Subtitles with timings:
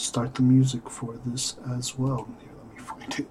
[0.00, 2.26] start the music for this as well.
[2.40, 3.28] Here, let me find it.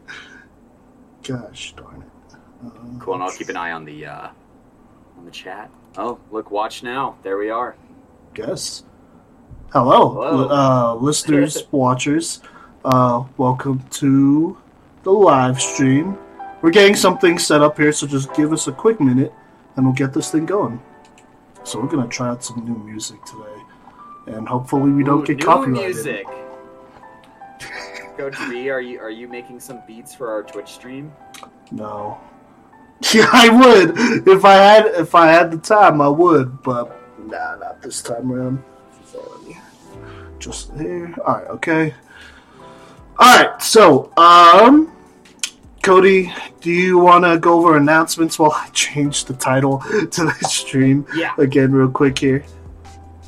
[1.27, 2.35] Gosh darn it.
[2.65, 2.69] Uh,
[2.99, 4.27] Cool, and I'll keep an eye on the uh,
[5.17, 5.69] on the chat.
[5.97, 7.15] Oh, look, watch now.
[7.23, 7.75] There we are.
[8.33, 8.83] Guess.
[9.71, 10.49] Hello, Hello.
[10.49, 12.41] Uh, listeners, watchers.
[12.83, 14.57] Uh, welcome to
[15.03, 16.17] the live stream.
[16.61, 19.33] We're getting something set up here, so just give us a quick minute,
[19.75, 20.81] and we'll get this thing going.
[21.63, 23.63] So we're gonna try out some new music today,
[24.37, 25.85] and hopefully we don't Ooh, get new copyrighted.
[25.95, 26.25] music.
[28.19, 31.09] Coach B, are you are you making some beats for our Twitch stream?
[31.71, 32.19] No.
[33.13, 36.01] Yeah, I would if I had if I had the time.
[36.01, 38.61] I would, but nah, not this time around.
[39.05, 39.57] So, let me-
[40.37, 41.15] Just here.
[41.25, 41.47] All right.
[41.47, 41.93] Okay.
[43.17, 43.63] All right.
[43.63, 44.91] So, um,
[45.81, 49.79] Cody, do you want to go over announcements while I change the title
[50.11, 51.31] to the stream Yeah.
[51.37, 52.43] again, real quick here?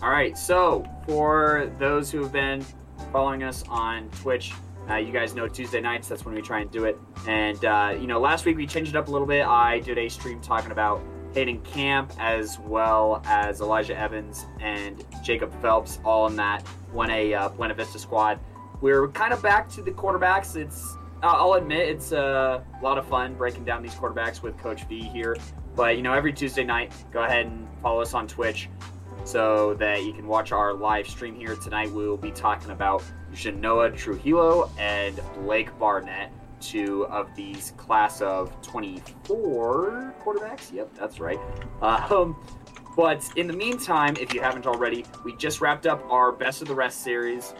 [0.04, 0.38] All right.
[0.38, 2.66] So for those who have been
[3.14, 4.52] following us on Twitch,
[4.92, 6.08] uh, you guys know Tuesday nights.
[6.08, 7.00] That's when we try and do it.
[7.28, 9.46] And uh, you know, last week we changed it up a little bit.
[9.46, 11.02] I did a stream talking about
[11.34, 17.34] Hayden Camp as well as Elijah Evans and Jacob Phelps, all in that one A
[17.34, 18.40] uh, Buena Vista squad.
[18.82, 20.56] We're kind of back to the quarterbacks.
[20.56, 25.02] It's I'll admit it's a lot of fun breaking down these quarterbacks with Coach V
[25.02, 25.38] here.
[25.76, 28.70] But you know, every Tuesday night, go ahead and follow us on Twitch
[29.24, 31.92] so that you can watch our live stream here tonight.
[31.92, 38.60] We will be talking about Genoa Trujillo and Blake Barnett, two of these class of
[38.62, 40.74] 24 quarterbacks.
[40.74, 41.40] Yep, that's right.
[41.82, 42.36] Um,
[42.96, 46.68] but in the meantime, if you haven't already, we just wrapped up our Best of
[46.68, 47.54] the Rest series.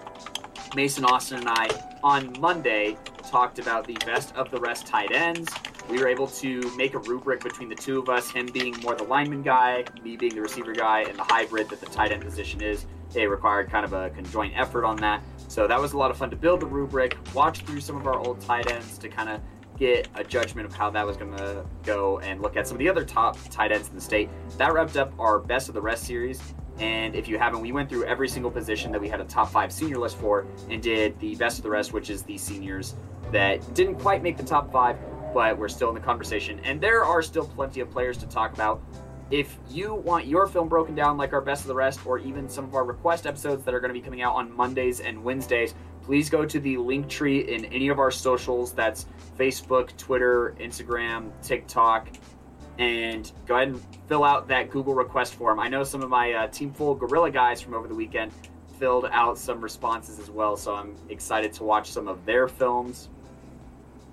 [0.76, 1.68] Mason Austin and I
[2.04, 2.98] on Monday
[3.30, 5.50] talked about the best of the rest tight ends.
[5.90, 8.96] We were able to make a rubric between the two of us, him being more
[8.96, 12.24] the lineman guy, me being the receiver guy, and the hybrid that the tight end
[12.24, 12.86] position is.
[13.12, 15.22] They required kind of a conjoint effort on that.
[15.50, 18.08] So that was a lot of fun to build the rubric, watch through some of
[18.08, 19.42] our old tight ends to kind of
[19.78, 22.80] get a judgment of how that was going to go and look at some of
[22.80, 24.30] the other top tight ends in the state.
[24.58, 26.40] That wrapped up our best of the rest series.
[26.78, 29.52] And if you haven't, we went through every single position that we had a top
[29.52, 32.96] five senior list for and did the best of the rest, which is the seniors
[33.32, 34.98] that didn't quite make the top five,
[35.34, 36.60] but we're still in the conversation.
[36.64, 38.82] And there are still plenty of players to talk about.
[39.30, 42.50] If you want your film broken down like our best of the rest, or even
[42.50, 45.24] some of our request episodes that are going to be coming out on Mondays and
[45.24, 48.74] Wednesdays, please go to the link tree in any of our socials.
[48.74, 49.06] That's
[49.40, 52.10] Facebook, Twitter, Instagram, TikTok,
[52.78, 55.60] and go ahead and fill out that Google request form.
[55.60, 58.34] I know some of my uh, Team Full Gorilla guys from over the weekend
[58.80, 63.10] filled out some responses as well, so I'm excited to watch some of their films.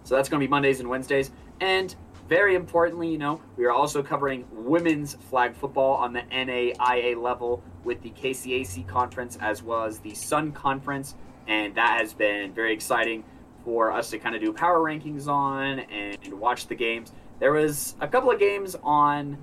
[0.09, 1.31] So that's going to be Mondays and Wednesdays.
[1.61, 1.95] And
[2.31, 7.63] very importantly, you know, we are also covering women's flag football on the NAIA level
[7.85, 11.15] with the KCAC conference as well as the Sun Conference.
[11.47, 13.23] And that has been very exciting
[13.67, 17.13] for us to kind of do power rankings on and watch the games.
[17.39, 19.37] There was a couple of games on.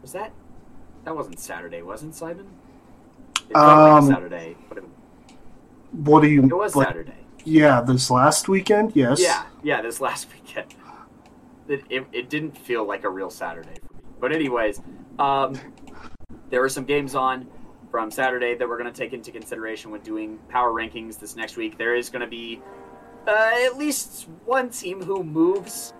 [0.00, 0.32] Was that?
[1.04, 2.46] That wasn't Saturday, wasn't Simon?
[3.50, 4.84] It Um, Saturday, but it,
[5.92, 6.42] What do you?
[6.44, 7.21] it was like- Saturday.
[7.44, 8.92] Yeah, this last weekend.
[8.94, 9.20] Yes.
[9.20, 10.74] Yeah, yeah, this last weekend.
[11.68, 14.02] It, it, it didn't feel like a real Saturday for me.
[14.20, 14.80] But, anyways,
[15.18, 15.58] um,
[16.50, 17.46] there were some games on
[17.90, 21.56] from Saturday that we're going to take into consideration when doing power rankings this next
[21.56, 21.78] week.
[21.78, 22.60] There is going to be
[23.26, 25.92] uh, at least one team who moves.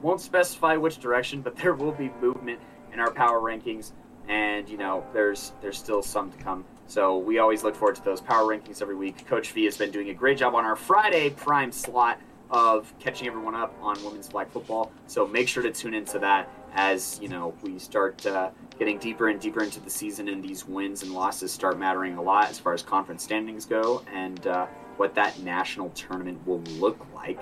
[0.00, 2.60] Won't specify which direction, but there will be movement
[2.92, 3.92] in our power rankings,
[4.28, 6.64] and you know, there's there's still some to come.
[6.90, 9.24] So we always look forward to those power rankings every week.
[9.24, 12.18] Coach V has been doing a great job on our Friday prime slot
[12.50, 14.90] of catching everyone up on women's flag football.
[15.06, 19.28] So make sure to tune into that as you know we start uh, getting deeper
[19.28, 22.58] and deeper into the season, and these wins and losses start mattering a lot as
[22.58, 27.38] far as conference standings go, and uh, what that national tournament will look like.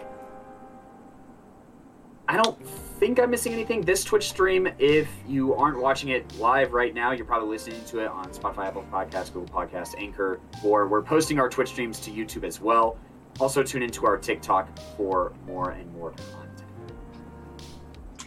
[2.29, 2.63] I don't
[3.01, 3.81] think I'm missing anything.
[3.81, 8.01] This Twitch stream, if you aren't watching it live right now, you're probably listening to
[8.01, 12.11] it on Spotify, Apple Podcasts, Google Podcasts, Anchor, or we're posting our Twitch streams to
[12.11, 12.99] YouTube as well.
[13.41, 16.65] Also, tune into our TikTok for more and more content.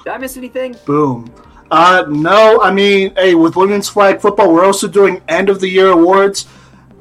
[0.03, 0.75] Did I miss anything?
[0.85, 1.31] Boom.
[1.69, 5.69] Uh, no, I mean, hey, with women's flag football, we're also doing end of the
[5.69, 6.47] year awards.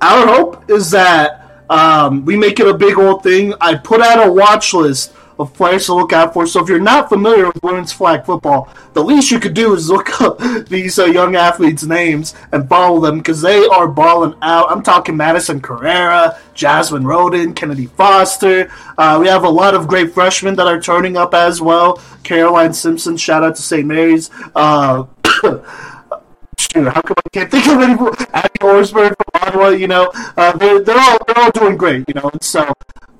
[0.02, 3.54] Our hope is that um, we make it a big old thing.
[3.60, 6.46] I put out a watch list of players to look out for.
[6.46, 9.88] So if you're not familiar with women's flag football, the least you could do is
[9.88, 10.38] look up
[10.68, 14.70] these uh, young athletes' names and follow them because they are balling out.
[14.70, 18.70] I'm talking Madison Carrera, Jasmine Roden, Kennedy Foster.
[18.98, 22.00] Uh, we have a lot of great freshmen that are turning up as well.
[22.22, 23.86] Caroline Simpson, shout out to St.
[23.86, 24.30] Mary's.
[24.54, 25.04] Uh,
[26.74, 27.94] how come I can't think of any?
[28.34, 32.14] Abby Horsburgh from Ottawa, you know, uh, they're, they're all they're all doing great, you
[32.14, 32.30] know.
[32.32, 32.72] And so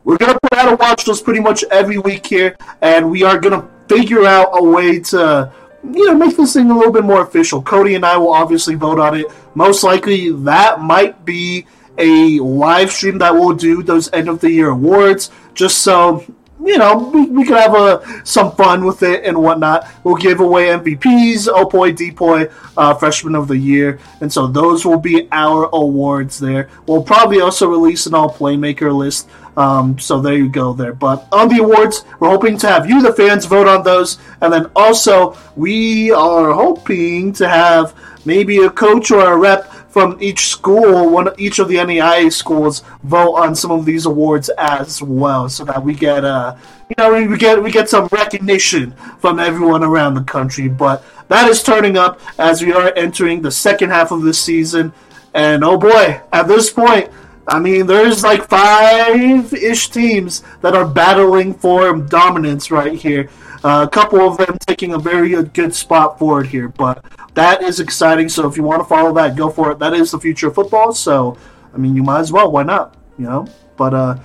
[0.05, 3.39] we're gonna put out a watch list pretty much every week here, and we are
[3.39, 5.53] gonna figure out a way to
[5.83, 7.63] you know make this thing a little bit more official.
[7.63, 9.27] Cody and I will obviously vote on it.
[9.55, 11.67] Most likely, that might be
[11.99, 16.25] a live stream that we'll do those end of the year awards, just so
[16.65, 19.87] you know, we, we could have a, some fun with it and whatnot.
[20.05, 24.99] We'll give away MVPs, Opoy, Depoy, uh, Freshman of the Year, and so those will
[24.99, 26.69] be our awards there.
[26.87, 29.29] We'll probably also release an All Playmaker list.
[29.57, 30.93] Um, so there you go there.
[30.93, 34.53] But on the awards, we're hoping to have you, the fans, vote on those, and
[34.53, 37.95] then also we are hoping to have
[38.25, 42.85] maybe a coach or a rep from each school, one each of the NAIA schools
[43.03, 46.55] vote on some of these awards as well, so that we get uh
[46.89, 50.69] you know we get we get some recognition from everyone around the country.
[50.69, 54.93] But that is turning up as we are entering the second half of the season,
[55.35, 57.11] and oh boy, at this point.
[57.49, 63.29] I mean, there's like five ish teams that are battling for dominance right here.
[63.63, 67.05] Uh, a couple of them taking a very good spot forward here, but
[67.35, 68.29] that is exciting.
[68.29, 69.79] So if you want to follow that, go for it.
[69.79, 70.93] That is the future of football.
[70.93, 71.37] So
[71.75, 72.51] I mean, you might as well.
[72.51, 72.97] Why not?
[73.19, 73.47] You know.
[73.77, 74.19] But uh,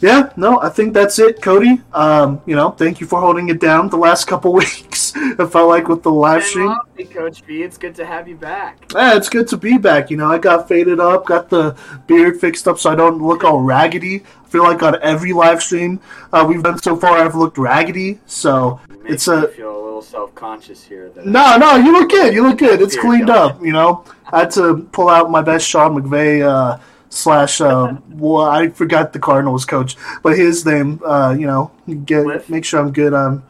[0.00, 1.80] yeah, no, I think that's it, Cody.
[1.92, 5.12] Um, you know, thank you for holding it down the last couple weeks.
[5.16, 6.74] it felt like with the live stream.
[7.10, 8.90] Coach B, it's good to have you back.
[8.94, 10.10] Yeah, it's good to be back.
[10.10, 13.44] You know, I got faded up, got the beard fixed up so I don't look
[13.44, 14.22] all raggedy.
[14.44, 16.00] I feel like on every live stream
[16.32, 18.18] uh, we've done so far, I've looked raggedy.
[18.26, 21.10] So it's a feel a little self conscious here.
[21.24, 22.34] No, no, you look good.
[22.34, 22.80] You look good.
[22.80, 23.62] It's cleaned up.
[23.62, 26.42] You know, I had to pull out my best Sean McVay.
[26.42, 26.78] Uh,
[27.10, 31.70] slash uh, well I forgot the Cardinals coach, but his name uh, you know
[32.04, 32.48] get Kliff?
[32.48, 33.42] make sure I'm good I'm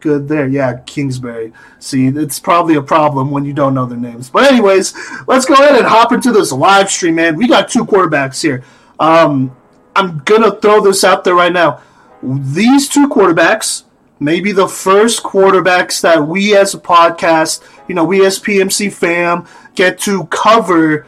[0.00, 0.46] good there.
[0.46, 1.52] Yeah, Kingsbury.
[1.78, 4.28] See, it's probably a problem when you don't know their names.
[4.28, 4.94] But anyways,
[5.26, 7.36] let's go ahead and hop into this live stream, man.
[7.36, 8.62] We got two quarterbacks here.
[9.00, 9.56] Um,
[9.96, 11.80] I'm gonna throw this out there right now.
[12.22, 13.84] These two quarterbacks
[14.20, 19.46] maybe the first quarterbacks that we as a podcast, you know, we as PMC fam
[19.74, 21.06] get to cover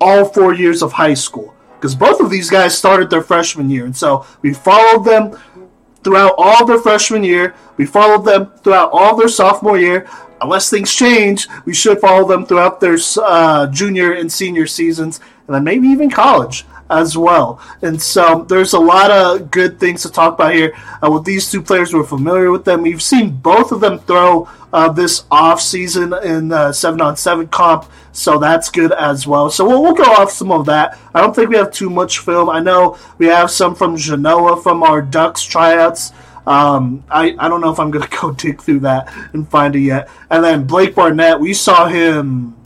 [0.00, 1.54] all four years of high school.
[1.76, 3.84] Because both of these guys started their freshman year.
[3.84, 5.38] And so we followed them
[6.02, 7.54] throughout all their freshman year.
[7.76, 10.08] We followed them throughout all their sophomore year.
[10.40, 15.54] Unless things change, we should follow them throughout their uh, junior and senior seasons, and
[15.54, 17.60] then maybe even college as well.
[17.82, 20.76] And so there's a lot of good things to talk about here.
[21.02, 22.82] Uh, with these two players, we're familiar with them.
[22.82, 27.46] We've seen both of them throw uh, this off season in uh, seven on seven
[27.48, 29.50] comp, so that's good as well.
[29.50, 30.96] So we'll, we'll go off some of that.
[31.12, 32.48] I don't think we have too much film.
[32.48, 36.12] I know we have some from Genoa from our Ducks tryouts.
[36.46, 39.74] Um, I, I don't know if I'm going to go dig through that and find
[39.74, 40.08] it yet.
[40.30, 42.56] And then Blake Barnett, we saw him,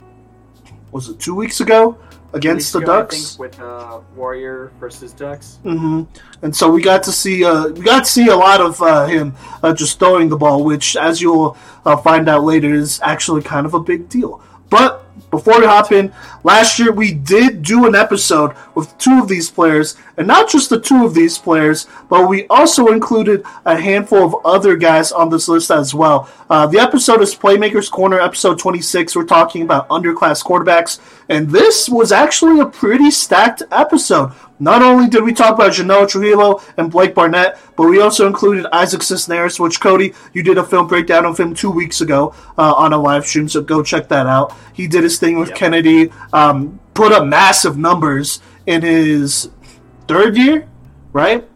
[0.91, 1.97] was it two weeks ago?
[2.33, 5.59] against the ago, Ducks with uh, Warrior versus Ducks.
[5.65, 6.03] Mm-hmm.
[6.43, 9.07] And so we got to see uh, we got to see a lot of uh,
[9.07, 13.41] him uh, just throwing the ball, which, as you'll uh, find out later, is actually
[13.41, 14.43] kind of a big deal.
[14.69, 16.13] But before we hop in,
[16.43, 20.69] last year we did do an episode with two of these players, and not just
[20.69, 25.29] the two of these players, but we also included a handful of other guys on
[25.29, 26.29] this list as well.
[26.49, 29.15] Uh, the episode is Playmakers Corner, episode 26.
[29.15, 30.99] We're talking about underclass quarterbacks,
[31.29, 34.31] and this was actually a pretty stacked episode.
[34.59, 38.65] Not only did we talk about Genoa Trujillo and Blake Barnett, but we also included
[38.73, 42.73] Isaac Cisneros, which Cody, you did a film breakdown of him two weeks ago uh,
[42.73, 44.53] on a live stream, so go check that out.
[44.73, 45.57] He did his thing with yep.
[45.57, 49.49] Kennedy, um, put up massive numbers in his
[50.07, 50.67] third year,
[51.11, 51.47] right?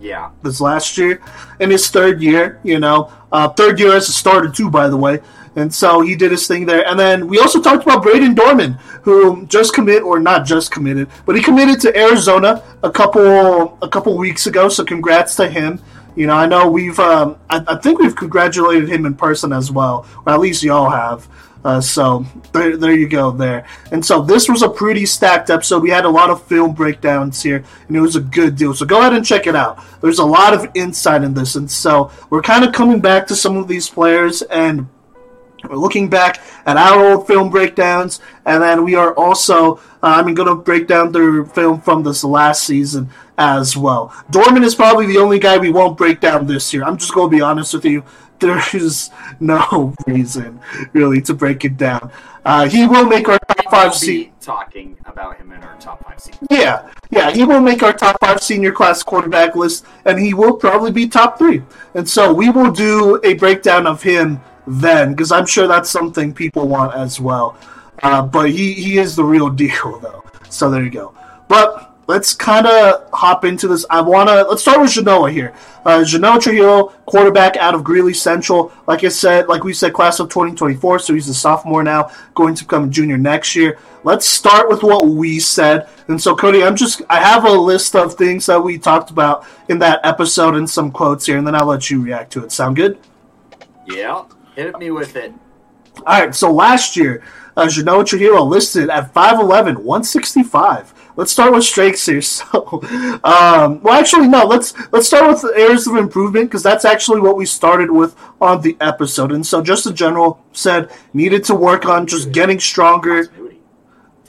[0.00, 0.30] Yeah.
[0.42, 1.20] This last year.
[1.58, 3.12] In his third year, you know.
[3.32, 5.20] Uh, third year as a starter, too, by the way.
[5.56, 6.86] And so he did his thing there.
[6.86, 11.08] And then we also talked about Brayden Dorman, who just committed, or not just committed,
[11.26, 14.68] but he committed to Arizona a couple a couple weeks ago.
[14.68, 15.80] So congrats to him.
[16.14, 19.70] You know, I know we've, um, I, I, think we've congratulated him in person as
[19.70, 21.28] well, or at least y'all have.
[21.64, 23.66] Uh, so there, there you go there.
[23.90, 25.82] And so this was a pretty stacked episode.
[25.82, 28.74] We had a lot of film breakdowns here, and it was a good deal.
[28.74, 29.82] So go ahead and check it out.
[30.00, 33.36] There's a lot of insight in this, and so we're kind of coming back to
[33.36, 34.88] some of these players and
[35.68, 40.32] we're looking back at our old film breakdowns, and then we are also, uh, I'm
[40.34, 44.14] going to break down their film from this last season as well.
[44.30, 46.84] Dorman is probably the only guy we won't break down this year.
[46.84, 48.04] I'm just going to be honest with you.
[48.40, 50.60] There is no reason
[50.92, 52.10] really to break it down.
[52.44, 53.94] Uh, he will make our top five.
[53.94, 56.38] Se- talking about him in our top five senior.
[56.50, 60.54] Yeah, yeah, he will make our top five senior class quarterback list, and he will
[60.54, 61.62] probably be top three.
[61.94, 66.32] And so we will do a breakdown of him then, because I'm sure that's something
[66.32, 67.56] people want as well.
[68.02, 70.24] Uh, but he, he is the real deal, though.
[70.48, 71.14] So there you go.
[71.48, 73.86] But let's kind of hop into this.
[73.88, 75.54] I want to let's start with Genoa here.
[75.84, 78.72] Uh, Genoa Trujillo, quarterback out of Greeley Central.
[78.86, 82.54] Like I said, like we said, class of 2024, so he's a sophomore now, going
[82.56, 83.78] to become a junior next year.
[84.02, 85.88] Let's start with what we said.
[86.08, 89.46] And so, Cody, I'm just I have a list of things that we talked about
[89.68, 92.50] in that episode and some quotes here, and then I'll let you react to it.
[92.50, 92.98] Sound good?
[93.86, 94.24] Yeah,
[94.56, 95.32] hit me with it.
[96.06, 96.34] All right.
[96.34, 97.22] So last year,
[97.58, 102.22] uh, Genoa Trujillo listed at 5'11", 165 let's start with strengths here.
[102.38, 102.80] So,
[103.24, 104.44] um, well, actually, no.
[104.46, 108.62] Let's let's start with areas of improvement because that's actually what we started with on
[108.62, 109.32] the episode.
[109.32, 113.28] And so, just in general, said needed to work on just getting stronger.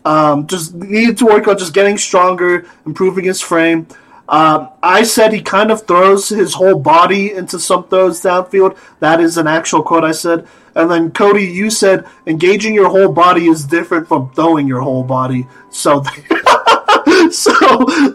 [0.06, 3.88] Um, just needed to work on just getting stronger, improving his frame.
[4.30, 8.78] Um, I said he kind of throws his whole body into some throws downfield.
[9.00, 10.48] That is an actual quote I said.
[10.76, 15.04] And then Cody, you said engaging your whole body is different from throwing your whole
[15.04, 15.48] body.
[15.72, 16.04] So
[17.32, 17.52] so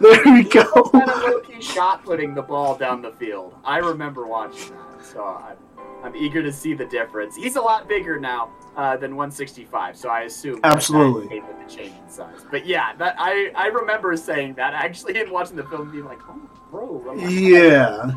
[0.01, 0.65] there we go.
[0.85, 3.55] Kind of shot putting the ball down the field.
[3.65, 5.57] I remember watching that, so I'm,
[6.05, 7.35] I'm eager to see the difference.
[7.35, 11.95] He's a lot bigger now uh, than 165, so I assume absolutely with the change
[11.99, 12.45] in size.
[12.51, 16.21] But yeah, that I I remember saying that actually in watching the film, being like,
[16.29, 17.15] oh, bro.
[17.15, 18.13] Yeah.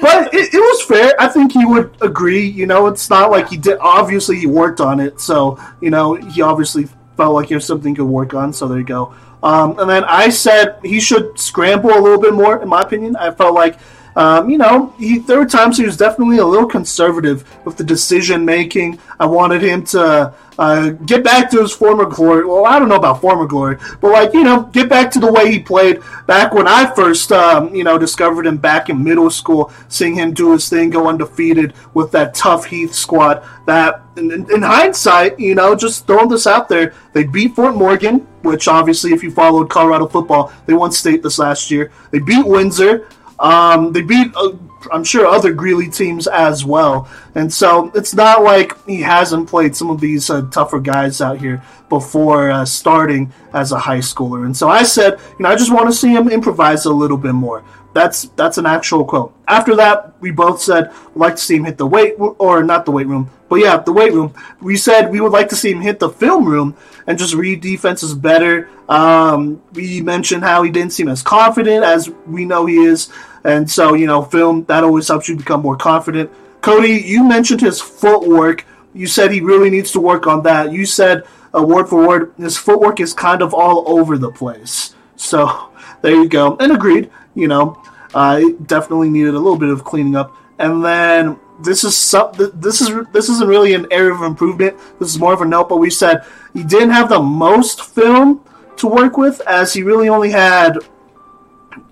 [0.00, 1.12] But it, it, was fair.
[1.18, 2.46] I think he would agree.
[2.46, 3.76] You know, it's not like he did.
[3.78, 8.04] Obviously, he worked on it, so you know he obviously felt like there's something to
[8.04, 8.52] work on.
[8.52, 9.14] So there you go.
[9.42, 13.16] Um, and then I said he should scramble a little bit more, in my opinion.
[13.16, 13.78] I felt like,
[14.16, 17.84] um, you know, he, there were times he was definitely a little conservative with the
[17.84, 18.98] decision making.
[19.18, 22.44] I wanted him to uh, get back to his former glory.
[22.44, 25.32] Well, I don't know about former glory, but like you know, get back to the
[25.32, 29.30] way he played back when I first um, you know discovered him back in middle
[29.30, 33.42] school, seeing him do his thing, go undefeated with that tough Heath squad.
[33.66, 38.26] That in, in hindsight, you know, just throwing this out there, they beat Fort Morgan,
[38.42, 41.90] which obviously, if you followed Colorado football, they won state this last year.
[42.10, 43.08] They beat Windsor.
[43.42, 44.52] Um, they beat, uh,
[44.92, 47.10] I'm sure, other Greeley teams as well.
[47.34, 51.38] And so it's not like he hasn't played some of these uh, tougher guys out
[51.38, 54.46] here before uh, starting as a high schooler.
[54.46, 57.18] And so I said, you know, I just want to see him improvise a little
[57.18, 57.64] bit more.
[57.94, 59.34] That's that's an actual quote.
[59.46, 62.84] After that, we both said we'd like to see him hit the weight or not
[62.84, 64.34] the weight room, but yeah, the weight room.
[64.60, 67.60] We said we would like to see him hit the film room and just read
[67.60, 68.70] defenses better.
[68.88, 73.10] Um, we mentioned how he didn't seem as confident as we know he is.
[73.44, 76.30] And so, you know, film, that always helps you become more confident.
[76.60, 78.64] Cody, you mentioned his footwork.
[78.94, 80.72] You said he really needs to work on that.
[80.72, 84.94] You said, uh, word for word, his footwork is kind of all over the place.
[85.16, 85.70] So
[86.02, 86.56] there you go.
[86.58, 87.82] And agreed, you know,
[88.14, 90.36] uh, it definitely needed a little bit of cleaning up.
[90.58, 94.76] And then this is some, this is this isn't really an area of improvement.
[94.98, 98.44] This is more of a note, but we said he didn't have the most film
[98.76, 100.78] to work with, as he really only had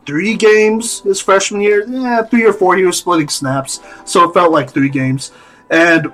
[0.07, 1.87] three games his freshman year.
[1.87, 2.77] Yeah, three or four.
[2.77, 5.33] He was splitting snaps, so it felt like three games.
[5.71, 6.13] And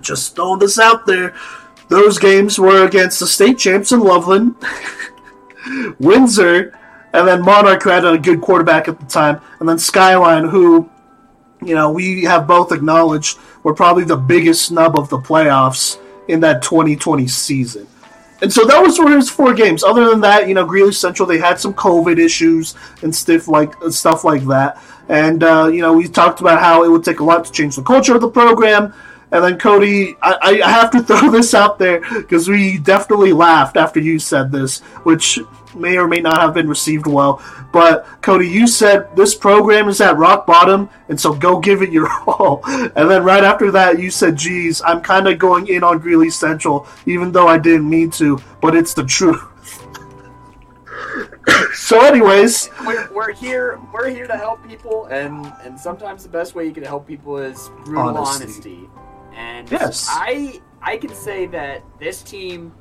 [0.00, 1.34] just throwing this out there,
[1.88, 4.54] those games were against the state champs in Loveland,
[5.98, 6.78] Windsor,
[7.12, 10.88] and then Monarch, who had a good quarterback at the time, and then Skyline, who,
[11.62, 15.98] you know, we have both acknowledged were probably the biggest snub of the playoffs
[16.28, 17.86] in that 2020 season.
[18.42, 19.84] And so that was for his four games.
[19.84, 23.74] Other than that, you know, Greeley Central they had some COVID issues and stuff like
[23.90, 24.82] stuff like that.
[25.08, 27.76] And uh, you know, we talked about how it would take a lot to change
[27.76, 28.94] the culture of the program.
[29.32, 33.76] And then Cody, I, I have to throw this out there because we definitely laughed
[33.76, 35.38] after you said this, which
[35.74, 37.42] may or may not have been received well.
[37.72, 41.90] But Cody, you said this program is at rock bottom, and so go give it
[41.90, 42.62] your all.
[42.64, 46.30] And then right after that, you said, "Geez, I'm kind of going in on Greeley
[46.30, 49.46] Central, even though I didn't mean to, but it's the truth."
[51.74, 53.80] so, anyways, we're, we're, here.
[53.92, 57.38] We're here to help people, and and sometimes the best way you can help people
[57.38, 58.44] is brutal honesty.
[58.44, 58.90] honesty.
[59.34, 60.08] And yes.
[60.10, 62.72] I I can say that this team,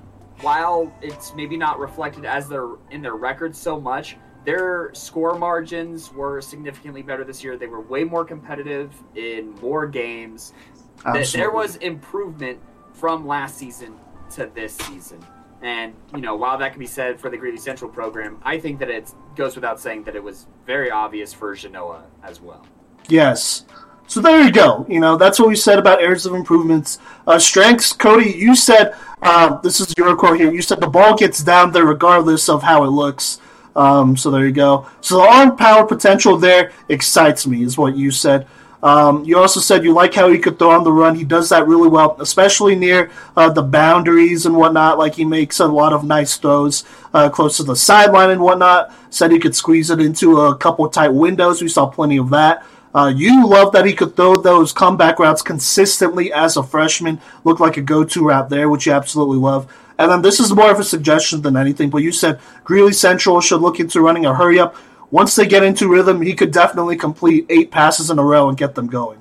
[0.41, 6.12] while it's maybe not reflected as their in their record so much, their score margins
[6.13, 7.58] were significantly better this year.
[7.58, 10.53] They were way more competitive in more games.
[11.05, 11.39] Absolutely.
[11.39, 12.60] There was improvement
[12.93, 13.96] from last season
[14.31, 15.25] to this season.
[15.62, 18.79] And, you know, while that can be said for the Greeley Central program, I think
[18.79, 22.65] that it goes without saying that it was very obvious for Genoa as well.
[23.10, 23.65] Yes.
[24.08, 24.86] So there you go.
[24.89, 27.00] You know, that's what we said about areas of improvements.
[27.27, 31.16] Uh, strengths, Cody, you said, uh, this is your quote here, you said the ball
[31.16, 33.40] gets down there regardless of how it looks.
[33.76, 34.88] Um, so there you go.
[35.02, 38.48] So the arm power potential there excites me, is what you said.
[38.82, 41.16] Um, you also said you like how he could throw on the run.
[41.16, 44.98] He does that really well, especially near uh, the boundaries and whatnot.
[44.98, 48.94] Like he makes a lot of nice throws uh, close to the sideline and whatnot.
[49.10, 51.62] Said he could squeeze it into a couple tight windows.
[51.62, 52.64] We saw plenty of that.
[52.93, 57.22] Uh, you love that he could throw those comeback routes consistently as a freshman.
[57.43, 59.72] Looked like a go-to route there, which you absolutely love.
[60.00, 63.41] And then this is more of a suggestion than anything, but you said Greeley Central
[63.41, 64.75] should look into running a hurry up
[65.12, 68.58] once they get into rhythm, he could definitely complete eight passes in a row and
[68.58, 69.19] get them going.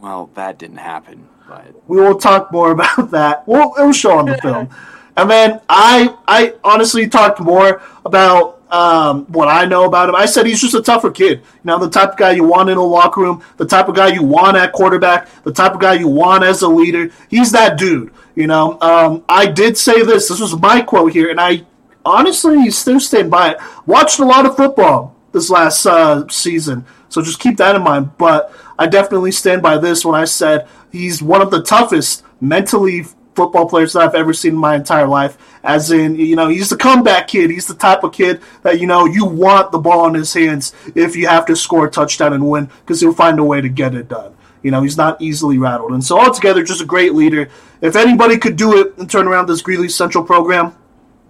[0.00, 3.46] Well, that didn't happen, but we will talk more about that.
[3.46, 4.68] We'll it will show on the film.
[5.16, 10.14] And then I I honestly talked more about um, what I know about him.
[10.14, 11.38] I said he's just a tougher kid.
[11.38, 13.94] You know, the type of guy you want in a locker room, the type of
[13.94, 17.10] guy you want at quarterback, the type of guy you want as a leader.
[17.28, 18.12] He's that dude.
[18.34, 20.28] You know, um, I did say this.
[20.28, 21.66] This was my quote here, and I
[22.04, 23.58] honestly still stand by it.
[23.86, 26.84] Watched a lot of football this last uh, season.
[27.08, 28.16] So just keep that in mind.
[28.18, 33.06] But I definitely stand by this when I said he's one of the toughest mentally
[33.38, 35.38] football players that I've ever seen in my entire life.
[35.62, 37.50] As in, you know, he's the comeback kid.
[37.50, 40.74] He's the type of kid that, you know, you want the ball in his hands
[40.96, 43.68] if you have to score a touchdown and win because he'll find a way to
[43.68, 44.34] get it done.
[44.64, 45.92] You know, he's not easily rattled.
[45.92, 47.48] And so, altogether, just a great leader.
[47.80, 50.74] If anybody could do it and turn around this Greeley Central program,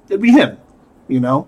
[0.08, 0.56] it'd be him,
[1.08, 1.46] you know?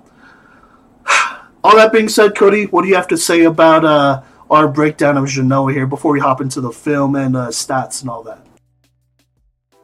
[1.65, 5.17] all that being said, Cody, what do you have to say about uh, our breakdown
[5.17, 8.45] of Genoa here before we hop into the film and uh, stats and all that?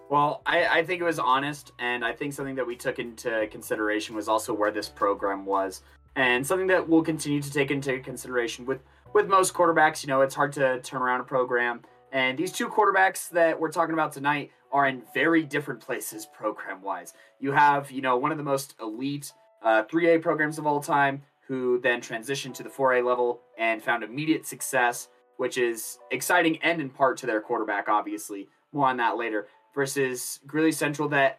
[0.08, 3.48] Well, I, I, think it was honest, and I think something that we took into
[3.50, 5.82] consideration was also where this program was,
[6.14, 8.80] and something that we'll continue to take into consideration with
[9.14, 10.04] with most quarterbacks.
[10.04, 11.80] You know, it's hard to turn around a program,
[12.12, 16.82] and these two quarterbacks that we're talking about tonight are in very different places program
[16.82, 17.14] wise.
[17.40, 19.32] You have, you know, one of the most elite
[19.62, 24.04] uh, 3A programs of all time, who then transitioned to the 4A level and found
[24.04, 28.48] immediate success, which is exciting and in part to their quarterback, obviously.
[28.72, 29.48] More on that later.
[29.76, 31.38] Versus Greeley Central, that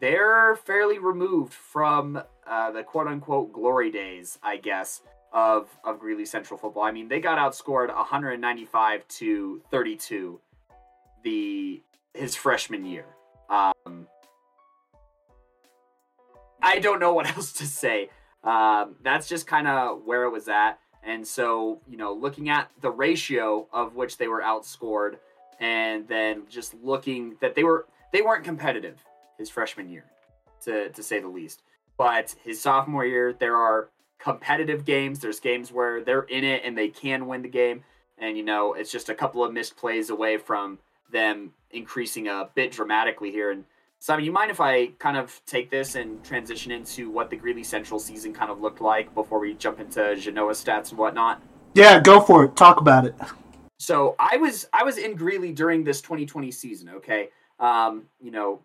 [0.00, 6.24] they're fairly removed from uh, the quote unquote glory days, I guess, of, of Greeley
[6.24, 6.82] Central football.
[6.82, 10.40] I mean, they got outscored 195 to 32
[11.22, 11.82] the
[12.14, 13.06] his freshman year.
[13.48, 14.06] Um,
[16.60, 18.10] I don't know what else to say.
[18.44, 20.78] Um, that's just kind of where it was at.
[21.04, 25.16] And so, you know, looking at the ratio of which they were outscored,
[25.62, 29.02] and then just looking that they were they weren't competitive
[29.38, 30.04] his freshman year,
[30.64, 31.62] to to say the least.
[31.96, 35.20] But his sophomore year, there are competitive games.
[35.20, 37.84] There's games where they're in it and they can win the game.
[38.18, 40.78] And you know, it's just a couple of missed plays away from
[41.12, 43.50] them increasing a bit dramatically here.
[43.50, 43.64] And
[44.00, 47.62] Simon, you mind if I kind of take this and transition into what the Greeley
[47.62, 51.40] Central season kind of looked like before we jump into Genoa stats and whatnot?
[51.74, 52.56] Yeah, go for it.
[52.56, 53.14] Talk about it.
[53.82, 56.88] So I was I was in Greeley during this 2020 season.
[56.98, 58.60] Okay, um, you know,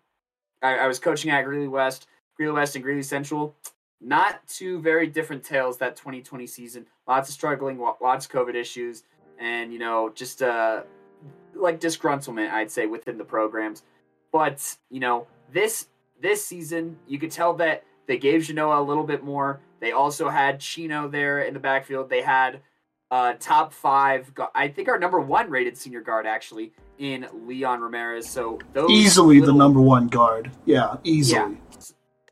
[0.62, 3.56] I, I was coaching at Greeley West, Greeley West, and Greeley Central.
[4.00, 6.86] Not two very different tales that 2020 season.
[7.08, 9.02] Lots of struggling, lots of COVID issues,
[9.40, 10.82] and you know, just uh,
[11.52, 13.82] like disgruntlement, I'd say, within the programs.
[14.30, 15.88] But you know, this
[16.22, 19.58] this season, you could tell that they gave Genoa a little bit more.
[19.80, 22.08] They also had Chino there in the backfield.
[22.08, 22.60] They had
[23.10, 24.32] uh, top five.
[24.54, 28.28] I think our number one rated senior guard actually in Leon Ramirez.
[28.28, 30.50] So those easily little, the number one guard.
[30.64, 31.40] Yeah, easily.
[31.40, 31.54] Yeah.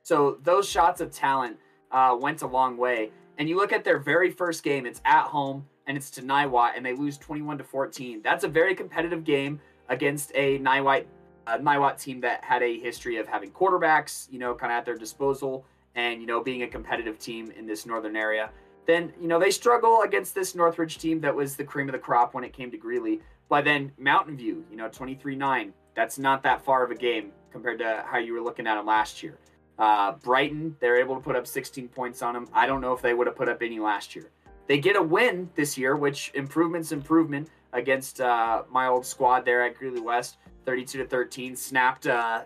[0.03, 1.57] So those shots of talent
[1.91, 3.11] uh, went a long way.
[3.39, 4.87] And you look at their very first game.
[4.87, 8.23] It's at home and it's to Niwot, and they lose twenty-one to fourteen.
[8.23, 11.05] That's a very competitive game against a Niwot
[11.47, 14.85] a Niwot team that had a history of having quarterbacks, you know, kind of at
[14.85, 18.51] their disposal and, you know, being a competitive team in this northern area.
[18.87, 21.99] Then, you know, they struggle against this Northridge team that was the cream of the
[21.99, 23.21] crop when it came to Greeley.
[23.49, 27.33] But then Mountain View, you know, 23 9, that's not that far of a game
[27.51, 29.39] compared to how you were looking at them last year.
[29.79, 32.49] Uh, Brighton, they're able to put up 16 points on them.
[32.53, 34.31] I don't know if they would have put up any last year.
[34.67, 39.63] They get a win this year, which improvement's improvement against uh, my old squad there
[39.63, 40.39] at Greeley West.
[40.65, 42.07] 32 to 13, snapped.
[42.07, 42.43] Uh,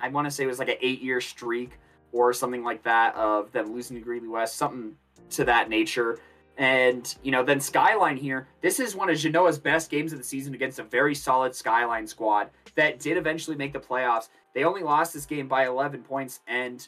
[0.00, 1.78] I want to say it was like an eight-year streak
[2.12, 4.96] or something like that of them losing to Greeley West, something
[5.30, 6.18] to that nature.
[6.58, 8.48] And you know, then Skyline here.
[8.62, 12.06] This is one of Genoa's best games of the season against a very solid Skyline
[12.06, 14.28] squad that did eventually make the playoffs.
[14.54, 16.86] They only lost this game by 11 points, and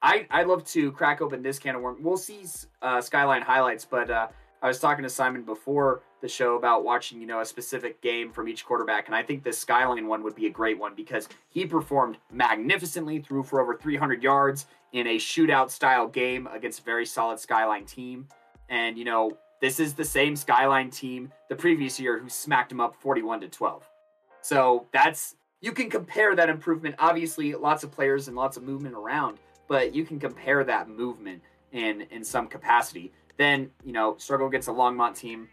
[0.00, 1.98] I I love to crack open this can of worms.
[2.00, 2.44] We'll see
[2.80, 4.28] uh, Skyline highlights, but uh,
[4.62, 8.30] I was talking to Simon before the show about watching, you know, a specific game
[8.30, 11.28] from each quarterback, and I think this Skyline one would be a great one because
[11.48, 16.82] he performed magnificently, threw for over 300 yards in a shootout style game against a
[16.82, 18.28] very solid Skyline team.
[18.68, 22.80] And, you know, this is the same Skyline team the previous year who smacked them
[22.80, 23.88] up 41 to 12.
[24.42, 26.94] So that's you can compare that improvement.
[26.98, 31.42] Obviously, lots of players and lots of movement around, but you can compare that movement
[31.72, 33.12] in in some capacity.
[33.40, 35.48] Then you know, struggle against a Longmont team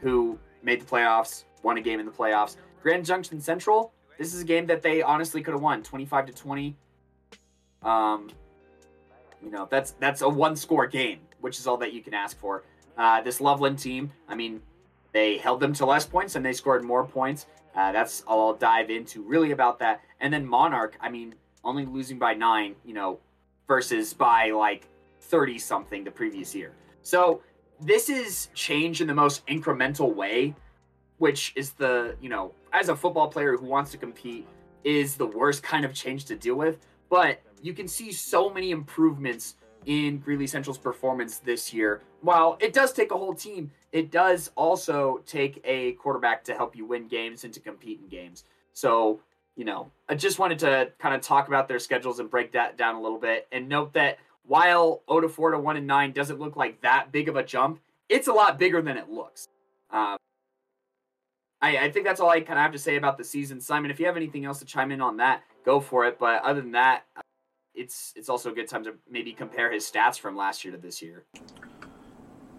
[0.00, 2.54] who made the playoffs, won a game in the playoffs.
[2.80, 6.32] Grand Junction Central, this is a game that they honestly could have won, 25 to
[6.32, 6.76] 20.
[7.82, 8.30] Um,
[9.42, 12.38] you know, that's that's a one score game, which is all that you can ask
[12.38, 12.62] for.
[12.96, 14.62] Uh, this Loveland team, I mean,
[15.10, 17.46] they held them to less points and they scored more points.
[17.74, 20.02] Uh, that's all I'll dive into really about that.
[20.20, 23.18] And then Monarch, I mean, only losing by nine, you know,
[23.66, 24.86] versus by like
[25.22, 26.72] 30 something the previous year.
[27.02, 27.42] So
[27.80, 30.54] this is change in the most incremental way,
[31.18, 34.46] which is the, you know, as a football player who wants to compete,
[34.84, 36.78] is the worst kind of change to deal with.
[37.08, 42.02] But you can see so many improvements in Greeley Central's performance this year.
[42.20, 46.76] While it does take a whole team, it does also take a quarterback to help
[46.76, 48.44] you win games and to compete in games.
[48.72, 49.20] So,
[49.56, 52.78] you know, I just wanted to kind of talk about their schedules and break that
[52.78, 56.12] down a little bit and note that while 0 to 4 to 1 and 9
[56.12, 59.48] doesn't look like that big of a jump, it's a lot bigger than it looks.
[59.90, 60.16] Um,
[61.60, 63.60] I, I think that's all I kind of have to say about the season.
[63.60, 66.18] Simon, if you have anything else to chime in on that, go for it.
[66.18, 67.04] But other than that,
[67.74, 70.78] it's it's also a good time to maybe compare his stats from last year to
[70.78, 71.24] this year.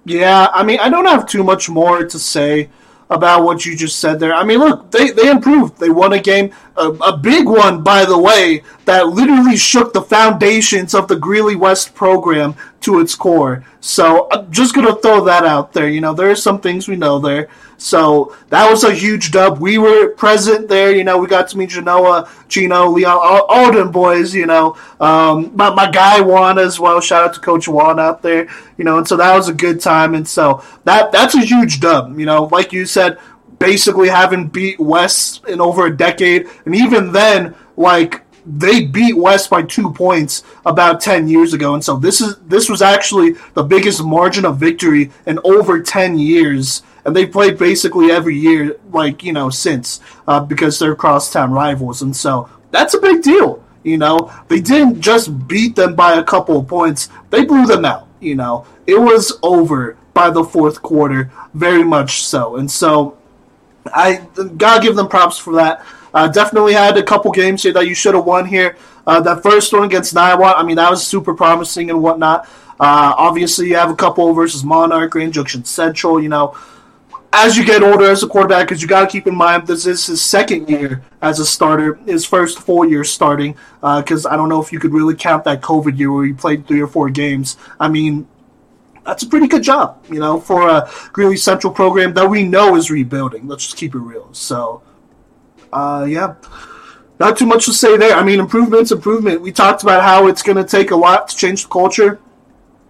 [0.06, 2.70] Yeah, I mean, I don't have too much more to say
[3.14, 4.34] about what you just said there.
[4.34, 5.80] I mean, look, they, they improved.
[5.80, 10.02] They won a game, a, a, big one, by the way, that literally shook the
[10.02, 13.64] foundations of the Greeley West program to its core.
[13.80, 15.90] So I'm just going to throw that out there.
[15.90, 17.50] You know, there are some things we know there.
[17.84, 19.60] So that was a huge dub.
[19.60, 20.96] We were present there.
[20.96, 24.34] You know, we got to meet Genoa, Gino, Leon, all, all them boys.
[24.34, 27.02] You know, um, my, my guy Juan as well.
[27.02, 28.48] Shout out to Coach Juan out there.
[28.78, 30.16] You know, and so that was a good time.
[30.16, 32.18] And so that that's a huge dub.
[32.18, 33.03] You know, like you said,
[33.60, 39.50] basically haven't beat West in over a decade, and even then, like they beat West
[39.50, 43.64] by two points about ten years ago, and so this is this was actually the
[43.64, 46.84] biggest margin of victory in over ten years.
[47.06, 52.02] And they played basically every year, like you know, since uh, because they're crosstown rivals,
[52.02, 53.64] and so that's a big deal.
[53.84, 57.84] You know, they didn't just beat them by a couple of points; they blew them
[57.84, 58.08] out.
[58.22, 63.18] You know, it was over by the fourth quarter, very much so, and so
[63.88, 64.26] I
[64.58, 65.86] gotta give them props for that.
[66.14, 68.78] Uh, definitely had a couple games here that you should have won here.
[69.06, 72.48] Uh, that first one against Niwot, I mean, that was super promising and whatnot.
[72.80, 76.22] Uh, obviously, you have a couple versus Monarch, Grand Junction Central.
[76.22, 76.56] You know,
[77.32, 79.86] as you get older as a quarterback, because you got to keep in mind this
[79.86, 83.56] is his second year as a starter, his first full year starting.
[83.82, 86.34] Because uh, I don't know if you could really count that COVID year where he
[86.34, 87.58] played three or four games.
[87.80, 88.28] I mean,
[89.06, 92.76] that's a pretty good job, you know, for a Greeley Central program that we know
[92.76, 93.48] is rebuilding.
[93.48, 94.34] Let's just keep it real.
[94.34, 94.82] So,
[95.72, 96.36] uh, yeah,
[97.20, 98.16] not too much to say there.
[98.16, 99.42] I mean, improvements, improvement.
[99.42, 102.20] We talked about how it's going to take a lot to change the culture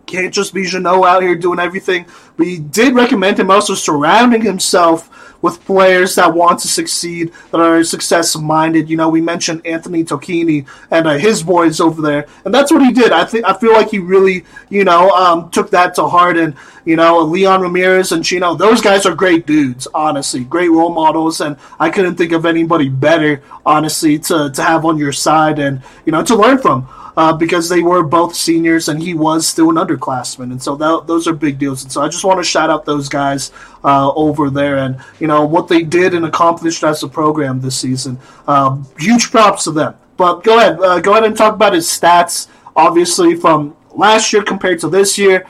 [0.05, 2.05] can't just be Janot out here doing everything.
[2.37, 7.83] He did recommend him also surrounding himself with players that want to succeed, that are
[7.83, 8.89] success minded.
[8.89, 12.81] You know, we mentioned Anthony Tocchini and uh, his boys over there, and that's what
[12.81, 13.11] he did.
[13.11, 16.37] I think I feel like he really, you know, um, took that to heart.
[16.37, 19.85] And you know, Leon Ramirez and Chino, those guys are great dudes.
[19.93, 24.85] Honestly, great role models, and I couldn't think of anybody better, honestly, to to have
[24.85, 28.89] on your side and you know to learn from uh, because they were both seniors
[28.89, 31.83] and he was still an underclassman, and so that, those are big deals.
[31.83, 33.51] And so I just want to shout out those guys
[33.83, 37.77] uh, over there and you know what they did and accomplished as a program this
[37.77, 38.19] season.
[38.47, 39.95] Um, huge props to them.
[40.17, 42.47] But go ahead, uh, go ahead and talk about his stats.
[42.75, 45.45] Obviously, from last year compared to this year.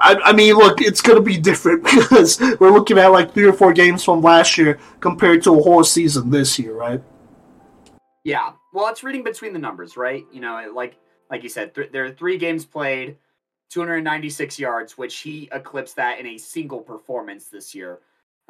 [0.00, 3.44] I, I mean, look, it's going to be different because we're looking at like three
[3.44, 7.02] or four games from last year compared to a whole season this year, right?
[8.24, 8.52] Yeah.
[8.72, 10.24] Well, it's reading between the numbers, right?
[10.32, 10.96] You know, like
[11.32, 13.16] like you said, th- there are three games played,
[13.70, 18.00] 296 yards, which he eclipsed that in a single performance this year.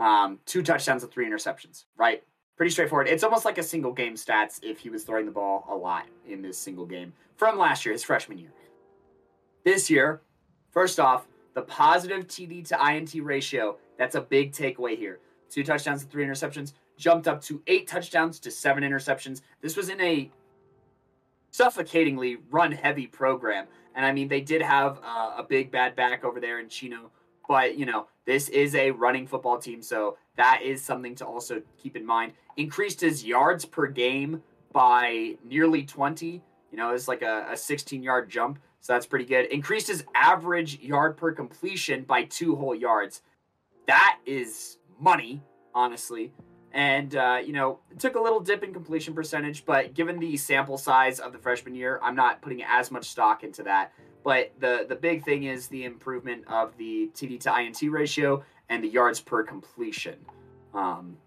[0.01, 2.25] Um, two touchdowns and three interceptions, right?
[2.57, 3.07] Pretty straightforward.
[3.07, 6.07] It's almost like a single game stats if he was throwing the ball a lot
[6.29, 8.53] in this single game from last year, his freshman year.
[9.65, 10.21] This year,
[10.73, 15.21] first off, the positive TD to INT ratio, that's a big takeaway here.
[15.49, 19.43] Two touchdowns and three interceptions, jumped up to eight touchdowns to seven interceptions.
[19.61, 20.31] This was in a
[21.53, 23.67] suffocatingly run heavy program.
[23.95, 27.11] And I mean, they did have uh, a big bad back over there in Chino,
[27.47, 31.63] but you know, this is a running football team, so that is something to also
[31.77, 32.33] keep in mind.
[32.57, 36.43] Increased his yards per game by nearly 20.
[36.71, 39.47] You know, it's like a, a 16 yard jump, so that's pretty good.
[39.47, 43.21] Increased his average yard per completion by two whole yards.
[43.87, 45.43] that is money,
[45.75, 46.33] honestly.
[46.73, 50.79] And uh, you know, took a little dip in completion percentage, but given the sample
[50.79, 53.93] size of the freshman year, I'm not putting as much stock into that.
[54.25, 58.83] But the the big thing is the improvement of the TD to INT ratio and
[58.83, 60.17] the yards per completion.
[60.73, 61.19] Um,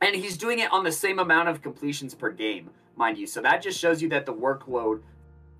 [0.00, 3.26] and he's doing it on the same amount of completions per game, mind you.
[3.26, 5.02] So that just shows you that the workload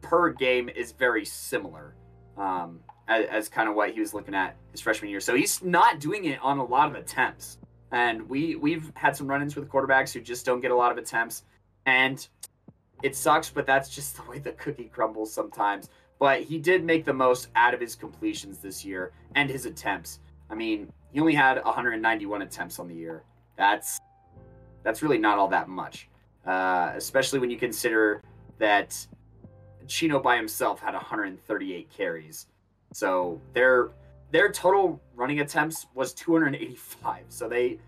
[0.01, 1.95] per game is very similar
[2.37, 5.21] um, as, as kind of what he was looking at his freshman year.
[5.21, 7.59] So he's not doing it on a lot of attempts.
[7.93, 10.99] And we we've had some run-ins with quarterbacks who just don't get a lot of
[10.99, 11.45] attempts,
[11.87, 12.27] and
[13.03, 13.51] it sucks.
[13.51, 15.91] But that's just the way the cookie crumbles sometimes.
[16.19, 20.21] But he did make the most out of his completions this year and his attempts.
[20.49, 23.25] I mean, he only had 191 attempts on the year.
[23.57, 24.01] That's
[24.83, 26.09] that's really not all that much,
[26.47, 28.23] uh, especially when you consider
[28.59, 29.07] that
[29.87, 32.47] Chino by himself had 138 carries.
[32.93, 33.91] So their
[34.33, 37.27] their total running attempts was 285.
[37.29, 37.79] So they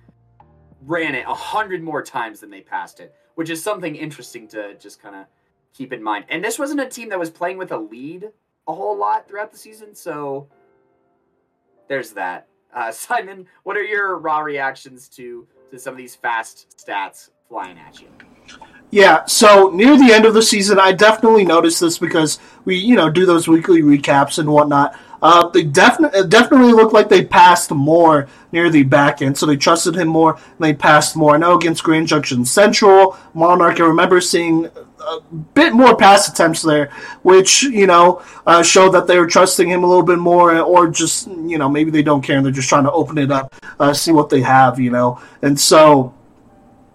[0.83, 5.03] ran it 100 more times than they passed it, which is something interesting to just
[5.03, 5.27] kind of
[5.73, 6.27] keep in mind.
[6.29, 8.31] And this wasn't a team that was playing with a lead
[8.67, 10.49] a whole lot throughout the season, so
[11.89, 12.49] there's that.
[12.73, 17.79] Uh, Simon, what are your raw reactions to to some of these fast stats flying
[17.79, 18.09] at you?
[18.95, 22.95] Yeah, so near the end of the season, I definitely noticed this because we, you
[22.95, 24.97] know, do those weekly recaps and whatnot.
[25.21, 29.57] Uh, they definitely definitely looked like they passed more near the back end, so they
[29.57, 31.35] trusted him more and they passed more.
[31.35, 35.21] I know against Grand Junction Central, Monarch, I remember seeing a
[35.55, 36.93] bit more pass attempts there,
[37.25, 40.87] which you know uh, showed that they were trusting him a little bit more, or
[40.87, 43.53] just you know maybe they don't care and they're just trying to open it up,
[43.81, 46.15] uh, see what they have, you know, and so.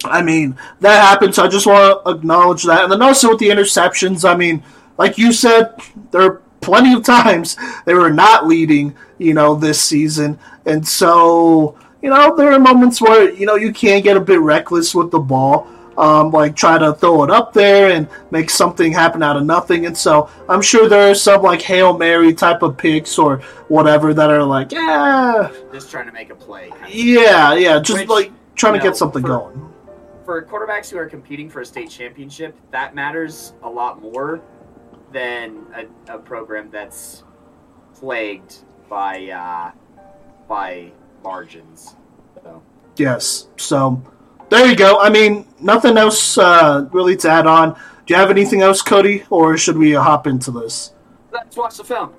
[0.05, 2.83] I mean, that happened, so I just want to acknowledge that.
[2.83, 4.63] And then also with the interceptions, I mean,
[4.97, 5.73] like you said,
[6.12, 10.39] there are plenty of times they were not leading, you know, this season.
[10.65, 14.39] And so, you know, there are moments where, you know, you can get a bit
[14.39, 15.67] reckless with the ball.
[15.97, 19.85] Um, like try to throw it up there and make something happen out of nothing.
[19.85, 24.13] And so I'm sure there are some like Hail Mary type of picks or whatever
[24.13, 25.51] that are like, yeah.
[25.73, 26.69] Just trying to make a play.
[26.69, 26.93] kind of.
[26.93, 27.79] Yeah, yeah.
[27.81, 29.68] Just Which, like trying to know, get something for- going.
[30.29, 34.39] For quarterbacks who are competing for a state championship, that matters a lot more
[35.11, 37.23] than a, a program that's
[37.95, 39.71] plagued by uh,
[40.47, 40.91] by
[41.23, 41.95] margins.
[42.43, 42.61] So
[42.95, 43.47] Yes.
[43.57, 44.03] So
[44.49, 44.99] there you go.
[44.99, 47.73] I mean, nothing else uh, really to add on.
[47.73, 50.93] Do you have anything else, Cody, or should we hop into this?
[51.31, 52.13] let's watch the film.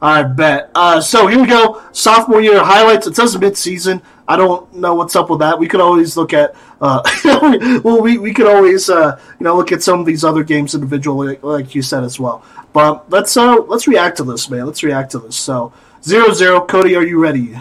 [0.00, 0.70] I bet.
[0.76, 1.82] Uh, so here we go.
[1.90, 3.08] Sophomore year highlights.
[3.08, 4.00] It says mid-season.
[4.28, 5.58] I don't know what's up with that.
[5.58, 6.54] We could always look at.
[6.82, 7.02] Uh,
[7.82, 10.74] well, we, we could always uh, you know look at some of these other games
[10.74, 12.44] individually, like, like you said as well.
[12.74, 14.66] But let's uh let's react to this, man.
[14.66, 15.34] Let's react to this.
[15.34, 15.72] So
[16.04, 16.60] zero zero.
[16.60, 17.58] Cody, are you ready?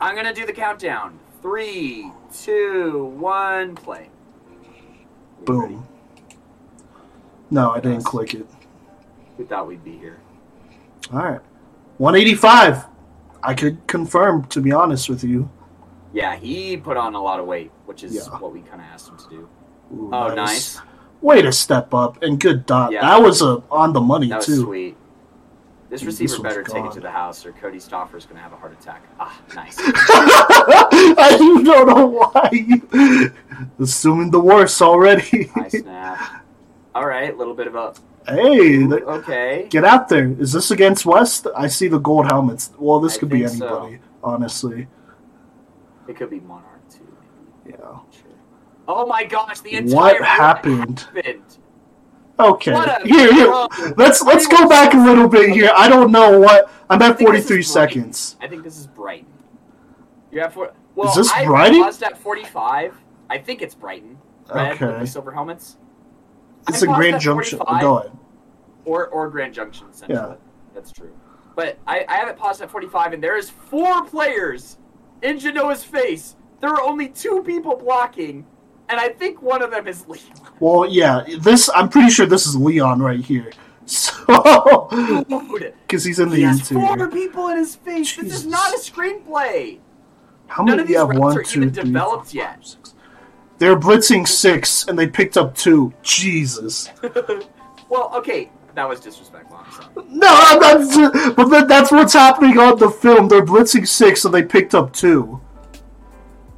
[0.00, 1.18] I'm gonna do the countdown.
[1.42, 4.08] Three, two, one, play.
[5.44, 5.86] Boom.
[7.50, 8.46] No, I didn't click it.
[9.36, 10.18] We thought we'd be here?
[11.12, 11.40] All right.
[11.98, 12.86] 185.
[13.44, 15.48] I could confirm, to be honest with you.
[16.12, 18.22] Yeah, he put on a lot of weight, which is Yeah.
[18.38, 19.48] what we kind of asked him to do.
[19.94, 20.80] Ooh, Oh, nice.
[21.20, 22.92] Way to step up and good dot.
[22.92, 23.00] Yeah.
[23.02, 24.62] That was a on the money That was too.
[24.62, 24.96] sweet.
[25.90, 28.40] This Dude, receiver this better one's take it to the house, or Cody Stoffer's gonna
[28.40, 29.02] have a heart attack.
[29.20, 29.76] Ah, nice.
[29.78, 32.48] I don't know why.
[32.52, 33.32] You,
[33.78, 35.50] assuming the worst already.
[35.56, 36.42] nice snap.
[36.94, 37.94] All right, a little bit of a
[38.26, 39.66] hey, okay.
[39.70, 40.28] get out there.
[40.38, 41.46] Is this against West?
[41.56, 42.70] I see the gold helmets.
[42.78, 43.66] Well, this I could be think so.
[43.84, 44.86] anybody, honestly.
[46.08, 47.06] It could be Monarch too.
[47.64, 47.76] Maybe.
[47.78, 47.98] Yeah.
[48.10, 48.30] Sure.
[48.86, 51.00] Oh my gosh, the entire What happened?
[51.00, 51.42] happened.
[52.38, 52.72] Okay.
[53.04, 53.46] Here, here.
[53.96, 55.70] Let's let's go back a little bit here.
[55.74, 56.70] I don't know what.
[56.90, 58.36] I'm at 43 seconds.
[58.40, 59.32] I think this is Brighton.
[60.32, 60.72] You're at four.
[60.96, 61.82] Well, this I Brighton?
[61.82, 62.96] paused at 45.
[63.30, 64.18] I think it's Brighton.
[64.52, 65.76] Red with the silver helmets.
[66.68, 67.58] It's I paused Grand Junction.
[67.58, 67.80] 45.
[67.82, 68.12] Go ahead.
[68.84, 70.30] or or Grand Junction Central.
[70.30, 70.36] Yeah.
[70.74, 71.12] That's true.
[71.56, 74.76] But I, I have it paused at 45, and there is four players
[75.22, 76.34] in Genoa's face.
[76.60, 78.44] There are only two people blocking,
[78.88, 80.24] and I think one of them is Leon.
[80.58, 81.22] Well, yeah.
[81.38, 83.50] This I'm pretty sure this is Leon right here.
[83.86, 84.88] So,
[85.86, 88.16] because he's in the he has four people in his face.
[88.16, 89.78] This is not a screenplay.
[90.46, 90.82] How none many?
[90.82, 92.64] of these Yeah, routes one, are two, even three, developed four, yet.
[92.64, 92.93] five,
[93.64, 95.90] They're blitzing six, and they picked up two.
[96.02, 96.90] Jesus.
[97.88, 99.56] well, okay, that was disrespectful.
[99.56, 100.06] I'm sorry.
[100.06, 103.26] No, but that's what's happening on the film.
[103.26, 105.40] They're blitzing six, and they picked up two.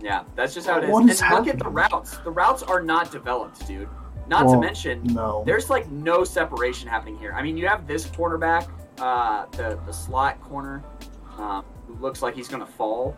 [0.01, 0.91] Yeah, that's just how it is.
[0.91, 2.17] What and is look at the routes.
[2.25, 3.89] The routes are not developed, dude.
[4.27, 5.45] Not to mention, no.
[5.47, 7.33] there's like no separation happening here.
[7.35, 10.83] I mean, you have this cornerback, uh, the the slot corner,
[11.39, 13.17] um, who looks like he's gonna fall,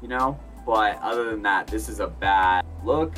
[0.00, 0.40] you know.
[0.68, 3.14] But other than that, this is a bad look.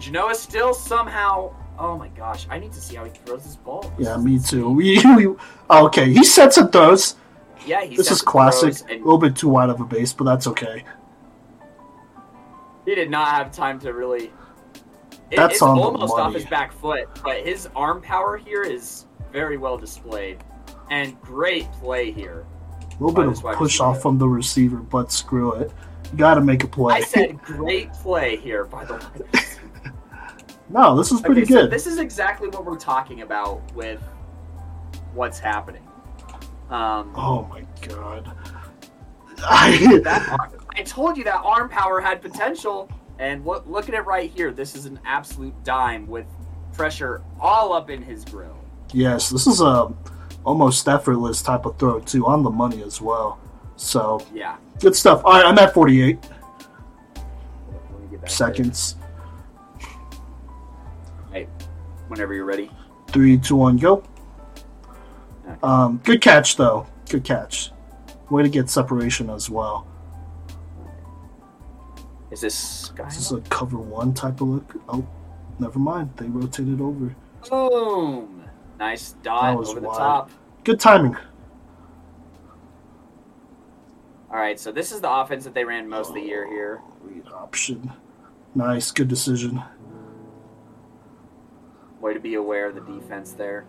[0.00, 1.54] Genoa still somehow.
[1.78, 3.94] Oh my gosh, I need to see how he throws this ball.
[3.96, 4.68] Yeah, me too.
[4.68, 5.36] We, we
[5.70, 6.12] okay.
[6.12, 7.14] He sets and throws.
[7.64, 8.74] Yeah, he This is classic.
[8.90, 10.82] A little bit too wide of a base, but that's okay.
[12.84, 14.32] he did not have time to really.
[15.30, 19.58] It- That's it's almost off his back foot, but his arm power here is very
[19.58, 20.42] well displayed,
[20.90, 22.44] and great play here.
[22.82, 23.84] A little bit of push receiver.
[23.84, 25.70] off from the receiver, but screw it.
[26.16, 26.94] Got to make a play.
[26.94, 29.40] I said great play here, by the way.
[30.68, 31.70] no, this is pretty Okay, so good.
[31.70, 34.00] this is exactly what we're talking about with
[35.14, 35.86] what's happening.
[36.68, 38.32] Um, oh my god.
[39.42, 44.02] I, arm, I told you that arm power had potential, and look, look at it
[44.02, 44.52] right here.
[44.52, 46.26] This is an absolute dime with
[46.72, 48.56] pressure all up in his grill.
[48.92, 49.92] yes, this is a
[50.44, 53.38] almost effortless type of throw too, on the money as well.
[53.80, 54.56] So Yeah.
[54.78, 55.22] good stuff.
[55.24, 58.28] All right, I'm at 48 Let me get back there.
[58.28, 58.96] seconds.
[62.08, 62.68] Whenever you're ready.
[63.06, 64.02] Three, two, one, go.
[65.46, 65.56] Okay.
[65.62, 66.86] Um, good catch though.
[67.08, 67.70] Good catch.
[68.30, 69.86] Way to get separation as well.
[72.32, 73.04] Is this Sky?
[73.04, 74.74] This is a cover one type of look.
[74.88, 75.06] Oh,
[75.60, 76.10] never mind.
[76.16, 77.14] They rotated over.
[77.48, 78.42] Boom!
[78.80, 80.30] Nice was over the top.
[80.64, 81.16] Good timing.
[84.30, 86.80] All right, so this is the offense that they ran most of the year here.
[87.02, 87.92] Read option.
[88.54, 88.90] Nice.
[88.92, 89.62] Good decision.
[92.00, 93.66] Way to be aware of the defense there.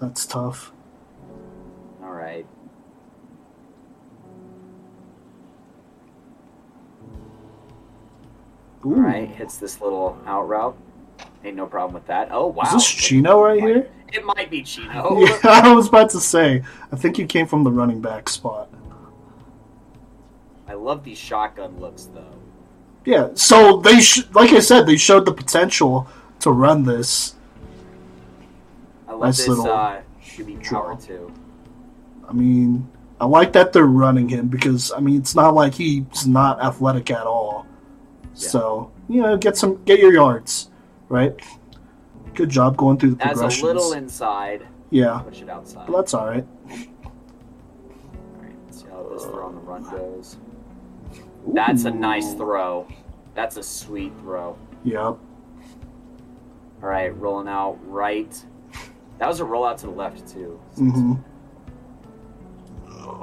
[0.00, 0.72] That's tough.
[2.02, 2.46] All right.
[8.84, 8.94] Ooh.
[8.94, 10.76] All right, hits this little out route.
[11.44, 12.28] Ain't no problem with that.
[12.30, 13.90] Oh wow, Is this Chino right here?
[14.12, 15.18] It might be Chino.
[15.20, 16.62] Yeah, I was about to say.
[16.92, 18.70] I think he came from the running back spot.
[20.70, 22.32] I love these shotgun looks though.
[23.04, 23.30] Yeah.
[23.34, 26.06] So they, sh- like I said, they showed the potential
[26.38, 27.34] to run this.
[29.08, 31.32] I love Nice this little uh, QB power too.
[32.28, 32.88] I mean,
[33.20, 37.10] I like that they're running him because I mean, it's not like he's not athletic
[37.10, 37.66] at all.
[38.34, 40.70] So you know, get some, get your yards,
[41.08, 41.34] right?
[42.34, 45.88] Good job going through the As a little inside, yeah, push it outside.
[45.88, 46.46] but that's all right.
[46.70, 46.78] All
[48.40, 50.36] right, let's see how this throw on the run goes.
[51.48, 52.86] That's a nice throw.
[53.34, 54.56] That's a sweet throw.
[54.84, 54.96] Yep.
[54.96, 55.18] All
[56.88, 58.44] right, rolling out right.
[59.18, 60.60] That was a rollout to the left too.
[60.76, 61.14] hmm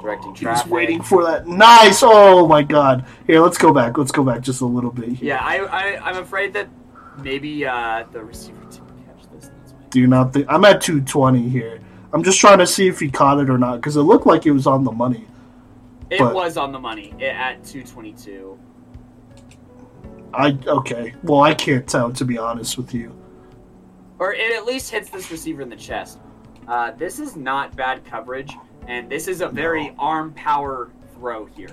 [0.00, 0.72] Directing He's traffic.
[0.72, 1.46] waiting for that.
[1.46, 2.00] Nice.
[2.02, 3.04] Oh my God.
[3.26, 3.98] Here, let's go back.
[3.98, 5.08] Let's go back just a little bit.
[5.10, 5.28] Here.
[5.34, 6.68] Yeah, I, I I'm afraid that
[7.22, 9.50] maybe uh, the receiver didn't catch this.
[9.90, 11.80] Do not think I'm at 220 here?
[12.12, 14.46] I'm just trying to see if he caught it or not because it looked like
[14.46, 15.26] it was on the money.
[16.10, 18.58] It But- was on the money at 222.
[20.34, 21.14] I okay.
[21.22, 23.14] Well, I can't tell to be honest with you.
[24.18, 26.18] Or it at least hits this receiver in the chest.
[26.66, 28.54] Uh, this is not bad coverage,
[28.86, 31.70] and this is a very arm power throw here.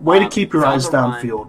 [0.00, 1.48] Way to Um, keep your eyes downfield.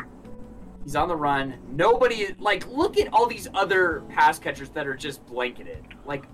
[0.83, 1.53] He's on the run.
[1.71, 5.83] Nobody like look at all these other pass catchers that are just blanketed.
[6.05, 6.25] Like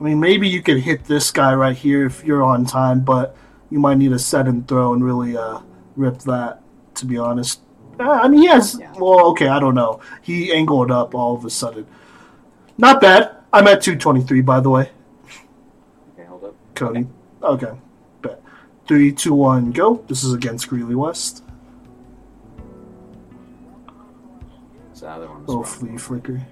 [0.00, 3.36] I mean, maybe you could hit this guy right here if you're on time, but
[3.72, 5.60] you might need a set and throw and really uh,
[5.96, 6.60] rip that.
[6.96, 7.62] To be honest,
[7.98, 8.76] uh, I mean, he has.
[8.78, 8.92] Yeah.
[8.98, 10.00] Well, okay, I don't know.
[10.20, 11.86] He angled up all of a sudden.
[12.76, 13.34] Not bad.
[13.50, 14.90] I'm at 223, by the way,
[16.12, 16.54] okay, hold up.
[16.74, 17.06] Cody.
[17.42, 17.72] Okay,
[18.20, 18.42] bet.
[18.86, 20.04] Three, two, one, go.
[20.06, 21.44] This is against Greeley West.
[24.92, 25.64] So the other one Little wrong.
[25.64, 26.42] flea flicker.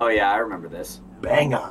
[0.00, 1.00] Oh yeah, I remember this.
[1.20, 1.68] Banger.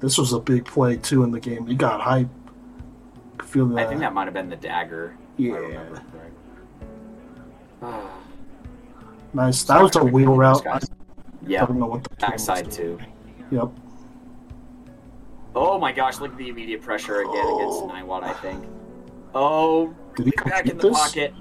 [0.00, 1.66] This was a big play too in the game.
[1.66, 2.28] He got hype.
[3.44, 3.78] Feel that.
[3.78, 5.16] I think that might have been the dagger.
[5.36, 5.54] Yeah.
[5.54, 6.02] I remember.
[7.82, 8.18] Ah,
[9.34, 9.62] nice.
[9.64, 10.66] That was a wheel route.
[10.66, 10.80] I
[11.46, 12.98] yeah, don't know what the backside too.
[13.50, 13.70] Yep.
[15.54, 18.64] Oh my gosh, look at the immediate pressure again against Niwot, I think.
[19.34, 20.98] Oh, Did he back in the this?
[20.98, 21.34] pocket.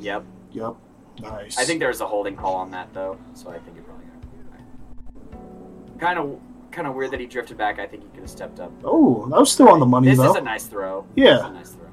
[0.00, 0.24] Yep.
[0.52, 0.74] Yep.
[1.20, 1.58] Nice.
[1.58, 4.06] I think there was a holding call on that though, so I think it probably
[4.06, 6.40] got kind of
[6.74, 7.78] kind of weird that he drifted back.
[7.78, 8.72] I think he could have stepped up.
[8.84, 10.30] Oh, that was still on the money This though.
[10.30, 11.06] is a nice throw.
[11.14, 11.24] Yeah.
[11.24, 11.90] This is a nice throw.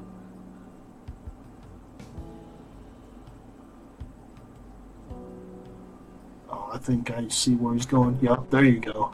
[6.49, 8.17] oh, I think I see where he's going.
[8.21, 8.49] Yep.
[8.49, 9.13] There you go.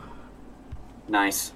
[1.07, 1.53] Nice.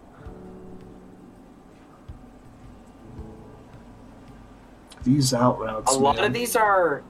[5.03, 5.95] These out routes.
[5.95, 6.26] A lot man.
[6.26, 7.03] of these are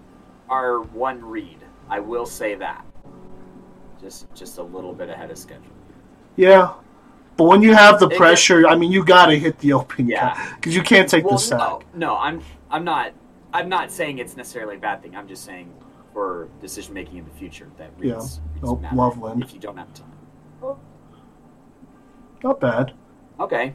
[0.50, 1.58] are one read.
[1.90, 2.86] I will say that.
[4.00, 5.66] Just just a little bit ahead of schedule.
[6.38, 6.74] Yeah.
[7.42, 10.08] But when you have the It- pressure, I mean, you got to hit the open
[10.08, 10.38] Yeah.
[10.58, 11.58] because you can't take well, the sack.
[11.58, 12.40] no, no, I'm
[12.70, 13.14] I'm not
[13.52, 15.16] I'm not saying it's necessarily a bad thing.
[15.16, 15.74] I'm just saying
[16.14, 18.14] for decision making in the future that Yeah.
[18.14, 19.42] reads, reads Oh, Loveland.
[19.44, 20.76] if you don't have time.
[22.44, 22.94] Not bad.
[23.40, 23.74] Okay.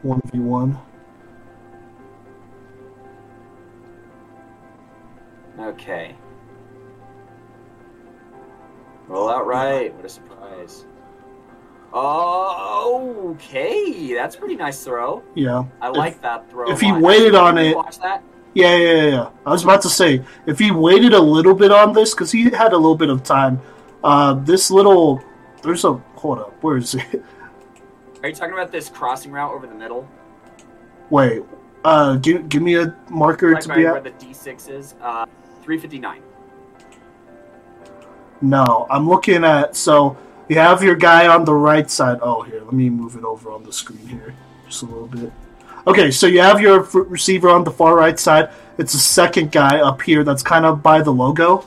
[0.00, 0.78] One v one.
[5.58, 6.16] Okay.
[9.06, 9.94] Roll out right.
[9.94, 10.86] What a surprise.
[11.92, 14.14] Oh, okay.
[14.14, 15.22] That's a pretty nice throw.
[15.34, 15.64] Yeah.
[15.80, 16.70] I If- like that throw.
[16.70, 17.00] if he lot.
[17.02, 18.22] waited on it- Watch that.
[18.54, 19.28] Yeah, yeah, yeah, yeah.
[19.46, 22.50] I was about to say if he waited a little bit on this because he
[22.50, 23.60] had a little bit of time.
[24.02, 25.22] Uh, this little
[25.62, 26.54] there's a hold up.
[26.62, 27.22] Where is it?
[28.22, 30.08] Are you talking about this crossing route over the middle?
[31.10, 31.42] Wait.
[31.84, 34.04] Uh, give give me a marker Right to be where at.
[34.04, 34.94] the D6 is.
[35.00, 35.26] Uh,
[35.62, 36.20] 359.
[38.42, 39.76] No, I'm looking at.
[39.76, 40.16] So
[40.50, 42.18] you have your guy on the right side.
[42.20, 44.34] Oh, here, let me move it over on the screen here
[44.66, 45.32] just a little bit.
[45.86, 48.50] Okay, so you have your f- receiver on the far right side.
[48.76, 51.64] It's the second guy up here that's kind of by the logo.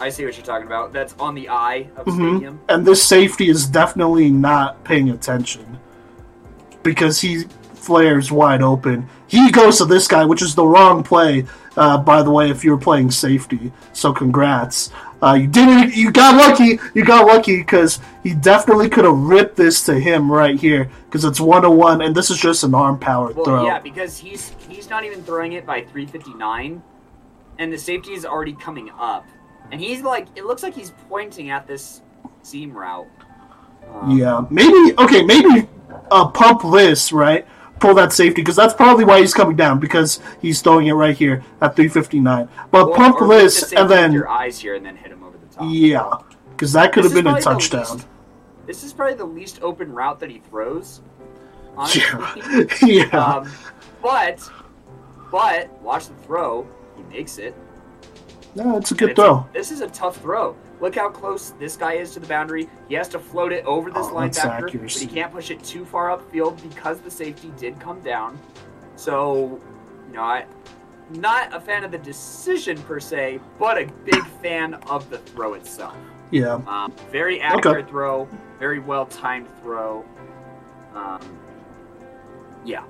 [0.00, 0.92] I see what you're talking about.
[0.92, 2.30] That's on the eye of the Mhm.
[2.36, 2.60] stadium.
[2.68, 5.78] And this safety is definitely not paying attention
[6.82, 7.44] because he
[7.74, 9.08] flares wide open.
[9.28, 11.46] He goes to this guy, which is the wrong play,
[11.76, 13.72] uh, by the way, if you were playing safety.
[13.92, 14.90] So congrats.
[15.22, 15.94] Uh, you didn't.
[15.94, 16.78] You got lucky.
[16.94, 21.24] You got lucky because he definitely could have ripped this to him right here because
[21.24, 23.64] it's one to one, and this is just an arm power Well, throw.
[23.66, 26.82] yeah, because he's he's not even throwing it by 359,
[27.58, 29.26] and the safety is already coming up,
[29.70, 32.00] and he's like, it looks like he's pointing at this
[32.42, 33.06] seam route.
[33.92, 35.68] Um, Yeah, maybe okay, maybe
[36.10, 37.46] uh, pump this right,
[37.80, 41.16] pull that safety because that's probably why he's coming down because he's throwing it right
[41.16, 42.48] here at 359.
[42.70, 45.10] But or- pump or move the this and then your eyes here, and then hit
[45.10, 45.66] him over the top.
[45.68, 46.12] yeah,
[46.50, 47.80] because that could This have been a touchdown.
[47.96, 48.06] least-
[48.66, 51.00] This is probably the least open route that he throws.
[51.76, 52.02] Honestly.
[52.02, 52.64] Yeah,
[53.12, 53.50] yeah, Um,
[54.02, 54.48] but,
[55.32, 56.66] but watch the throw.
[56.96, 57.54] He makes it.
[58.54, 59.48] no, it's a good It's a- throw.
[59.52, 60.54] this is a tough throw.
[60.80, 62.68] Look how close this guy is to the boundary.
[62.88, 65.84] He has to float it over this Oh, linebacker, but he can't push it too
[65.84, 68.38] far upfield because the safety did come down.
[68.96, 69.60] So,
[70.08, 70.46] you know, I
[71.10, 75.54] not a fan of the decision per se, but a big fan of the throw
[75.54, 75.96] itself.
[76.30, 78.28] Yeah, Um, very accurate throw,
[78.60, 80.04] very well timed throw.
[80.94, 81.20] Um,
[82.64, 82.84] yeah,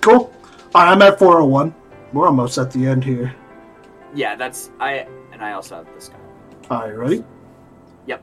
[0.00, 0.32] cool.
[0.74, 1.74] Right, I'm at 401.
[2.12, 3.34] We're almost at the end here.
[4.14, 6.17] yeah, that's I, and I also have this guy.
[6.70, 7.24] All right, ready?
[8.06, 8.22] Yep.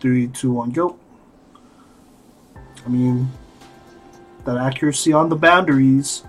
[0.00, 0.98] Three, two, one, go.
[2.84, 3.28] I mean,
[4.44, 6.24] that accuracy on the boundaries.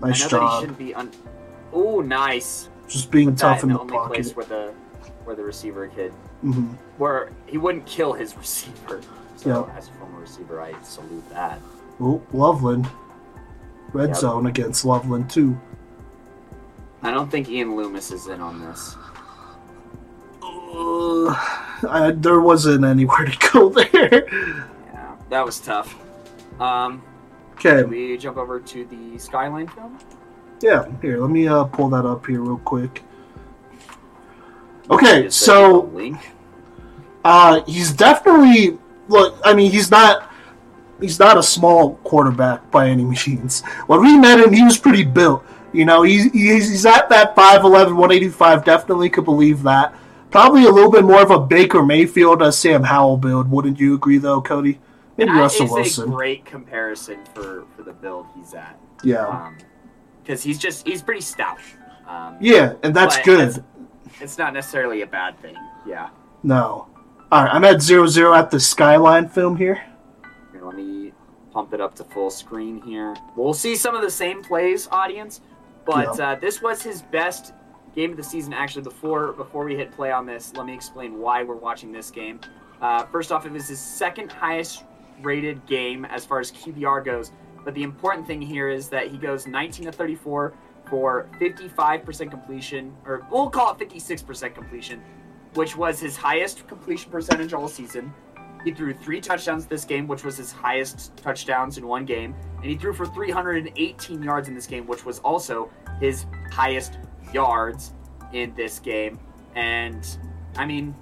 [0.00, 0.96] Nice I know that he job.
[0.96, 1.10] un.
[1.72, 2.68] Oh, nice.
[2.88, 4.14] Just being Put tough in in the the only pocket.
[4.14, 4.72] place where the
[5.24, 6.12] where the receiver could
[6.42, 9.00] hmm where he wouldn't kill his receiver.
[9.36, 9.76] So Yeah.
[9.76, 11.58] as a former receiver, I salute that.
[12.00, 12.88] Oh, Loveland.
[13.92, 14.16] Red Yep.
[14.18, 15.58] zone against Loveland too.
[17.04, 18.96] I don't think Ian Loomis is in on this.
[20.42, 21.36] Ugh,
[21.88, 24.26] I, there wasn't anywhere to go there.
[24.92, 25.96] Yeah, that was tough.
[26.60, 27.02] Um,
[27.54, 29.98] Okay, we jump over to the Skyline film?
[30.60, 30.86] yeah.
[31.00, 33.02] Here, let me uh, pull that up here real quick.
[34.90, 36.18] Okay, so link.
[37.24, 38.76] Uh, he's definitely
[39.08, 39.38] look.
[39.44, 40.30] I mean, he's not.
[41.00, 43.62] He's not a small quarterback by any means.
[43.86, 45.44] When we met him, he was pretty built.
[45.74, 47.64] You know, he's he's, he's at that 5'11",
[47.96, 48.64] 185.
[48.64, 49.94] Definitely could believe that.
[50.30, 53.50] Probably a little bit more of a Baker Mayfield as Sam Howell build.
[53.50, 54.80] Wouldn't you agree, though, Cody?
[55.16, 56.08] Maybe That Russell is Wilson.
[56.08, 58.78] a great comparison for for the build he's at.
[59.04, 59.52] yeah,
[60.22, 61.58] because he's just he's pretty stout.
[62.08, 63.48] Um, yeah, and that's good.
[63.48, 63.60] It's,
[64.20, 65.56] it's not necessarily a bad thing.
[65.86, 66.08] Yeah.
[66.42, 66.88] No.
[67.32, 69.82] All right, I'm at zero zero at the Skyline film here.
[70.52, 71.12] Here, let me
[71.52, 73.14] pump it up to full screen here.
[73.36, 75.40] We'll see some of the same plays, audience,
[75.84, 77.52] but uh, this was his best
[77.94, 78.52] game of the season.
[78.52, 82.10] Actually, before before we hit play on this, let me explain why we're watching this
[82.10, 82.40] game.
[82.80, 84.84] Uh, first off, it was his second highest
[85.22, 87.32] rated game as far as QBR goes.
[87.64, 90.52] But the important thing here is that he goes 19 to 34
[90.86, 95.02] for 55% completion, or we'll call it 56% completion,
[95.54, 98.12] which was his highest completion percentage all season.
[98.64, 102.64] He threw three touchdowns this game, which was his highest touchdowns in one game, and
[102.64, 106.98] he threw for 318 yards in this game, which was also his highest
[107.32, 107.92] yards
[108.32, 109.18] in this game.
[109.54, 110.06] And
[110.56, 110.94] I mean,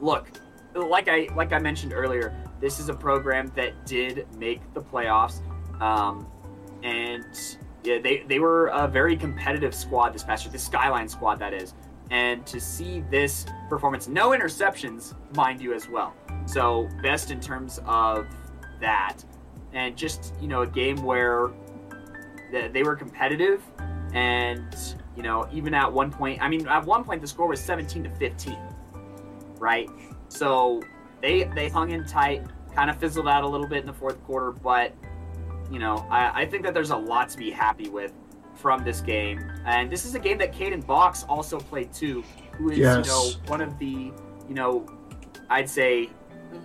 [0.00, 0.28] look,
[0.74, 5.40] like I like I mentioned earlier, this is a program that did make the playoffs,
[5.80, 6.26] um,
[6.82, 7.24] and
[7.84, 11.52] yeah, they they were a very competitive squad this past year, the Skyline squad that
[11.52, 11.74] is.
[12.10, 16.14] And to see this performance, no interceptions, mind you, as well.
[16.46, 18.26] So best in terms of
[18.80, 19.18] that.
[19.72, 21.50] and just you know a game where
[22.72, 23.62] they, were competitive,
[24.14, 24.74] and
[25.16, 28.04] you know even at one point, I mean at one point the score was 17
[28.04, 28.56] to 15,
[29.58, 29.88] right?
[30.28, 30.82] So
[31.20, 34.22] they they hung in tight, kind of fizzled out a little bit in the fourth
[34.24, 34.94] quarter, but
[35.70, 38.12] you know I, I think that there's a lot to be happy with
[38.54, 42.70] from this game, and this is a game that Caden Box also played too, who
[42.70, 43.04] is Yes.
[43.04, 44.12] you know one of the
[44.48, 44.86] you know
[45.50, 46.08] I'd say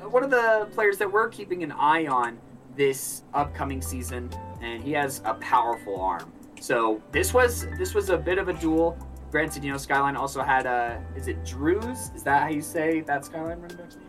[0.10, 2.38] one of the players that we're keeping an eye on
[2.76, 4.30] this upcoming season,
[4.62, 6.32] and he has a powerful arm.
[6.60, 8.98] So this was this was a bit of a duel.
[9.32, 12.12] Granted, you know, Skyline also had a is it Drews?
[12.16, 14.08] Is that how you say that Skyline running back's name?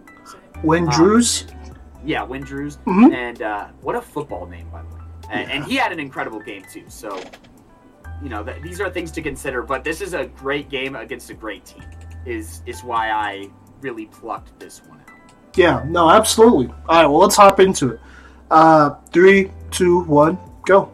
[0.62, 1.46] When Um, Drews,
[2.04, 2.78] Yeah, Win Drews.
[2.86, 3.12] Mhm.
[3.14, 5.00] And uh, what a football name, by the way.
[5.30, 6.84] And, and he had an incredible game too.
[6.88, 7.18] So,
[8.22, 9.62] you know, th- these are things to consider.
[9.62, 11.84] But this is a great game against a great team.
[12.26, 13.48] Is is why I
[13.80, 15.01] really plucked this one.
[15.54, 16.66] Yeah, no, absolutely.
[16.88, 18.00] All right, well, let's hop into it.
[18.50, 20.90] Uh, three, two, one, go.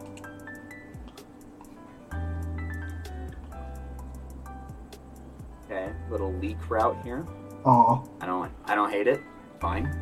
[5.65, 7.25] Okay, little leak route here.
[7.65, 9.21] Aw, I don't I don't hate it.
[9.59, 9.93] Fine.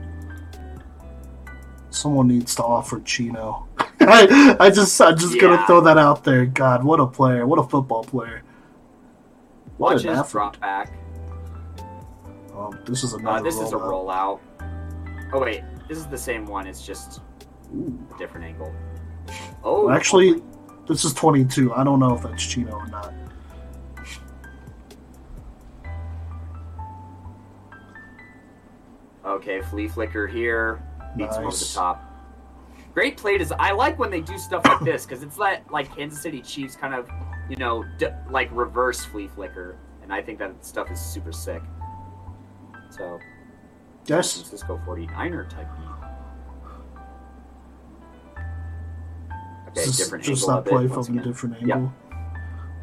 [1.90, 3.68] someone needs to offer Chino.
[4.00, 6.46] I, I just, I'm just gonna throw that out there.
[6.46, 7.48] God, what a player!
[7.48, 8.44] What a football player!
[9.78, 10.32] What Watch an effort.
[10.32, 10.94] drop back.
[12.56, 13.44] Um, this is Uh, another.
[13.44, 14.40] this is a rollout.
[15.34, 16.68] Oh wait, this is the same one.
[16.68, 17.22] It's just
[17.76, 18.00] Ooh.
[18.14, 18.74] a different angle.
[19.64, 20.42] Oh, Actually,
[20.88, 21.74] this is 22.
[21.74, 23.14] I don't know if that's Chino or not.
[29.26, 30.82] Okay, flea flicker here.
[31.18, 32.04] Beats him over the top.
[32.94, 35.94] Great play is I like when they do stuff like this because it's that like
[35.96, 37.10] Kansas City Chiefs kind of,
[37.50, 41.62] you know, d- like reverse flea flicker, and I think that stuff is super sick.
[42.90, 43.20] So,
[44.08, 44.34] San Yes.
[44.34, 45.88] Francisco 49er type beat.
[49.70, 51.76] Okay, is different just angle that of it, play from a different Yep.
[51.78, 51.94] angle.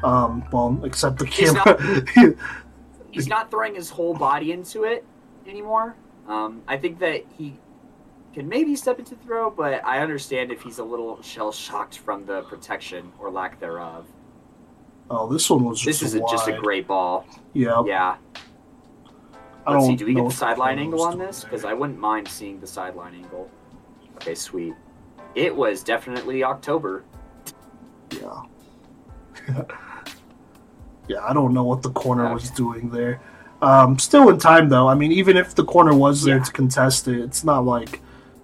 [0.03, 2.35] Um, well, except the He's camera.
[3.11, 5.03] He's not throwing his whole body into it
[5.47, 5.95] anymore.
[6.27, 7.57] Um, I think that he
[8.33, 12.25] can maybe step into throw, but I understand if he's a little shell shocked from
[12.25, 14.05] the protection or lack thereof.
[15.09, 17.25] oh, this one was This just is a, just a great ball.
[17.53, 17.83] Yeah.
[17.85, 18.17] Yeah.
[19.67, 19.95] I Let's see.
[19.95, 21.43] Do we get the sideline angle on this?
[21.43, 23.49] Because I wouldn't mind seeing the sideline angle.
[24.17, 24.73] Okay, sweet.
[25.33, 27.03] It was definitely October.
[28.11, 28.41] Yeah.
[31.07, 33.21] yeah, I don't know what the corner was doing there.
[33.61, 34.87] Um, still in time though.
[34.87, 36.43] I mean, even if the corner was there Yeah.
[36.43, 38.01] to contest it, it's not like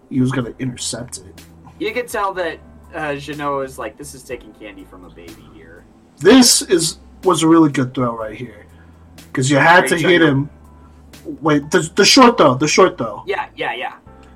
[0.10, 1.42] he was going to intercept it.
[1.80, 2.60] You could tell that
[2.94, 5.86] uh, Janot is like, this is taking candy from a baby here.
[6.18, 8.66] This is was a really good throw right here
[9.28, 10.50] because you had to hit him.
[11.26, 13.24] Wait, the, the short though, the short though.
[13.26, 13.96] Yeah, yeah, yeah.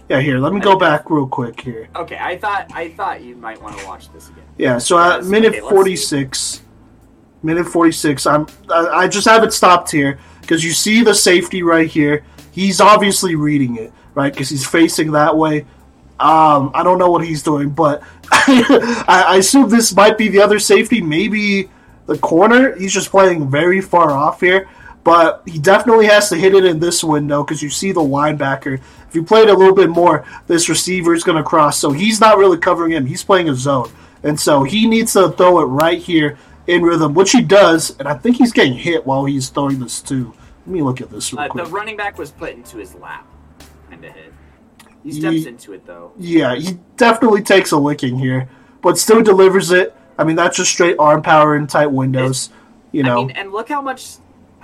[0.09, 0.37] Yeah, here.
[0.37, 1.89] Let me I go back real quick here.
[1.95, 4.43] Okay, I thought I thought you might want to watch this again.
[4.57, 6.61] Yeah, so at Yes, minute okay, forty six,
[7.41, 8.27] minute forty six.
[8.27, 12.23] I'm I, I just have it stopped here because you see the safety right here.
[12.51, 15.65] He's obviously reading it right because he's facing that way.
[16.19, 20.41] Um, I don't know what he's doing, but I, I assume this might be the
[20.41, 21.69] other safety, maybe
[22.05, 22.73] the corner.
[22.75, 24.69] He's just playing very far off here,
[25.05, 28.73] but he definitely has to hit it in this window because you see the linebacker.
[29.07, 32.19] If you played a little bit more, this receiver is going to cross, so he's
[32.19, 33.05] not really covering him.
[33.05, 33.89] He's playing a zone,
[34.23, 36.37] and so he needs to throw it right here
[36.67, 40.01] in rhythm, which he does, and I think he's getting hit while he's throwing this
[40.01, 40.33] too.
[40.65, 41.63] Let me look at this real Uh, quick.
[41.65, 43.25] the running back was put into his lap,
[43.89, 44.33] kind of hit.
[45.03, 46.11] He steps Ye- into it though.
[46.17, 48.49] Yeah, he definitely takes a licking here,
[48.81, 49.95] but still delivers it.
[50.17, 52.49] I mean, that's just straight arm power in tight windows.
[52.91, 54.15] You know, I mean, and look how much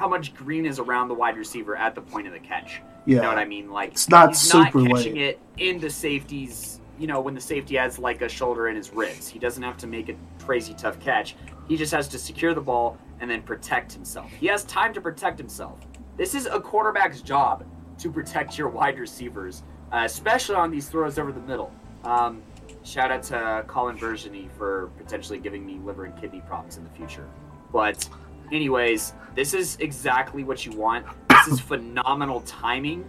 [0.01, 2.81] how much green is around the wide receiver at the point of the catch.
[3.05, 3.69] yeah, You know what I mean?
[3.69, 5.21] Like It's not he's super not catching late.
[5.23, 6.81] it in the safeties.
[6.97, 9.77] You know, when the safety has like a shoulder in his ribs, he doesn't have
[9.77, 11.35] to make a crazy tough catch.
[11.67, 14.31] He just has to secure the ball and then protect himself.
[14.39, 15.77] He has time to protect himself.
[16.17, 17.63] This is a quarterback's job
[17.99, 19.61] to protect your wide receivers,
[19.93, 21.71] uh, especially on these throws over the middle.
[22.05, 22.41] Um,
[22.83, 26.89] shout out to Colin Bergeny for potentially giving me liver and kidney problems in the
[26.89, 27.27] future.
[27.71, 28.09] But,
[28.51, 31.05] anyways, this is exactly what you want.
[31.29, 33.07] This is phenomenal timing.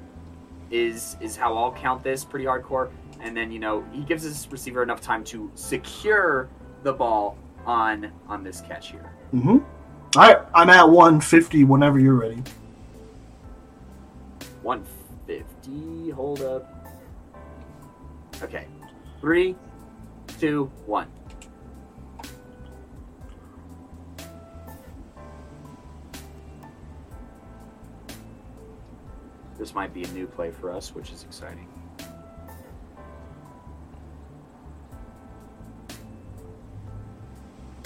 [0.70, 2.90] Is is how I'll count this pretty hardcore.
[3.20, 6.48] And then you know he gives his receiver enough time to secure
[6.82, 7.36] the ball
[7.66, 9.12] on on this catch here.
[9.34, 9.48] Mm hmm
[10.16, 12.42] All right, I'm at 150 whenever you're ready.
[14.62, 16.10] 150.
[16.10, 16.86] Hold up.
[18.42, 18.66] Okay.
[19.20, 19.56] Three,
[20.38, 21.08] two, one.
[29.62, 31.68] this might be a new play for us, which is exciting.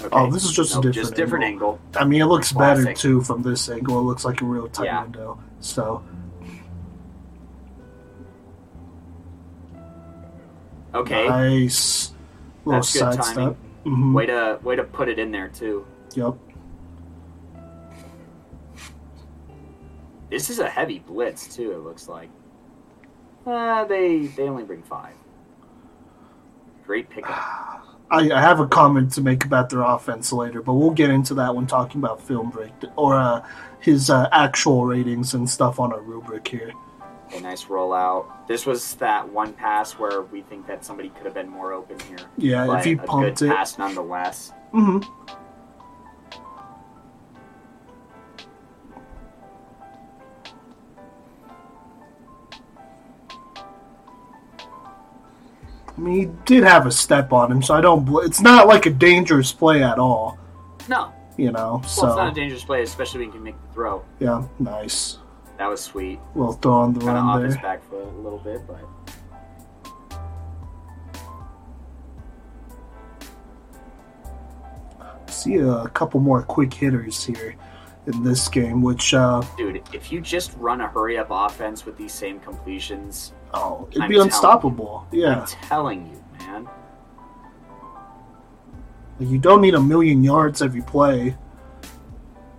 [0.01, 0.09] Oh, okay.
[0.11, 1.72] Oh, this is just nope, a oh, different, just different angle.
[1.72, 2.01] angle.
[2.01, 2.87] I mean, it looks Classic.
[2.87, 3.99] better too from this angle.
[3.99, 5.03] It looks like a real tight yeah.
[5.03, 5.39] window.
[5.61, 6.03] So.
[10.95, 11.29] Okay.
[11.29, 12.14] Nice.
[12.66, 13.49] That's good timing.
[13.85, 14.14] Mm-hmm.
[14.14, 15.87] Way to way to put it in there too.
[16.14, 16.37] Yep.
[20.31, 21.72] This is a heavy blitz too.
[21.72, 22.31] It looks like.
[23.47, 25.14] Uh, they they only bring five.
[26.85, 27.35] Great pickup.
[28.11, 31.35] I, I have a comment to make about their offense later, but we'll get into
[31.35, 33.45] that when talking about film break or uh,
[33.81, 36.72] his uh, actual ratings and stuff on a rubric here.
[37.35, 38.47] A nice rollout.
[38.47, 41.99] This was that one pass where we think that somebody could have been more open
[42.09, 42.18] here.
[42.37, 44.53] Yeah, if he a pumped good it, pass nonetheless.
[44.70, 45.01] hmm
[55.97, 58.05] I mean, he did have a step on him, so I don't.
[58.05, 60.38] Bl- it's not like a dangerous play at all,
[60.88, 61.80] No, you know.
[61.82, 64.05] well, it's not a dangerous play, especially when you can make the throw.
[64.20, 65.18] yeah, nice
[65.59, 66.20] That was sweet.
[66.34, 68.80] little throw on the Kind of off run his back foot a little bit, but
[75.28, 77.57] See a couple more quick hitters here
[78.07, 81.97] in this game, which uh, dude, if you just run a hurry up offense with
[81.97, 85.07] these same completions, oh, it'd I'm be unstoppable.
[85.13, 85.41] Yeah.
[85.41, 86.69] I'm telling you, man.
[89.19, 91.37] You don't need a million yards every play.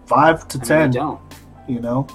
[0.06, 1.22] Five to I mean, ten, you don't.
[1.68, 2.08] you know.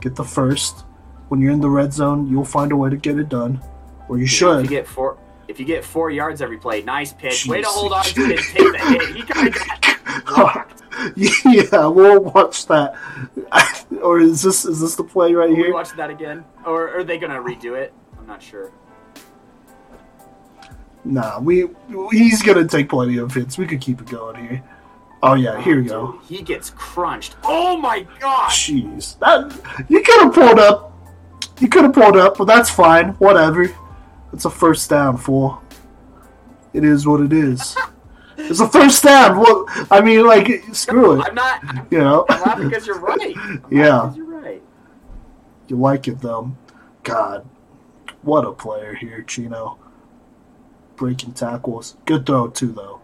[0.00, 0.84] Get the first.
[1.28, 3.60] When you're in the red zone, you'll find a way to get it done.
[4.08, 4.64] Or you You know, should.
[4.64, 7.46] if you get four, if you get four yards every play, nice pitch.
[7.46, 9.16] Way to hold on to it and take the hit.
[9.16, 10.79] He got blocked.
[11.16, 12.94] yeah, we'll watch that.
[14.02, 15.72] or is this is this the play right Will we here?
[15.72, 17.92] watch that again, or are they gonna redo it?
[18.18, 18.72] I'm not sure.
[21.04, 21.68] Nah, we
[22.10, 23.56] he's gonna take plenty of hits.
[23.56, 24.62] We could keep it going here.
[25.22, 26.12] Oh yeah, here we go.
[26.12, 27.36] Dude, he gets crunched.
[27.44, 28.70] Oh my gosh!
[28.70, 30.92] Jeez, that you could have pulled up.
[31.60, 33.10] You could have pulled up, but that's fine.
[33.14, 33.70] Whatever.
[34.32, 35.62] It's a first down, fool.
[36.72, 37.76] It is what it is.
[38.48, 39.38] It's the first down.
[39.38, 41.26] Well, I mean, like, screw it.
[41.26, 41.62] I'm not.
[41.90, 43.34] You know, I'm laughing because you're right.
[43.36, 44.12] I'm Yeah.
[44.14, 44.62] you're right.
[45.68, 46.52] you like it though.
[47.02, 47.46] God,
[48.22, 49.78] what a player here, Chino.
[50.96, 51.96] Breaking tackles.
[52.04, 53.00] Good throw too, though.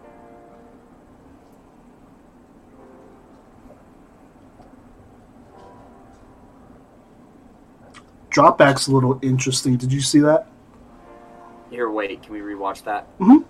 [8.30, 9.76] Dropback's a little interesting.
[9.76, 10.46] Did you see that?
[11.70, 12.22] Here, wait.
[12.22, 13.06] Can we rewatch that?
[13.18, 13.44] Mhm.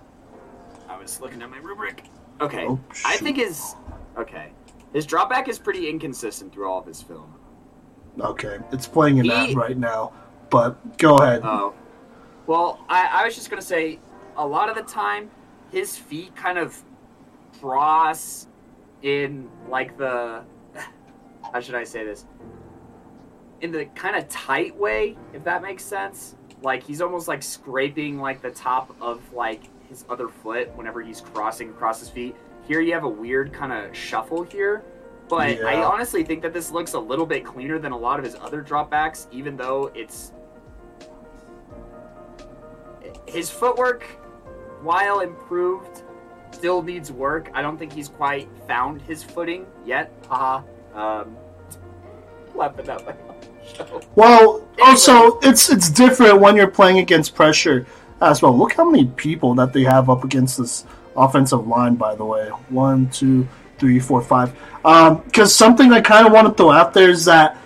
[1.07, 2.03] Was looking at my rubric.
[2.41, 2.65] Okay.
[2.67, 3.75] Oh, I think his.
[4.17, 4.51] Okay.
[4.91, 7.33] His dropback is pretty inconsistent through all of his film.
[8.19, 10.11] Okay, it's playing in that right now.
[10.49, 11.43] But go ahead.
[11.45, 11.73] Oh.
[12.45, 13.99] Well, I, I was just gonna say,
[14.35, 15.31] a lot of the time,
[15.71, 16.77] his feet kind of
[17.61, 18.47] cross
[19.01, 20.43] in like the
[21.53, 22.25] how should I say this?
[23.61, 26.35] In the kind of tight way, if that makes sense.
[26.61, 31.21] Like he's almost like scraping like the top of like his other foot whenever he's
[31.21, 32.35] crossing across his feet.
[32.67, 34.83] Here you have a weird kind of shuffle here.
[35.29, 38.23] But I honestly think that this looks a little bit cleaner than a lot of
[38.23, 40.31] his other dropbacks, even though it's
[43.25, 44.03] his footwork,
[44.81, 46.03] while improved,
[46.51, 47.51] still needs work.
[47.53, 50.11] I don't think he's quite found his footing yet.
[50.29, 50.63] Haha.
[50.93, 51.35] Um,
[52.55, 53.35] laughing at my own
[53.65, 54.01] show.
[54.15, 57.85] Well, also it's it's different when you're playing against pressure
[58.21, 58.57] as well.
[58.57, 61.95] Look how many people that they have up against this offensive line.
[61.95, 63.47] By the way, one, two,
[63.77, 64.53] three, four, five.
[64.83, 67.57] Because something I kind of want to throw out there is that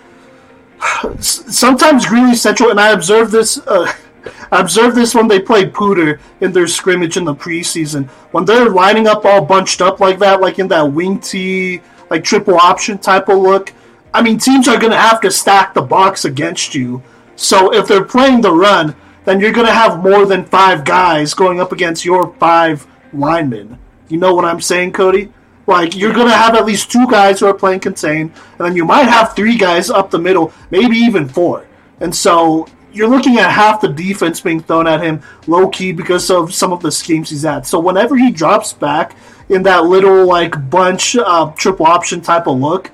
[1.20, 3.58] sometimes Greeley Central, and I observed this.
[3.66, 3.92] Uh,
[4.94, 8.08] this when they played Poudre in their scrimmage in the preseason.
[8.30, 12.22] When they're lining up all bunched up like that, like in that wing tee, like
[12.22, 13.72] triple option type of look,
[14.14, 17.02] I mean, teams are going to have to stack the box against you.
[17.34, 18.94] So if they're playing the run,
[19.24, 23.78] then you're going to have more than five guys going up against your five linemen.
[24.08, 25.32] You know what I'm saying, Cody?
[25.66, 28.74] Like, you're going to have at least two guys who are playing contain, and then
[28.74, 31.66] you might have three guys up the middle, maybe even four.
[32.00, 36.30] And so you're looking at half the defense being thrown at him low key because
[36.30, 37.66] of some of the schemes he's at.
[37.66, 39.16] So whenever he drops back
[39.48, 42.90] in that little, like, bunch, uh, triple option type of look,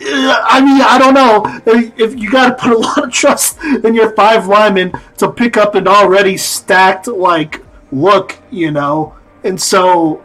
[0.00, 1.60] I mean, I don't know.
[1.96, 5.56] If you got to put a lot of trust in your five linemen to pick
[5.56, 10.22] up an already stacked like look, you know, and so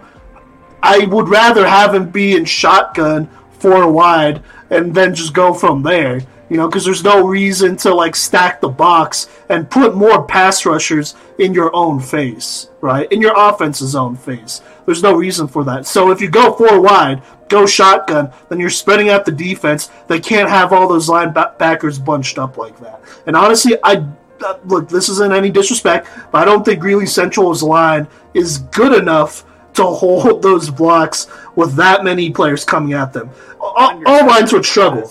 [0.81, 5.83] I would rather have him be in shotgun four wide and then just go from
[5.83, 6.21] there.
[6.49, 10.65] You know, because there's no reason to like stack the box and put more pass
[10.65, 13.11] rushers in your own face, right?
[13.11, 14.61] In your offense's own face.
[14.85, 15.87] There's no reason for that.
[15.87, 19.89] So if you go four wide, go shotgun, then you're spreading out the defense.
[20.07, 23.01] They can't have all those linebackers bunched up like that.
[23.25, 24.05] And honestly, I
[24.43, 24.89] uh, look.
[24.89, 29.83] This isn't any disrespect, but I don't think Greeley Central's line is good enough to
[29.83, 33.29] hold those blocks with that many players coming at them.
[33.59, 35.09] All, all lines would struggle.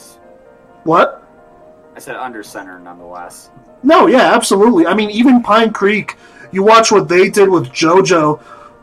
[0.84, 1.26] What?
[1.96, 3.50] I said under center, nonetheless.
[3.82, 4.86] No, yeah, absolutely.
[4.86, 6.16] I mean, even Pine Creek.
[6.52, 8.42] You watch what they did with JoJo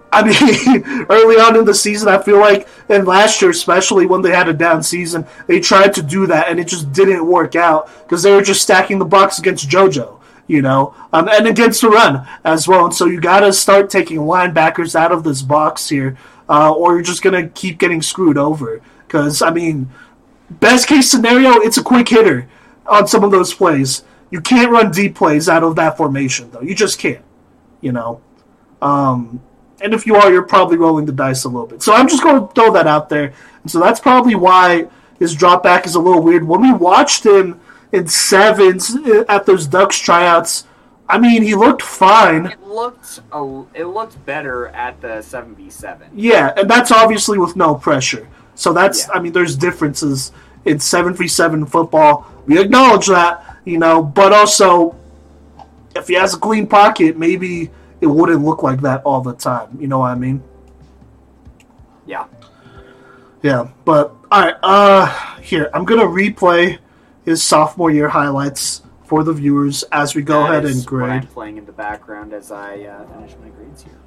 [0.14, 4.24] I mean, early on in the season, I feel like, and last year especially when
[4.24, 7.56] they had a down season, they tried to do that and it just didn't work
[7.56, 11.82] out because they were just stacking the box against JoJo, you know, um, and against
[11.82, 12.86] the run as well.
[12.86, 16.18] And so you got to start taking linebackers out of this box here,
[16.50, 18.82] uh, or you're just gonna keep getting screwed over.
[19.06, 19.90] Because I mean,
[20.50, 22.50] best case scenario, it's a quick hitter
[22.88, 24.04] on some of those plays.
[24.32, 26.62] You can't run deep plays out of that formation, though.
[26.62, 27.24] You just can't,
[27.82, 28.22] you know.
[28.82, 29.42] Um,
[29.82, 31.82] and if you are, you're probably rolling the dice a little bit.
[31.82, 33.34] So I'm just going to throw that out there.
[33.64, 34.88] And so that's probably why
[35.20, 36.44] his drop back is a little weird.
[36.44, 37.60] When we watched him
[37.92, 40.66] in sevens uh, at those Ducks tryouts,
[41.08, 42.48] I mean, he looked fine.
[42.48, 46.08] It looked a, it looked better at the seven v seven.
[46.14, 48.28] Yeah, and that's obviously with no pressure.
[48.54, 49.14] So that's yeah.
[49.16, 50.32] I mean, there's differences
[50.66, 52.32] in seven v seven football.
[52.46, 54.96] We acknowledge that, you know, but also
[55.96, 57.72] if he has a clean pocket, maybe
[58.02, 59.78] it wouldn't look like that all the time.
[59.80, 60.44] You know what I mean?
[62.06, 62.26] Yeah.
[63.42, 64.56] Yeah, but all right.
[64.64, 66.80] Uh, here I'm gonna replay
[67.24, 71.10] his sophomore year highlights for the viewers as we go that ahead and grade.
[71.10, 74.00] I'm playing in the background as I uh, finish my grades here.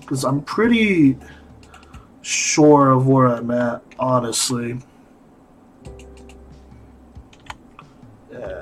[0.00, 1.18] Because I'm pretty
[2.22, 4.78] sure of where I'm at, honestly.
[8.32, 8.61] Yeah.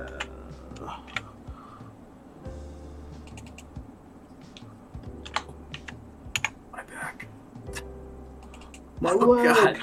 [9.01, 9.45] My oh leg.
[9.45, 9.81] god.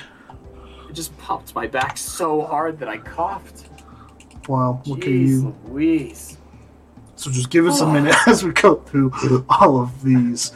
[0.90, 3.70] It just popped my back so hard that I coughed.
[4.48, 6.38] Wow, what can you Louise.
[7.16, 9.12] So just give us a minute as we go through
[9.50, 10.54] all of these.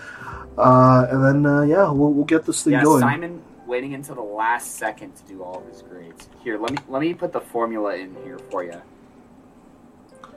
[0.58, 3.02] Uh, and then uh, yeah, we'll, we'll get this thing yeah, going.
[3.02, 6.30] Simon waiting until the last second to do all of his grades.
[6.44, 8.80] Here, let me let me put the formula in here for you.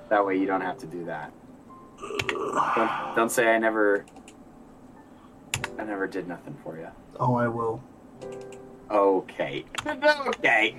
[0.09, 1.33] That way you don't have to do that.
[2.29, 4.05] Don't, don't say I never
[5.79, 6.89] I never did nothing for you.
[7.20, 7.83] Oh, I will.
[8.91, 9.64] Okay.
[9.87, 10.77] okay.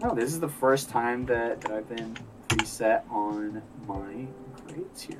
[0.00, 2.16] No, this is the first time that, that I've been
[2.48, 4.26] preset on my
[4.66, 5.18] grades here.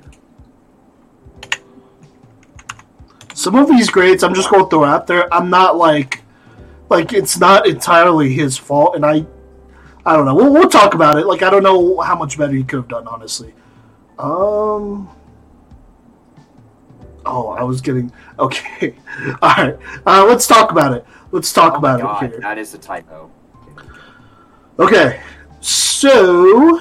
[3.33, 5.31] Some of these grades, I'm just going to throw out there.
[5.33, 6.23] I'm not like,
[6.89, 9.25] like it's not entirely his fault, and I,
[10.05, 10.35] I don't know.
[10.35, 11.25] We'll, we'll talk about it.
[11.25, 13.53] Like I don't know how much better he could have done, honestly.
[14.17, 15.09] Um,
[17.25, 18.95] Oh, I was getting okay.
[19.41, 21.05] All right, uh, let's talk about it.
[21.31, 22.39] Let's talk oh about God, it here.
[22.39, 23.31] That is a typo.
[24.79, 25.21] Okay,
[25.61, 26.77] so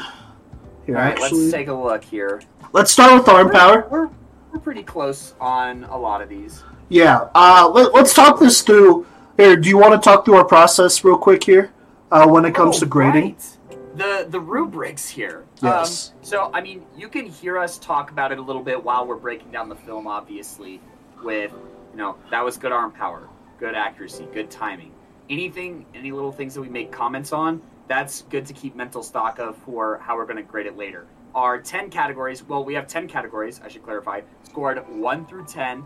[0.87, 2.43] here, All right, actually, let's take a look here.
[2.73, 3.89] Let's start with arm we're, power.
[3.91, 4.11] We're,
[4.53, 6.63] we're pretty close on a lot of these.
[6.89, 7.29] Yeah.
[7.35, 9.07] Uh, let, us talk this through.
[9.37, 11.73] Here, do you want to talk through our process real quick here
[12.11, 13.23] uh, when it comes oh, to grading?
[13.23, 13.54] Right
[13.95, 15.45] the the rubrics here.
[15.63, 16.11] Yes.
[16.11, 19.07] Um, so I mean, you can hear us talk about it a little bit while
[19.07, 20.07] we're breaking down the film.
[20.07, 20.81] Obviously,
[21.23, 21.53] with
[21.93, 23.29] you know that was good arm power,
[23.59, 24.93] good accuracy, good timing.
[25.31, 29.39] Anything, any little things that we make comments on, that's good to keep mental stock
[29.39, 31.07] of for how we're going to grade it later.
[31.35, 32.43] Our ten categories.
[32.43, 33.61] Well, we have ten categories.
[33.65, 34.23] I should clarify.
[34.43, 35.85] Scored one through ten.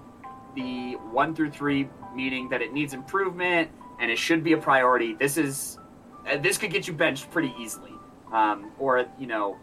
[0.54, 5.14] The one through three meaning that it needs improvement and it should be a priority.
[5.14, 5.78] This is
[6.28, 7.92] uh, this could get you benched pretty easily
[8.32, 9.56] um, or you know,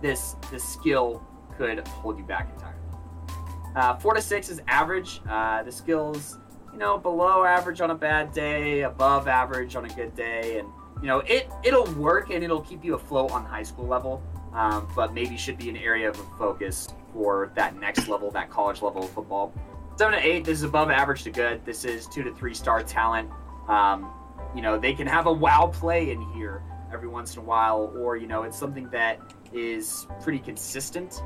[0.00, 1.22] this this skill
[1.56, 2.76] could hold you back entirely.
[3.74, 5.20] Uh, four to six is average.
[5.28, 6.38] Uh, the skills,
[6.72, 10.68] you know, below average on a bad day, above average on a good day, and
[11.02, 14.22] you know, it it'll work and it'll keep you afloat on high school level.
[14.54, 18.80] Um, but maybe should be an area of focus for that next level, that college
[18.80, 19.52] level of football.
[19.96, 21.62] Seven to eight, this is above average to good.
[21.66, 23.30] This is two to three star talent.
[23.68, 24.10] Um,
[24.54, 26.62] you know, they can have a wow play in here
[26.96, 29.20] every once in a while, or you know, it's something that
[29.52, 31.22] is pretty consistent.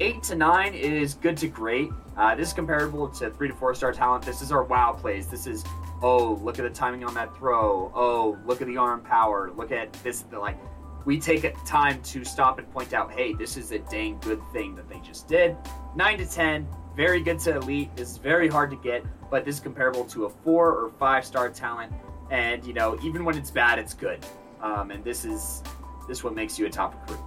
[0.00, 1.90] Eight to nine is good to great.
[2.16, 4.24] Uh, this is comparable to three to four star talent.
[4.24, 5.26] This is our wow plays.
[5.26, 5.64] This is
[6.02, 7.90] oh look at the timing on that throw.
[7.94, 9.50] Oh look at the arm power.
[9.56, 10.22] Look at this.
[10.22, 10.58] The, Like
[11.04, 14.76] we take time to stop and point out, hey, this is a dang good thing
[14.76, 15.56] that they just did.
[15.96, 17.94] Nine to ten, very good to elite.
[17.96, 21.24] This is very hard to get, but this is comparable to a four or five
[21.24, 21.92] star talent
[22.32, 24.24] and you know, even when it's bad, it's good.
[24.62, 25.62] Um, and this is
[26.08, 27.24] this what makes you a top recruit.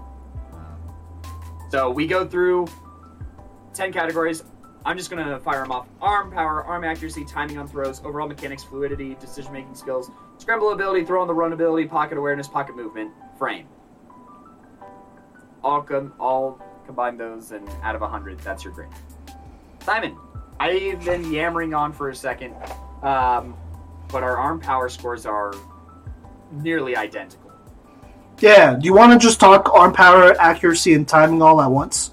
[1.70, 2.68] So we go through
[3.74, 4.44] ten categories.
[4.86, 8.64] I'm just gonna fire them off: arm power, arm accuracy, timing on throws, overall mechanics,
[8.64, 13.68] fluidity, decision-making skills, scramble ability, throw on the run ability, pocket awareness, pocket movement, frame.
[15.64, 18.90] All com- all combine those, and out of hundred, that's your grade.
[19.82, 20.16] Simon,
[20.60, 22.56] I've been yammering on for a second,
[23.02, 23.58] um,
[24.10, 25.54] but our arm power scores are
[26.52, 27.52] nearly identical.
[28.40, 32.12] Yeah, do you want to just talk arm power, accuracy, and timing all at once?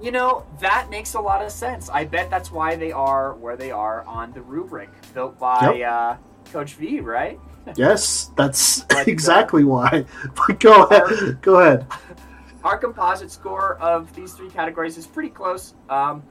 [0.00, 1.88] You know, that makes a lot of sense.
[1.90, 5.90] I bet that's why they are where they are on the rubric built by Yep.
[5.90, 6.16] uh,
[6.52, 7.38] Coach V, right?
[7.76, 10.06] Yes, that's But, uh, exactly why.
[10.34, 11.40] But go ahead.
[11.42, 11.86] Go ahead.
[12.64, 15.74] Our composite score of these three categories is pretty close.
[15.88, 16.22] Um,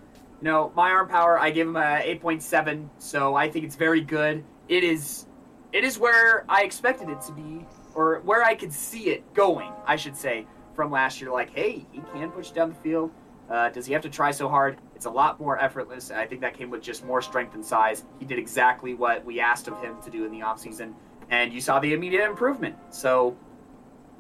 [0.41, 4.01] you know, my arm power, I give him a 8.7, so I think it's very
[4.01, 4.43] good.
[4.67, 5.25] It is,
[5.71, 9.71] it is where I expected it to be, or where I could see it going,
[9.85, 11.31] I should say, from last year.
[11.31, 13.11] Like, hey, he can push down the field.
[13.49, 14.77] Uh, does he have to try so hard?
[14.95, 16.11] It's a lot more effortless.
[16.11, 18.03] I think that came with just more strength and size.
[18.19, 20.93] He did exactly what we asked of him to do in the offseason,
[21.29, 22.75] and you saw the immediate improvement.
[22.91, 23.35] So,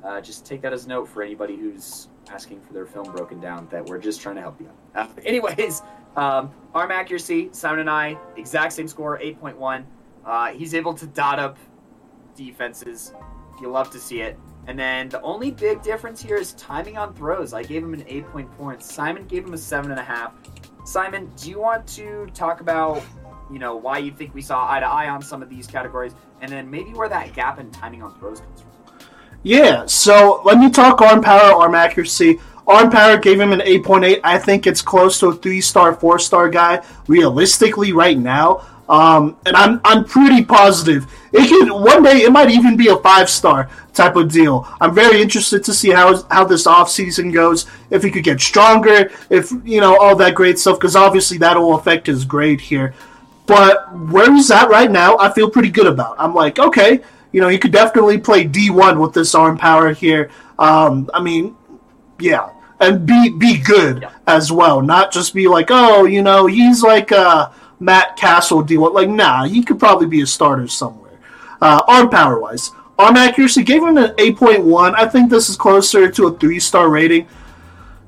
[0.03, 3.39] uh, just take that as a note for anybody who's asking for their film broken
[3.39, 5.09] down that we're just trying to help you out.
[5.09, 5.81] Uh, anyways,
[6.15, 9.83] um, arm accuracy, Simon and I, exact same score, 8.1.
[10.25, 11.57] Uh, he's able to dot up
[12.35, 13.13] defenses.
[13.61, 14.37] You love to see it.
[14.67, 17.53] And then the only big difference here is timing on throws.
[17.53, 20.31] I gave him an 8.4, and Simon gave him a 7.5.
[20.85, 23.01] Simon, do you want to talk about,
[23.51, 26.13] you know, why you think we saw eye to eye on some of these categories,
[26.41, 28.69] and then maybe where that gap in timing on throws comes from?
[29.43, 32.39] Yeah, so let me talk arm power, arm accuracy.
[32.67, 34.19] Arm power gave him an 8.8.
[34.23, 38.65] I think it's close to a three star, four star guy realistically right now.
[38.89, 42.97] Um, and I'm I'm pretty positive it could one day it might even be a
[42.97, 44.67] five star type of deal.
[44.81, 47.65] I'm very interested to see how how this off season goes.
[47.89, 51.75] If he could get stronger, if you know all that great stuff, because obviously that'll
[51.75, 52.93] affect his grade here.
[53.45, 56.15] But where he's at right now, I feel pretty good about.
[56.19, 60.29] I'm like, okay, you know, he could definitely play D1 with this arm power here.
[60.59, 61.55] Um, I mean,
[62.19, 64.11] yeah, and be be good Yeah.
[64.27, 68.93] as well, not just be like, oh, you know, he's like uh, Matt Castle D1.
[68.93, 71.17] Like, nah, he could probably be a starter somewhere.
[71.61, 74.93] Uh, arm power wise, arm accuracy gave him an 8.1.
[74.95, 77.27] I think this is closer to a three star rating.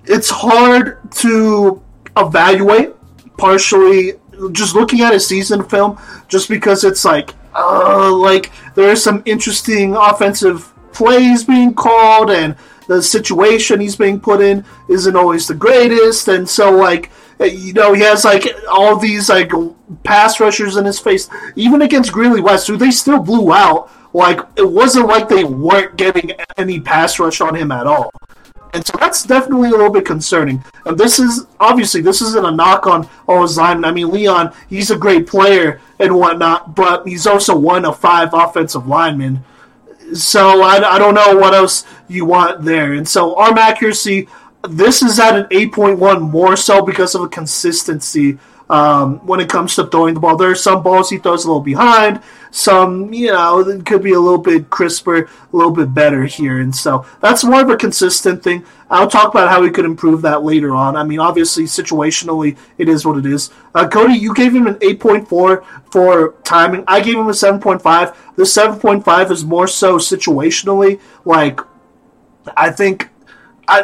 [0.05, 1.81] It's hard to
[2.17, 2.93] evaluate
[3.37, 4.13] partially
[4.51, 9.21] just looking at a season film, just because it's like, uh, like there are some
[9.25, 12.55] interesting offensive plays being called, and
[12.87, 17.11] the situation he's being put in isn't always the greatest, and so like
[17.41, 19.51] you know he has like all these like
[20.03, 23.89] pass rushers in his face, even against Greeley West, who they still blew out.
[24.13, 28.11] Like it wasn't like they weren't getting any pass rush on him at all.
[28.73, 30.63] And so that's definitely a little bit concerning.
[30.85, 33.85] And this is obviously this isn't a knock on oh, his linemen.
[33.85, 38.33] I mean, Leon, he's a great player and whatnot, but he's also one of five
[38.33, 39.43] offensive linemen.
[40.13, 42.93] So I, I don't know what else you want there.
[42.93, 44.27] And so arm accuracy,
[44.63, 48.37] this is at an 8.1 more so because of a consistency
[48.71, 50.37] um, when it comes to throwing the ball.
[50.37, 54.13] There are some balls he throws a little behind, some, you know, it could be
[54.13, 56.59] a little bit crisper, a little bit better here.
[56.59, 58.65] And so that's more of a consistent thing.
[58.89, 60.95] I'll talk about how we could improve that later on.
[60.95, 63.49] I mean, obviously, situationally, it is what it is.
[63.75, 66.85] Uh, Cody, you gave him an 8.4 for timing.
[66.87, 68.15] I gave him a 7.5.
[68.35, 70.99] The 7.5 is more so situationally.
[71.25, 71.59] Like,
[72.55, 73.10] I think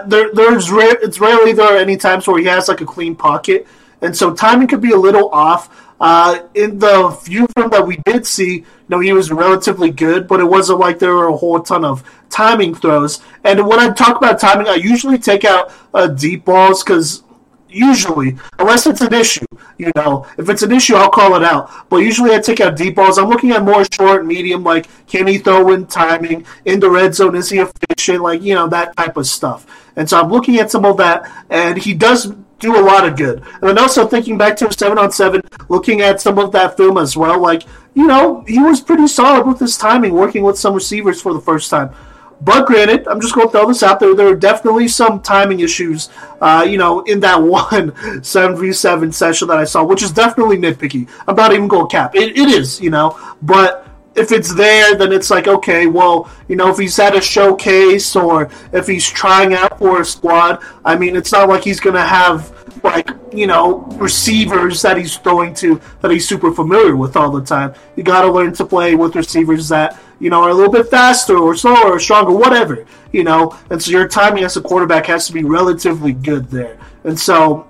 [0.08, 3.68] There, there's it's rarely there are any times where he has like a clean pocket,
[4.02, 5.70] and so timing could be a little off.
[6.00, 10.28] Uh, in the few film that we did see, you know, he was relatively good,
[10.28, 13.22] but it wasn't like there were a whole ton of timing throws.
[13.44, 17.24] And when I talk about timing, I usually take out uh, deep balls because
[17.70, 19.46] usually, unless it's an issue,
[19.78, 21.90] you know, if it's an issue, I'll call it out.
[21.90, 23.18] But usually, I take out deep balls.
[23.18, 27.16] I'm looking at more short, medium, like can he throw in timing in the red
[27.16, 27.36] zone?
[27.36, 28.22] Is he efficient?
[28.22, 29.66] Like you know that type of stuff.
[29.96, 33.16] And so I'm looking at some of that, and he does do a lot of
[33.16, 33.44] good.
[33.62, 36.98] And then also thinking back to seven on seven, looking at some of that film
[36.98, 37.64] as well, like
[37.94, 41.42] you know he was pretty solid with his timing, working with some receivers for the
[41.42, 41.94] first time.
[42.42, 44.14] But granted, I'm just going to throw this out there.
[44.14, 46.10] There are definitely some timing issues,
[46.40, 50.12] uh, you know, in that one seven v seven session that I saw, which is
[50.12, 51.10] definitely nitpicky.
[51.28, 52.16] I'm not even going to cap.
[52.16, 56.56] It, it is, you know, but if it's there, then it's like okay, well, you
[56.56, 60.96] know, if he's at a showcase or if he's trying out for a squad, I
[60.96, 65.54] mean, it's not like he's going to have like you know, receivers that he's throwing
[65.54, 67.74] to that he's super familiar with all the time.
[67.96, 70.88] You got to learn to play with receivers that, you know, are a little bit
[70.88, 73.58] faster or slower or stronger, whatever, you know.
[73.70, 76.78] And so your timing as a quarterback has to be relatively good there.
[77.04, 77.68] And so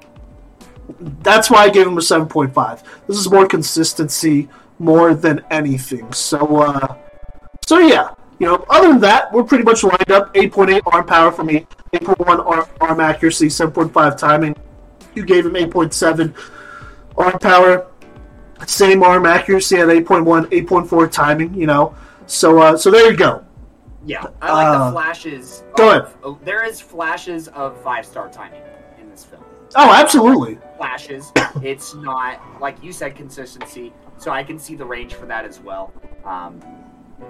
[1.00, 2.84] that's why I gave him a 7.5.
[3.08, 6.12] This is more consistency more than anything.
[6.14, 6.95] So, uh,
[7.66, 10.34] so yeah, you know, other than that, we're pretty much lined up.
[10.34, 14.56] 8.8 arm power for me, 8.1 arm, arm accuracy, 7.5 timing.
[15.16, 16.34] You gave him 8.7
[17.18, 17.88] arm power,
[18.66, 21.54] same arm accuracy at 8.1, 8.4 timing.
[21.56, 21.95] You know,
[22.28, 23.44] so uh, so there you go.
[24.06, 25.64] Yeah, I like Uh, the flashes.
[25.76, 26.16] go of- ahead.
[26.24, 28.62] oh, there is flashes of five star timing
[29.02, 29.44] in this film.
[29.76, 30.60] Oh, absolutely.
[30.78, 31.32] Flashes.
[31.62, 35.60] it's not like you said consistency, so I can see the range for that as
[35.60, 35.92] well.
[36.24, 36.62] Um,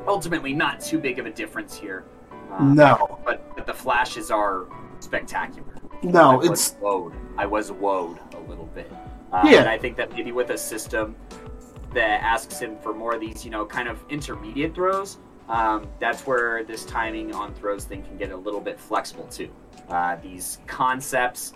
[0.07, 2.03] ultimately, not too big of a difference here.
[2.51, 4.65] Um, No, but, but the flashes are
[4.99, 5.73] spectacular.
[6.03, 7.13] I no, was it's woed.
[7.37, 8.91] I was woed a little bit.
[9.33, 9.59] Uh, Yeah.
[9.61, 11.15] And I think that maybe with a system
[11.97, 15.17] that asks him for more of these, you know, kind of intermediate throws,
[15.49, 19.49] um, that's where this timing on throws thing can get a little bit flexible too.
[19.89, 21.53] Uh, these concepts,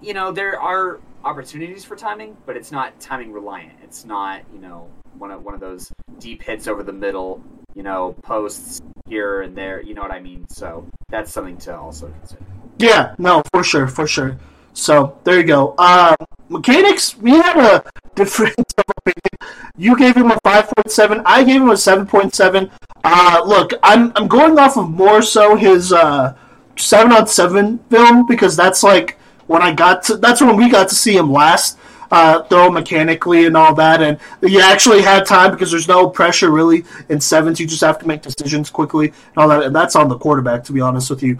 [0.00, 3.72] you know, there are opportunities for timing, but it's not timing reliant.
[3.82, 7.42] It's not, you know, one of one of those deep hits over the middle,
[7.74, 9.82] you know, posts here and there.
[9.82, 10.46] You know what I mean?
[10.48, 12.44] So that's something to also consider.
[12.78, 14.38] Yeah, no, for sure, for sure.
[14.78, 15.74] So there you go.
[15.76, 16.14] Uh,
[16.48, 19.52] mechanics, we had a different opinion.
[19.76, 21.20] You gave him a five point seven.
[21.26, 22.70] I gave him a seven point seven.
[23.02, 26.36] Uh, look, I'm I'm going off of more so his uh,
[26.76, 29.18] seven on seven film because that's like
[29.48, 30.16] when I got to.
[30.16, 31.76] That's when we got to see him last.
[32.10, 36.50] Uh, throw mechanically and all that, and you actually had time because there's no pressure
[36.50, 37.60] really in sevens.
[37.60, 40.64] You just have to make decisions quickly and all that, and that's on the quarterback,
[40.64, 41.38] to be honest with you.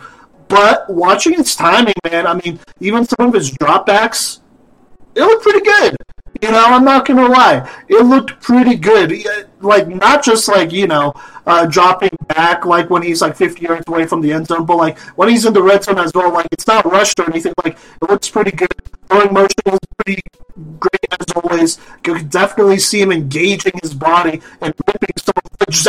[0.48, 4.40] But watching his timing, man, I mean, even some of his dropbacks,
[5.14, 5.96] it looked pretty good.
[6.40, 9.12] You know, I'm not gonna lie, it looked pretty good.
[9.60, 11.12] Like not just like you know,
[11.46, 14.76] uh, dropping back like when he's like 50 yards away from the end zone, but
[14.76, 16.32] like when he's in the red zone as well.
[16.32, 17.54] Like it's not rushed or anything.
[17.64, 18.68] Like it looks pretty good.
[19.08, 20.22] Throwing motion is pretty
[20.78, 21.78] great as always.
[22.06, 25.34] You can definitely see him engaging his body and ripping some,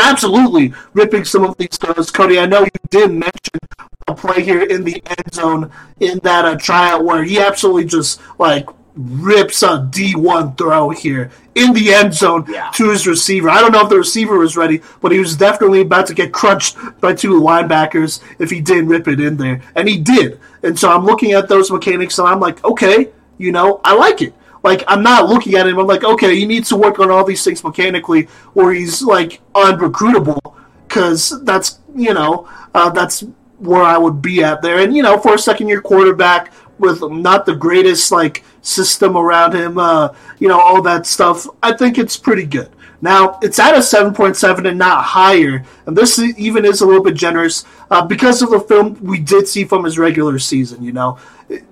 [0.09, 2.09] absolutely ripping some of these throws.
[2.09, 3.59] Cody, I know you did mention
[4.07, 8.19] a play here in the end zone in that uh, tryout where he absolutely just
[8.39, 12.69] like rips a D1 throw here in the end zone Yeah.
[12.75, 13.49] to his receiver.
[13.49, 16.31] I don't know if the receiver was ready, but he was definitely about to get
[16.33, 19.61] crunched by two linebackers if he didn't rip it in there.
[19.75, 20.39] And he did.
[20.63, 24.21] And so I'm looking at those mechanics and I'm like, okay, you know, I like
[24.21, 24.33] it.
[24.63, 25.79] Like I'm not looking at him.
[25.79, 29.39] I'm like, okay, he needs to work on all these things mechanically, or he's like
[29.55, 30.39] unrecruitable,
[30.85, 33.23] because that's you know uh, that's
[33.59, 34.79] where I would be at there.
[34.79, 39.53] And you know, for a second year quarterback with not the greatest like system around
[39.53, 42.69] him, uh, you know, all that stuff, I think it's pretty good.
[43.01, 46.85] Now it's at a seven point seven and not higher, and this even is a
[46.85, 50.83] little bit generous uh, because of the film we did see from his regular season.
[50.83, 51.17] You know,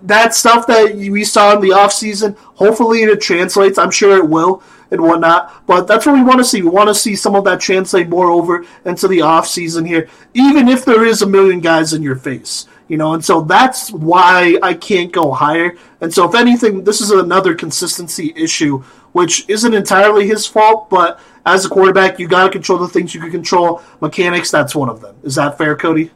[0.03, 2.37] that stuff that we saw in the off season.
[2.55, 3.77] Hopefully, it translates.
[3.77, 5.67] I'm sure it will and whatnot.
[5.67, 6.61] But that's what we want to see.
[6.61, 10.07] We want to see some of that translate more over into the off season here,
[10.33, 12.67] even if there is a million guys in your face.
[12.87, 15.75] You know, and so that's why I can't go higher.
[15.99, 18.79] And so, if anything, this is another consistency issue,
[19.11, 20.89] which isn't entirely his fault.
[20.89, 23.81] But as a quarterback, you got to control the things you can control.
[23.99, 25.17] Mechanics, that's one of them.
[25.23, 26.11] Is that fair, Cody?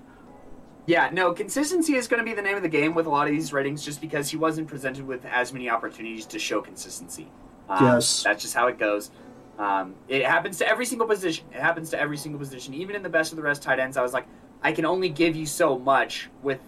[0.85, 3.27] Yeah, no, consistency is going to be the name of the game with a lot
[3.27, 7.29] of these ratings just because he wasn't presented with as many opportunities to show consistency.
[7.69, 8.23] Um, Yes.
[8.23, 9.11] That's just how it goes.
[9.59, 11.45] Um, it happens to every single position.
[11.53, 12.73] It happens to every single position.
[12.73, 14.25] Even in the best of the rest tight ends, I was like,
[14.63, 16.59] I can only give you so much with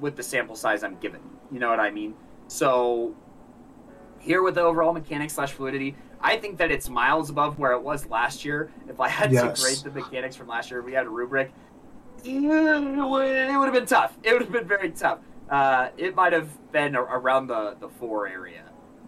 [0.00, 1.20] with the sample size I'm given.
[1.50, 2.14] You know what I mean?
[2.46, 3.16] So
[4.20, 7.82] here with the overall mechanics slash fluidity, I think that it's miles above where it
[7.82, 8.70] was last year.
[8.88, 9.60] If I had Yes.
[9.60, 11.52] to grade the mechanics from last year, we had a rubric.
[12.24, 14.16] It would, have been tough.
[14.22, 15.18] It would have been very tough.
[15.48, 18.64] Uh, it might have been around the, the four area.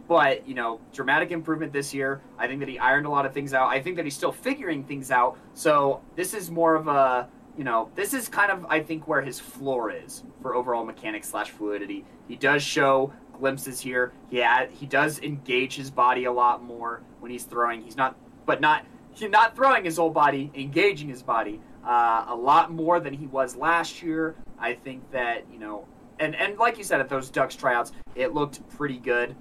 [0.09, 2.21] But, you know, dramatic improvement this year.
[2.39, 3.69] I think that he ironed a lot of things out.
[3.69, 5.39] I think that he's still figuring things out.
[5.55, 9.23] So this is more of a, you know, this is kind of, I think, where
[9.23, 12.05] his floor is for overall mechanics slash fluidity.
[12.29, 14.13] He does show glimpses here.
[14.31, 17.83] Yeah, he does engage his body a lot more when he's throwing.
[17.83, 22.35] He's not, but not, he's not throwing his whole body, engaging his body uh, a
[22.35, 24.37] lot more than he was last year.
[24.59, 25.87] I think that, you know,
[26.19, 29.35] and, and like you said, at those Ducks tryouts, it looked pretty good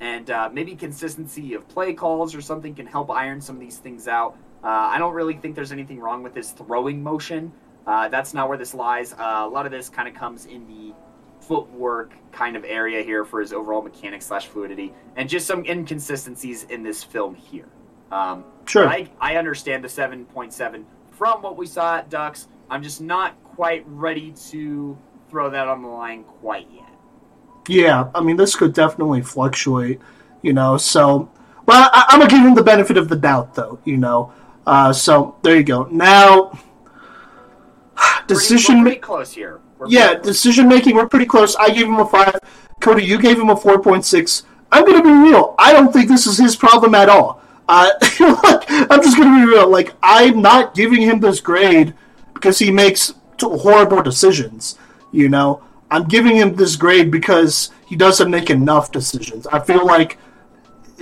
[0.00, 3.78] and uh, maybe consistency of play calls or something can help iron some of these
[3.78, 4.36] things out.
[4.64, 7.52] Uh, I don't really think there's anything wrong with his throwing motion.
[7.86, 9.12] Uh, that's not where this lies.
[9.12, 10.94] Uh, a lot of this kind of comes in the
[11.40, 16.64] footwork kind of area here for his overall mechanics slash fluidity, and just some inconsistencies
[16.64, 17.68] in this film here.
[18.10, 18.88] Um, Sure.
[18.88, 22.48] I, I understand the 7.7 from what we saw at Ducks.
[22.70, 24.96] I'm just not quite ready to
[25.28, 26.88] throw that on the line quite yet.
[27.68, 30.00] Yeah, I mean, this could definitely fluctuate,
[30.42, 30.76] you know.
[30.76, 31.30] So,
[31.66, 34.32] but I, I'm gonna give him the benefit of the doubt, though, you know.
[34.66, 35.84] Uh, so there you go.
[35.90, 36.58] Now,
[38.26, 38.66] decision.
[38.66, 39.60] Pretty, we're ma- pretty close here.
[39.78, 40.96] We're yeah, decision making.
[40.96, 41.56] We're pretty close.
[41.56, 42.38] I gave him a five.
[42.80, 44.44] Cody, you gave him a four point six.
[44.72, 45.54] I'm gonna be real.
[45.58, 47.40] I don't think this is his problem at all.
[47.68, 47.90] Uh,
[48.20, 49.68] like, I'm just gonna be real.
[49.68, 51.94] Like, I'm not giving him this grade
[52.34, 54.78] because he makes t- horrible decisions.
[55.12, 59.46] You know, I'm giving him this grade because he doesn't make enough decisions.
[59.46, 60.18] I feel like,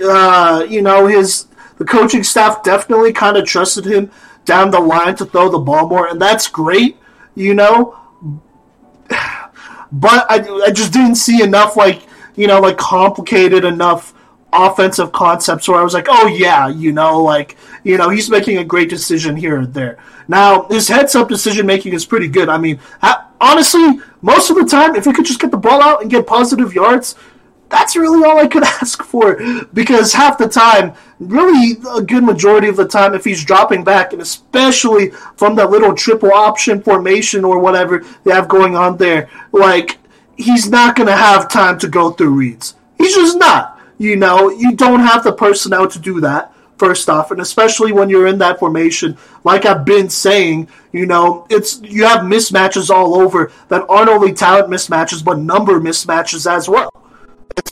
[0.03, 1.47] uh, you know, his
[1.77, 4.11] the coaching staff definitely kind of trusted him
[4.45, 6.97] down the line to throw the ball more, and that's great.
[7.35, 7.97] You know,
[9.91, 12.03] but I, I just didn't see enough like
[12.35, 14.13] you know like complicated enough
[14.53, 18.57] offensive concepts where I was like, oh yeah, you know, like you know he's making
[18.57, 19.97] a great decision here and there.
[20.27, 22.49] Now his heads up decision making is pretty good.
[22.49, 25.81] I mean, I, honestly, most of the time, if he could just get the ball
[25.81, 27.15] out and get positive yards.
[27.73, 32.67] That's really all I could ask for because half the time, really a good majority
[32.67, 37.43] of the time, if he's dropping back, and especially from that little triple option formation
[37.43, 39.97] or whatever they have going on there, like
[40.37, 42.75] he's not going to have time to go through reads.
[42.99, 43.79] He's just not.
[43.97, 48.07] You know, you don't have the personnel to do that, first off, and especially when
[48.07, 53.15] you're in that formation, like I've been saying, you know, it's you have mismatches all
[53.15, 56.91] over that aren't only talent mismatches, but number mismatches as well.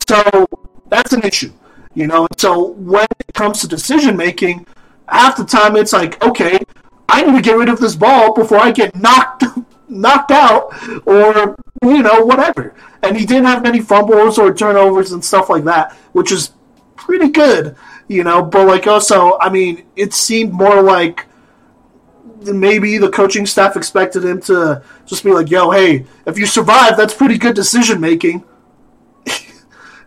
[0.08, 0.48] So
[0.90, 1.52] that's an issue.
[1.94, 4.66] You know, so when it comes to decision making,
[5.08, 6.60] half the time it's like, okay,
[7.10, 9.44] I need to get rid of this ball before I get knocked
[9.90, 10.74] knocked out
[11.06, 12.74] or you know whatever.
[13.04, 16.52] And he didn't have many fumbles or turnovers and stuff like that, which is
[16.96, 17.76] pretty good,
[18.08, 18.42] you know.
[18.44, 21.26] But like also, I mean, it seemed more like
[22.44, 26.96] maybe the coaching staff expected him to just be like, "Yo, hey, if you survive,
[26.96, 28.44] that's pretty good decision making."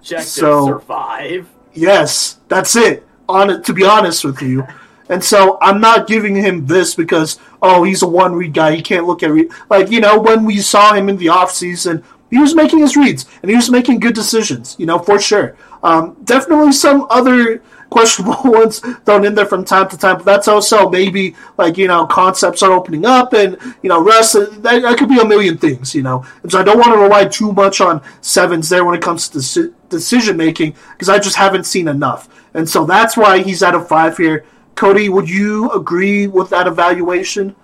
[0.04, 1.48] Objective So- survive.
[1.72, 3.06] Yes, that's it.
[3.26, 4.66] On it, to be honest with you.
[5.08, 8.82] And so I'm not giving him this because oh he's a one read guy he
[8.82, 12.02] can't look at read like you know when we saw him in the off season
[12.30, 15.56] he was making his reads and he was making good decisions you know for sure
[15.82, 17.62] um, definitely some other
[17.94, 21.86] questionable ones thrown in there from time to time but that's also maybe like you
[21.86, 25.56] know concepts are opening up and you know rest that, that could be a million
[25.56, 28.84] things you know and so I don't want to rely too much on sevens there
[28.84, 32.84] when it comes to deci- decision making because I just haven't seen enough and so
[32.84, 34.44] that's why he's at a five here.
[34.76, 37.54] Cody, would you agree with that evaluation?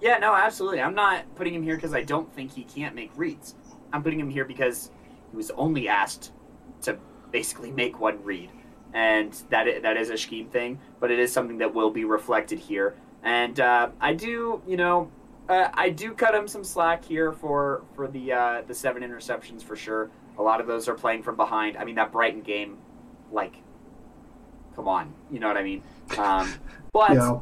[0.00, 0.80] Yeah, no, absolutely.
[0.80, 3.54] I'm not putting him here because I don't think he can't make reads.
[3.92, 4.90] I'm putting him here because
[5.30, 6.32] he was only asked
[6.82, 6.98] to
[7.30, 8.50] basically make one read,
[8.94, 12.58] and that that is a scheme thing, but it is something that will be reflected
[12.60, 12.94] here.
[13.22, 15.10] And uh, I do, you know,
[15.48, 19.62] uh, I do cut him some slack here for for the uh, the seven interceptions
[19.62, 20.10] for sure.
[20.38, 21.76] A lot of those are playing from behind.
[21.76, 22.78] I mean, that Brighton game,
[23.30, 23.56] like,
[24.74, 25.82] come on, you know what I mean?
[26.16, 26.52] Um,
[26.92, 27.40] but Yeah.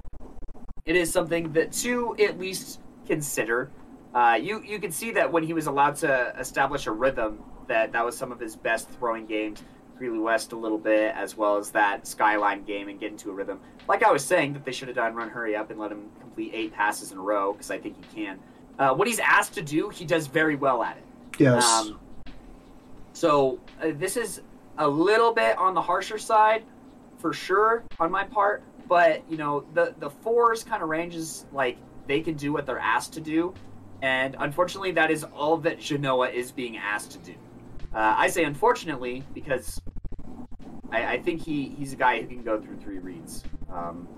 [0.86, 3.70] it is something that to at least consider.
[4.14, 7.92] Uh, you you can see that when he was allowed to establish a rhythm, that
[7.92, 9.62] that was some of his best throwing games.
[9.98, 13.32] Greeley West a little bit, as well as that Skyline game and get into a
[13.32, 13.60] rhythm.
[13.88, 16.10] Like I was saying, that they should have done run hurry up and let him
[16.20, 18.38] complete eight passes in a row because I think he can.
[18.78, 21.04] Uh, what he's asked to do, he does very well at it.
[21.38, 21.64] Yes.
[21.64, 22.00] Um,
[23.12, 24.40] so uh, this is
[24.78, 26.64] a little bit on the harsher side,
[27.18, 28.62] for sure, on my part.
[28.88, 32.78] But you know, the the fours kind of ranges like they can do what they're
[32.78, 33.54] asked to do,
[34.02, 37.34] and unfortunately, that is all that Genoa is being asked to do.
[37.94, 39.80] Uh, I say unfortunately because
[40.90, 43.44] I, I think he he's a guy who can go through three reads.
[43.72, 44.08] Um,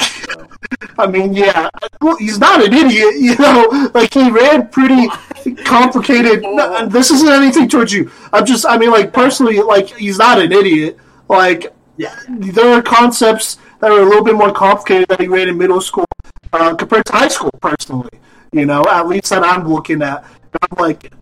[0.00, 0.46] so.
[0.98, 1.68] I mean, yeah.
[2.00, 3.90] Well, he's not an idiot, you know.
[3.94, 5.08] Like he ran pretty
[5.64, 6.42] complicated.
[6.42, 8.10] no, this isn't anything towards you.
[8.32, 10.98] I'm just, I mean, like personally, like he's not an idiot.
[11.28, 12.14] Like Yeah.
[12.28, 15.80] there are concepts that are a little bit more complicated that he ran in middle
[15.80, 16.04] school
[16.52, 17.50] uh, compared to high school.
[17.60, 18.10] Personally,
[18.52, 20.24] you know, at least that I'm looking at.
[20.62, 21.12] I'm like,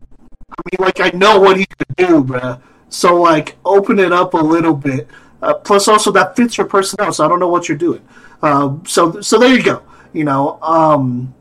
[0.57, 2.61] I mean, like I know what he could do, bruh.
[2.89, 5.09] So like, open it up a little bit.
[5.43, 7.13] Uh, plus, also that fits your personnel.
[7.13, 8.07] So I don't know what you're doing.
[8.43, 9.83] Um, so so there you go.
[10.13, 11.35] You know, um,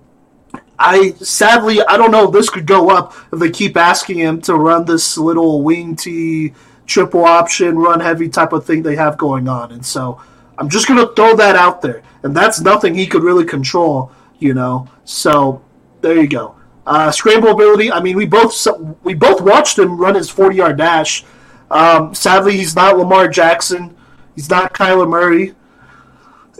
[0.80, 4.42] I sadly I don't know if this could go up if they keep asking him
[4.42, 6.54] to run this little wing T
[6.86, 10.22] triple option run heavy type of thing they have going on, and so
[10.58, 14.12] I'm just gonna throw that out there, and that's nothing he could really control.
[14.40, 15.62] You know, so
[16.02, 16.56] there you go.
[16.86, 17.92] Uh, scramble ability.
[17.92, 18.68] I mean, we both
[19.04, 21.24] we both watched him run his forty yard dash.
[21.72, 23.96] Um, sadly, he's not Lamar Jackson.
[24.36, 25.54] He's not Kyler Murray.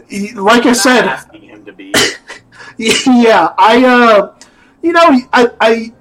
[0.08, 1.92] He, like I said, asking him to be.
[2.78, 4.34] yeah, I uh,
[4.82, 5.92] you know, I I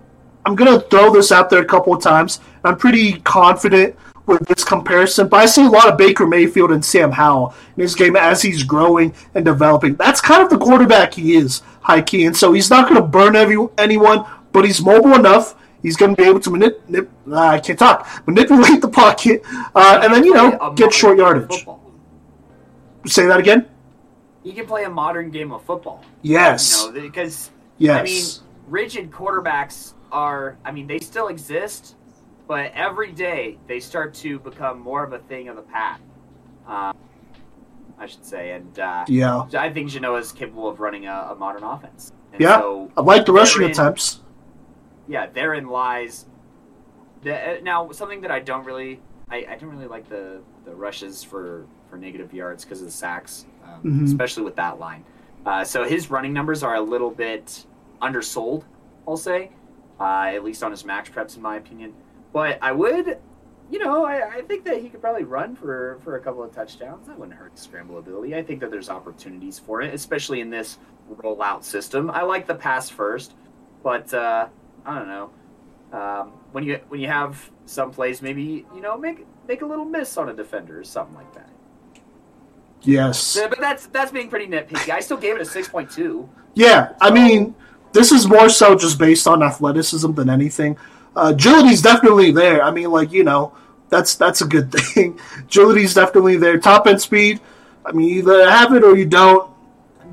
[0.46, 2.40] I'm gonna throw this out there a couple of times.
[2.64, 3.96] I'm pretty confident
[4.26, 7.82] with this comparison, but I see a lot of Baker Mayfield and Sam Howell in
[7.82, 9.96] his game as he's growing and developing.
[9.96, 13.08] That's kind of the quarterback he is, high key, and so he's not going to
[13.08, 15.56] burn every, anyone, but he's mobile enough.
[15.82, 19.42] He's going to be able to manip- nip, uh, I can't talk, manipulate the pocket,
[19.76, 21.50] uh, and then you know get short yardage.
[21.50, 21.82] Football.
[23.06, 23.68] Say that again.
[24.44, 26.04] He can play a modern game of football.
[26.22, 26.84] Yes.
[26.84, 28.00] You know, because yes.
[28.00, 28.26] I mean,
[28.68, 30.58] rigid quarterbacks are.
[30.64, 31.96] I mean, they still exist
[32.48, 36.02] but every day they start to become more of a thing of the past.
[36.68, 36.96] Um,
[37.98, 41.36] I should say, and uh, yeah, I think Genoa is capable of running a, a
[41.36, 42.12] modern offense.
[42.32, 44.22] And yeah, so I like the rushing attempts.
[45.08, 46.26] Yeah, therein lies.
[47.22, 49.00] The, uh, now, something that I don't really,
[49.30, 52.92] I, I don't really like the the rushes for for negative yards because of the
[52.92, 54.06] sacks, um, mm-hmm.
[54.06, 55.06] especially with that line.
[55.46, 57.66] Uh, so his running numbers are a little bit
[58.02, 58.64] undersold,
[59.08, 59.52] I'll say,
[60.00, 61.94] uh, at least on his MaxPreps, in my opinion.
[62.32, 63.20] But I would,
[63.74, 66.54] you know, I, I, think that he could probably run for, for a couple of
[66.54, 67.08] touchdowns.
[67.08, 68.36] That wouldn't hurt his scramble ability.
[68.36, 70.78] I think that there's opportunities for it, especially in this
[71.10, 72.12] rollout system.
[72.12, 73.34] I like the pass first,
[73.82, 74.48] but uh,
[74.86, 75.32] I don't know.
[75.92, 79.86] Um, when you when you have some plays, maybe you know make make a little
[79.86, 81.50] miss on a defender or something like that.
[82.84, 84.92] Yes, but that's that's being pretty nitpicky.
[84.92, 86.30] I still gave it a six point two.
[86.54, 86.96] Yeah, so.
[87.02, 87.56] I mean,
[87.92, 90.78] this is more so just based on athleticism than anything.
[91.16, 92.64] Uh, agility's definitely there.
[92.64, 93.54] I mean, like you know,
[93.94, 95.20] that's that's a good thing.
[95.40, 96.58] agility's definitely there.
[96.58, 97.40] Top end speed.
[97.86, 99.52] I mean, either have it or you don't.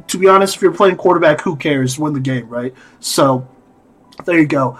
[0.08, 1.98] To be honest, if you're playing quarterback, who cares?
[1.98, 2.74] Win the game, right?
[3.00, 3.48] So
[4.26, 4.78] there you go.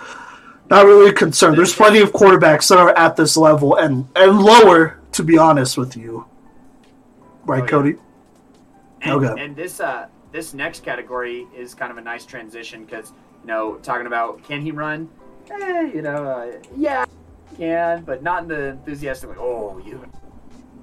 [0.69, 1.57] Not really a concern.
[1.57, 4.99] There's plenty of quarterbacks that are at this level and and lower.
[5.13, 6.25] To be honest with you,
[7.45, 7.69] right, oh, yeah.
[7.71, 7.97] Cody?
[9.03, 9.45] And, okay.
[9.45, 13.75] And this uh this next category is kind of a nice transition because you know
[13.77, 15.09] talking about can he run
[15.51, 17.05] eh, you know, uh, yeah,
[17.57, 20.05] can, but not in the enthusiastic, like, oh, you,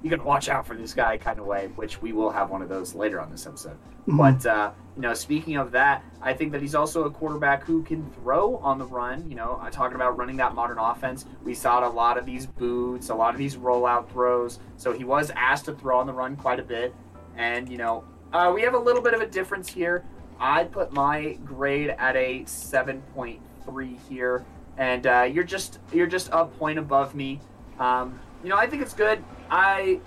[0.03, 2.61] you can watch out for this guy kind of way, which we will have one
[2.61, 3.77] of those later on this episode.
[4.07, 4.18] Mm-hmm.
[4.18, 7.84] But, uh, you know, speaking of that, I think that he's also a quarterback who
[7.84, 9.30] can throw on the run.
[9.30, 11.26] You know, I'm talking about running that modern offense.
[11.44, 14.60] We saw a lot of these boots, a lot of these rollout throws.
[14.77, 16.95] So he was asked to throw on the run quite a bit.
[17.35, 18.03] And, you know,
[18.34, 20.06] uh, we have a little bit of a difference here.
[20.39, 24.45] I'd put my grade at a 7.3 here
[24.78, 27.40] and uh, you're just you're just a point above me.
[27.80, 29.24] Um, you know, I think it's good.
[29.49, 29.99] I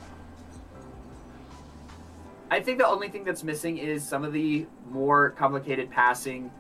[2.51, 6.51] I think the only thing that's missing is some of the more complicated passing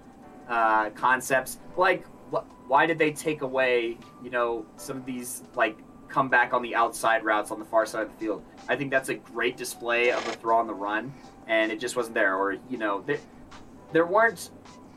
[0.49, 1.59] uh, concepts.
[1.77, 5.79] Like, wh- why did they take away, you know, some of these like
[6.09, 8.43] come back on the outside routes on the far side of the field?
[8.69, 11.13] I think that's a great display of a throw on the run,
[11.47, 12.37] and it just wasn't there.
[12.37, 13.19] Or you know, there,
[13.93, 14.51] there weren't.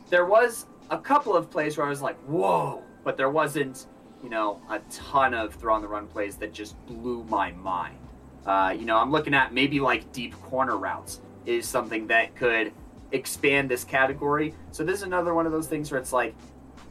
[0.10, 3.88] There was a couple of plays where I was like, whoa but there wasn't,
[4.24, 7.98] you know, a ton of throw on the run plays that just blew my mind.
[8.46, 12.72] Uh, you know, I'm looking at maybe like deep corner routes is something that could
[13.12, 14.54] expand this category.
[14.72, 16.36] So this is another one of those things where it's like,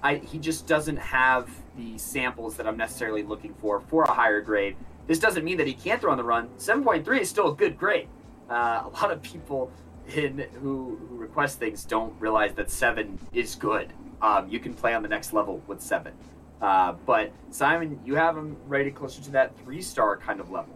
[0.02, 4.40] I he just doesn't have the samples that I'm necessarily looking for for a higher
[4.40, 4.76] grade.
[5.06, 6.48] This doesn't mean that he can't throw on the run.
[6.58, 8.08] 7.3 is still a good grade.
[8.48, 9.70] Uh, a lot of people
[10.14, 13.92] in who, who request things don't realize that seven is good
[14.22, 16.14] um, you can play on the next level with seven.
[16.62, 20.74] Uh, but Simon, you have him rated closer to that three star kind of level.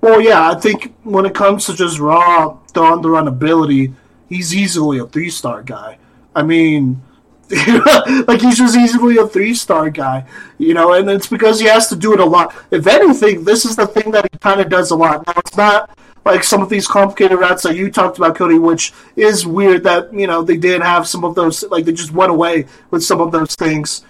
[0.00, 3.92] Well, yeah, I think when it comes to just raw on the run ability,
[4.28, 5.98] he's easily a three star guy.
[6.36, 7.02] I mean,
[8.28, 10.24] like he's just easily a three star guy,
[10.58, 12.54] you know, and it's because he has to do it a lot.
[12.70, 15.26] If anything, this is the thing that he kind of does a lot.
[15.26, 15.98] Now, it's not
[16.28, 20.12] like some of these complicated routes that you talked about, Cody, which is weird that
[20.12, 23.20] you know they did have some of those, like they just went away with some
[23.20, 24.04] of those things,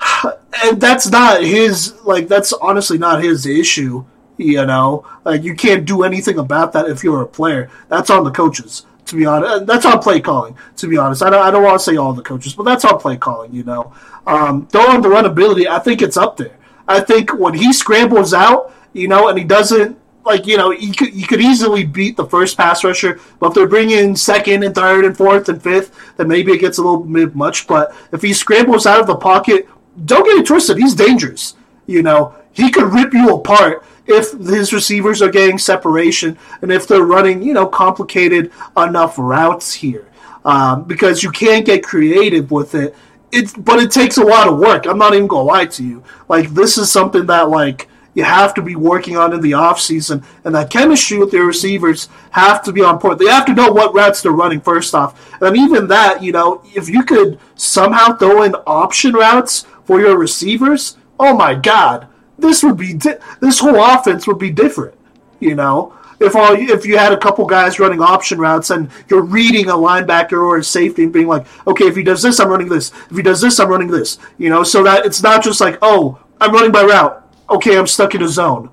[0.64, 1.94] and that's not his.
[2.02, 4.04] Like that's honestly not his issue.
[4.38, 7.70] You know, like you can't do anything about that if you're a player.
[7.88, 8.86] That's on the coaches.
[9.06, 10.56] To be honest, that's on play calling.
[10.76, 12.84] To be honest, I don't, I don't want to say all the coaches, but that's
[12.84, 13.52] on play calling.
[13.52, 13.92] You know,
[14.26, 16.56] um, though on the run ability, I think it's up there.
[16.86, 20.92] I think when he scrambles out, you know, and he doesn't like you know you
[20.92, 24.74] could you could easily beat the first pass rusher, but if they're bringing second and
[24.74, 27.66] third and fourth and fifth, then maybe it gets a little bit much.
[27.66, 29.68] But if he scrambles out of the pocket,
[30.04, 30.78] don't get it twisted.
[30.78, 31.54] He's dangerous.
[31.86, 36.88] You know he could rip you apart if his receivers are getting separation and if
[36.88, 40.06] they're running you know complicated enough routes here,
[40.44, 42.94] um, because you can't get creative with it
[43.32, 44.86] it's but it takes a lot of work.
[44.86, 46.02] I'm not even gonna lie to you.
[46.28, 49.80] Like this is something that like you have to be working on in the off
[49.80, 53.18] season, and that chemistry with your receivers have to be on point.
[53.18, 56.62] They have to know what routes they're running first off, and even that, you know,
[56.64, 62.08] if you could somehow throw in option routes for your receivers, oh my god,
[62.38, 64.94] this would be di- this whole offense would be different.
[65.40, 69.22] You know, if all if you had a couple guys running option routes and you're
[69.22, 72.48] reading a linebacker or a safety and being like, okay, if he does this, I'm
[72.48, 72.92] running this.
[73.10, 74.18] If he does this, I'm running this.
[74.38, 77.24] You know, so that it's not just like, oh, I'm running by route.
[77.50, 78.70] Okay, I'm stuck in a zone.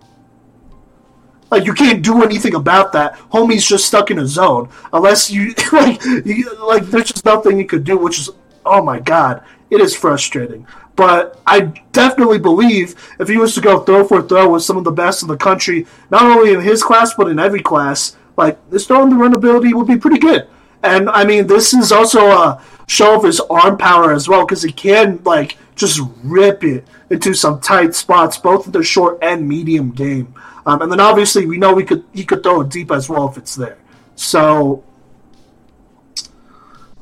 [1.51, 3.17] Like you can't do anything about that.
[3.31, 7.65] Homie's just stuck in a zone unless you like you, like there's just nothing you
[7.65, 8.29] could do, which is
[8.65, 10.67] oh my god, it is frustrating.
[10.95, 11.61] But I
[11.91, 15.21] definitely believe if he was to go throw for throw with some of the best
[15.21, 19.09] in the country, not only in his class but in every class, like this throwing
[19.09, 20.47] the run ability would be pretty good.
[20.83, 24.61] And I mean, this is also a show of his arm power as well because
[24.63, 29.47] he can like just rip it into some tight spots, both in the short and
[29.47, 30.33] medium game.
[30.65, 33.29] Um, and then obviously we know we could he could throw it deep as well
[33.29, 33.77] if it's there.
[34.15, 34.83] So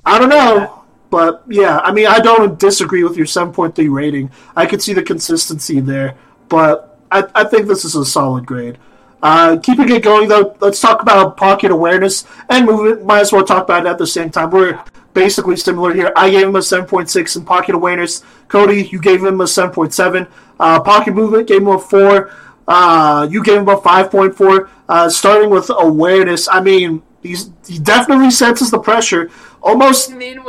[0.06, 0.84] I don't know.
[1.10, 4.32] But yeah, I mean, I don't disagree with your 7.3 rating.
[4.56, 6.18] I could see the consistency there,
[6.50, 8.80] but I, I think this is a solid grade.
[9.22, 13.06] Uh, keeping it going though, let's talk about pocket awareness and movement.
[13.06, 14.50] Might as well talk about it at the same time.
[14.50, 16.12] We're basically similar here.
[16.16, 18.24] I gave him a 7.6 in pocket awareness.
[18.48, 20.30] Cody, you gave him a 7.7.
[20.60, 22.32] Uh, pocket movement gave him a 4.
[22.68, 24.70] Uh, you gave him a 5.4.
[24.90, 29.30] Uh, starting with awareness, I mean, he's, he definitely senses the pressure.
[29.62, 30.12] Almost.
[30.12, 30.44] I mean,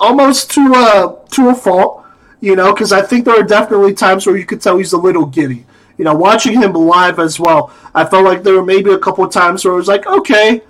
[0.00, 2.04] almost to a to a fault,
[2.40, 4.98] you know, because I think there are definitely times where you could tell he's a
[4.98, 5.66] little giddy.
[5.98, 9.22] You know, watching him live as well, I felt like there were maybe a couple
[9.22, 10.62] of times where it was like, okay,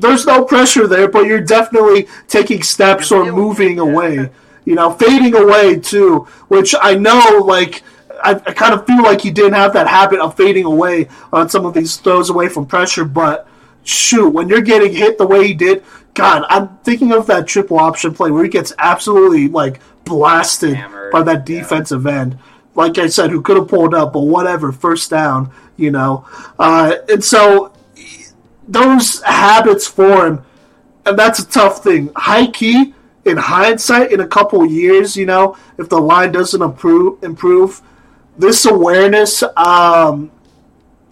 [0.00, 4.30] there's no pressure there, but you're definitely taking steps or moving away.
[4.64, 7.82] You know, fading away too, which I know, like.
[8.24, 11.50] I, I kind of feel like he didn't have that habit of fading away on
[11.50, 13.46] some of these throws away from pressure, but
[13.84, 17.78] shoot, when you're getting hit the way he did, God, I'm thinking of that triple
[17.78, 22.38] option play where he gets absolutely like blasted Hammered, by that defensive end.
[22.74, 26.26] Like I said, who could have pulled up, but whatever, first down, you know.
[26.58, 27.72] Uh, and so
[28.68, 30.44] those habits form,
[31.04, 32.10] and that's a tough thing.
[32.16, 32.94] High key,
[33.24, 37.82] in hindsight, in a couple years, you know, if the line doesn't improve, improve,
[38.38, 40.30] this awareness, um,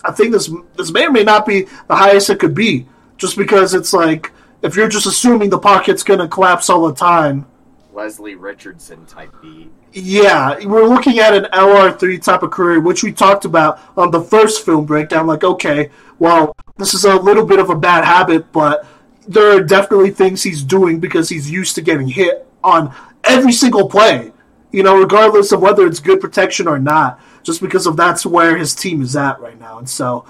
[0.05, 2.87] I think this this may or may not be the highest it could be,
[3.17, 4.33] just because it's like
[4.63, 7.47] if you're just assuming the pocket's going to collapse all the time.
[7.93, 9.71] Leslie Richardson type beat.
[9.93, 14.21] Yeah, we're looking at an LR3 type of career, which we talked about on the
[14.21, 15.29] first film breakdown.
[15.29, 18.87] Like, okay, well, this is a little bit of a bad habit, but
[19.29, 23.89] there are definitely things he's doing because he's used to getting hit on every single
[23.89, 24.33] play,
[24.73, 28.57] you know, regardless of whether it's good protection or not, just because of that's where
[28.57, 29.79] his team is at right now.
[29.79, 30.27] And so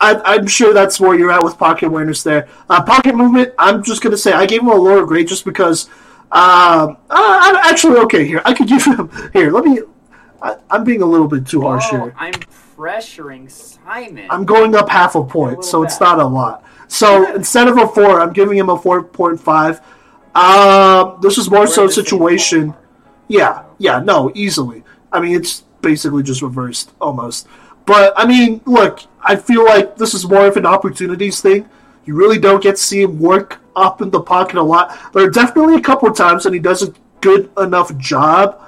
[0.00, 2.48] I, am sure that's where you're at with pocket awareness there.
[2.68, 5.44] Uh, pocket movement, I'm just going to say I gave him a lower grade just
[5.44, 5.88] because.
[6.32, 8.40] Uh, I'm actually okay here.
[8.44, 9.50] I could give him here.
[9.50, 9.80] Let me.
[10.40, 12.14] I, am being a little bit too harsh Oh, here.
[12.16, 12.34] I'm
[12.80, 14.26] pressuring Simon.
[14.30, 16.64] I'm going up half a point, little so it's not a lot.
[16.88, 19.80] So instead of a four, I'm giving him a four point five.
[20.34, 22.74] Um, this is more We're so situation.
[23.28, 24.82] Yeah, yeah, no, easily.
[25.12, 27.46] I mean, it's basically just reversed almost.
[27.84, 31.68] But I mean, look, I feel like this is more of an opportunities thing.
[32.06, 35.12] You really don't get to see him work up in the pocket a lot.
[35.12, 38.66] There are definitely a couple of times and he does a good enough job.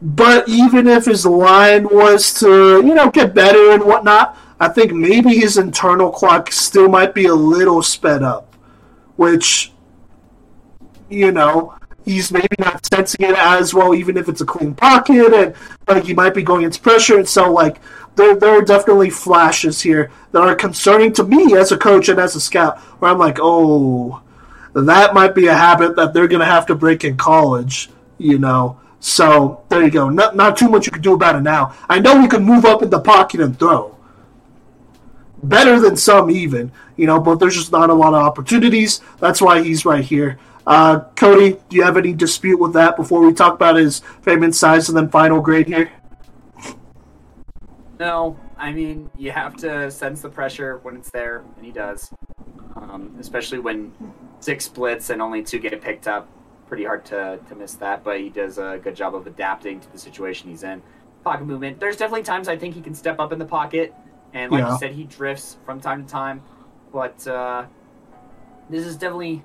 [0.00, 4.92] But even if his line was to, you know, get better and whatnot, I think
[4.92, 8.54] maybe his internal clock still might be a little sped up.
[9.16, 9.72] Which,
[11.08, 15.34] you know, he's maybe not sensing it as well, even if it's a clean pocket,
[15.34, 15.54] and
[15.88, 17.18] like he might be going into pressure.
[17.18, 17.80] And so, like,
[18.14, 22.20] there, there are definitely flashes here that are concerning to me as a coach and
[22.20, 24.22] as a scout, where I'm like, oh,
[24.74, 28.38] that might be a habit that they're going to have to break in college, you
[28.38, 28.80] know.
[29.00, 30.10] So there you go.
[30.10, 31.74] Not not too much you can do about it now.
[31.88, 33.98] I know he can move up in the pocket and throw
[35.42, 39.00] better than some even, you know, but there's just not a lot of opportunities.
[39.20, 40.38] That's why he's right here.
[40.66, 44.54] Uh, Cody, do you have any dispute with that before we talk about his payment
[44.54, 45.90] size and then final grade here?
[47.98, 52.12] No, I mean you have to sense the pressure when it's there, and he does.
[52.76, 53.92] Um, especially when
[54.40, 56.28] six splits and only two get picked up.
[56.68, 59.90] Pretty hard to, to miss that, but he does a good job of adapting to
[59.90, 60.82] the situation he's in.
[61.24, 61.80] Pocket movement.
[61.80, 63.94] There's definitely times I think he can step up in the pocket,
[64.34, 64.72] and like Yeah.
[64.72, 66.42] you said, he drifts from time to time.
[66.92, 67.64] But uh,
[68.68, 69.42] this is definitely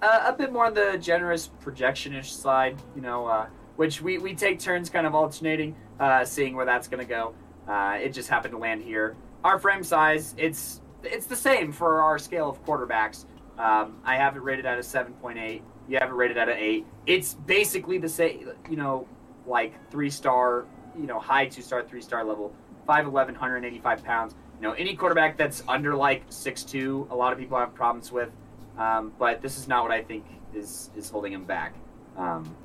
[0.00, 3.46] uh, a bit more on the generous projectionish side, you know, uh,
[3.76, 7.34] which we, we take turns kind of alternating, uh, seeing where that's going to go.
[7.68, 9.14] Uh, it just happened to land here.
[9.44, 13.26] Our frame size, it's it's the same for our scale of quarterbacks.
[13.58, 15.60] Um, I have it rated at a 7.8.
[15.90, 16.86] You have it rated at an 8.
[17.06, 19.08] It's basically the same, you know,
[19.44, 22.54] like three star, you know, high two star, three star level,
[22.88, 24.36] 5'11, 185 pounds.
[24.60, 28.30] You know, any quarterback that's under like 6'2, a lot of people have problems with.
[28.78, 31.74] Um, but this is not what I think is is holding him back
[32.16, 32.56] um,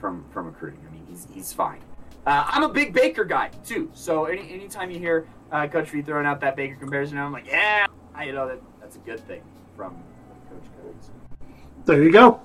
[0.00, 0.80] from from recruiting.
[0.88, 1.80] I mean, he's he's fine.
[2.26, 6.02] Uh, I'm a big Baker guy too, so any anytime you hear uh, Coach V
[6.02, 9.20] throwing out that Baker comparison, I'm like, yeah, I you know that that's a good
[9.28, 9.42] thing
[9.76, 9.92] from
[10.50, 11.10] Coach Coates.
[11.86, 12.40] There you go.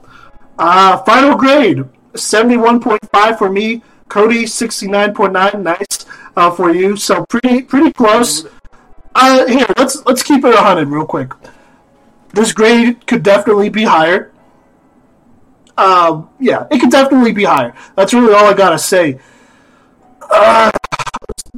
[0.59, 1.83] Uh, final grade:
[2.15, 3.81] seventy-one point five for me.
[4.09, 5.63] Cody sixty-nine point nine.
[5.63, 6.05] Nice
[6.35, 6.95] uh, for you.
[6.95, 8.45] So pretty pretty close.
[9.15, 11.33] Uh, here, let's let's keep it hundred real quick
[12.33, 14.31] this grade could definitely be higher.
[15.77, 17.73] Um, yeah, it could definitely be higher.
[17.95, 19.19] That's really all I gotta say.
[20.29, 20.71] Uh,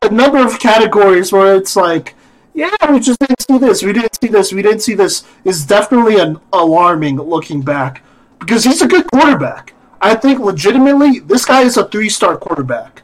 [0.03, 2.15] a number of categories where it's like,
[2.53, 5.65] yeah, we just didn't see this, we didn't see this, we didn't see this is
[5.65, 8.03] definitely an alarming looking back
[8.41, 9.73] because he's a good quarterback.
[10.01, 13.03] I think legitimately this guy is a three star quarterback.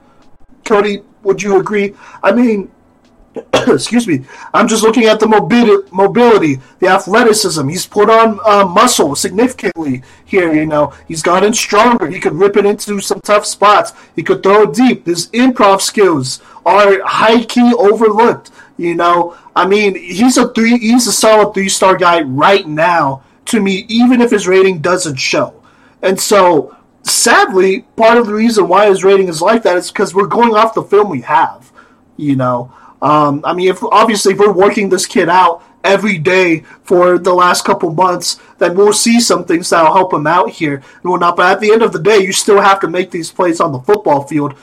[0.66, 1.94] Cody, would you agree?
[2.22, 2.72] I mean,
[3.68, 7.68] excuse me, I'm just looking at the mobility, the athleticism.
[7.68, 10.52] He's put on uh, muscle significantly here.
[10.54, 12.08] You know, he's gotten stronger.
[12.08, 13.94] He could rip it into some tough spots.
[14.16, 15.06] He could throw deep.
[15.06, 18.50] His improv skills are high key overlooked.
[18.78, 20.78] You know, I mean, he's a three.
[20.80, 25.18] He's a solid three star guy right now to me, even if his rating doesn't
[25.18, 25.62] show.
[26.02, 30.14] And so, sadly, part of the reason why his rating is like that is because
[30.14, 31.72] we're going off the film we have.
[32.18, 36.62] You know, um, I mean, if obviously if we're working this kid out every day
[36.84, 40.76] for the last couple months, then we'll see some things that'll help him out here
[41.02, 41.36] and whatnot.
[41.36, 43.72] But at the end of the day, you still have to make these plays on
[43.72, 44.56] the football field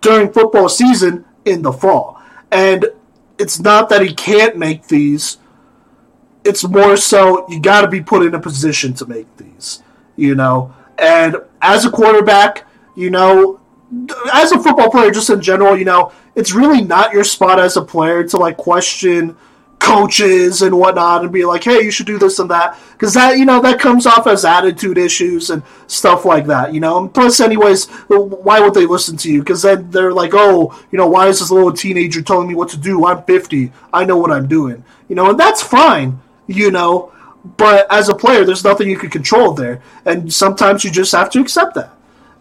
[0.00, 2.20] during football season in the fall.
[2.50, 2.86] And
[3.38, 5.38] it's not that he can't make these.
[6.44, 9.82] It's more so you got to be put in a position to make these,
[10.16, 10.74] you know.
[10.98, 13.60] And as a quarterback, you know,
[14.32, 17.76] as a football player, just in general, you know, it's really not your spot as
[17.76, 19.36] a player to like question
[19.78, 22.78] coaches and whatnot and be like, hey, you should do this and that.
[22.92, 26.80] Because that, you know, that comes off as attitude issues and stuff like that, you
[26.80, 26.98] know.
[26.98, 29.40] And plus, anyways, why would they listen to you?
[29.40, 32.70] Because then they're like, oh, you know, why is this little teenager telling me what
[32.70, 33.04] to do?
[33.06, 33.72] I'm 50.
[33.92, 34.84] I know what I'm doing.
[35.08, 37.12] You know, and that's fine, you know.
[37.56, 39.82] But as a player, there's nothing you can control there.
[40.06, 41.92] And sometimes you just have to accept that.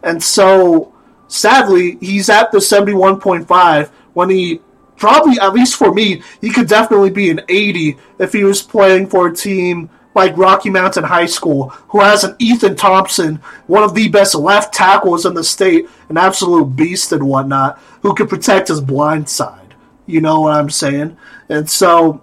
[0.02, 0.94] And so
[1.28, 4.62] sadly, he's at the 71.5 when he
[4.96, 9.08] probably, at least for me, he could definitely be an 80 if he was playing
[9.08, 13.96] for a team like Rocky Mountain High School, who has an Ethan Thompson, one of
[13.96, 18.68] the best left tackles in the state, an absolute beast and whatnot, who could protect
[18.68, 19.74] his blind side.
[20.06, 21.18] You know what I'm saying?
[21.50, 22.22] And so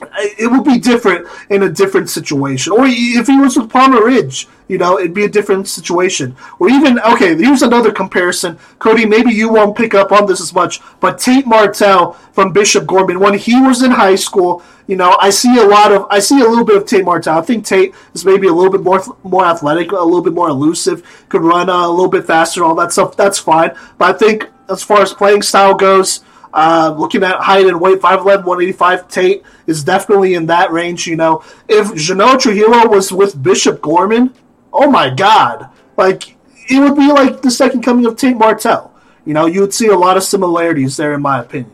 [0.00, 2.72] it would be different in a different situation.
[2.72, 6.36] Or if he was with Palmer Ridge, you know, it'd be a different situation.
[6.58, 8.58] Or even, okay, here's another comparison.
[8.78, 12.86] Cody, maybe you won't pick up on this as much, but Tate Martell from Bishop
[12.86, 16.18] Gorman, when he was in high school, you know, I see a lot of, I
[16.18, 17.38] see a little bit of Tate Martell.
[17.38, 20.48] I think Tate is maybe a little bit more more athletic, a little bit more
[20.48, 23.16] elusive, could run a little bit faster, all that stuff.
[23.16, 23.70] That's fine.
[23.98, 26.20] But I think as far as playing style goes,
[26.56, 31.14] uh, looking at height and weight, 5'11", 185, Tate is definitely in that range, you
[31.14, 31.44] know.
[31.68, 34.32] If Janelle Trujillo was with Bishop Gorman,
[34.72, 35.68] oh my god.
[35.98, 36.34] Like,
[36.70, 38.94] it would be like the second coming of Tate Martell.
[39.26, 41.72] You know, you would see a lot of similarities there, in my opinion.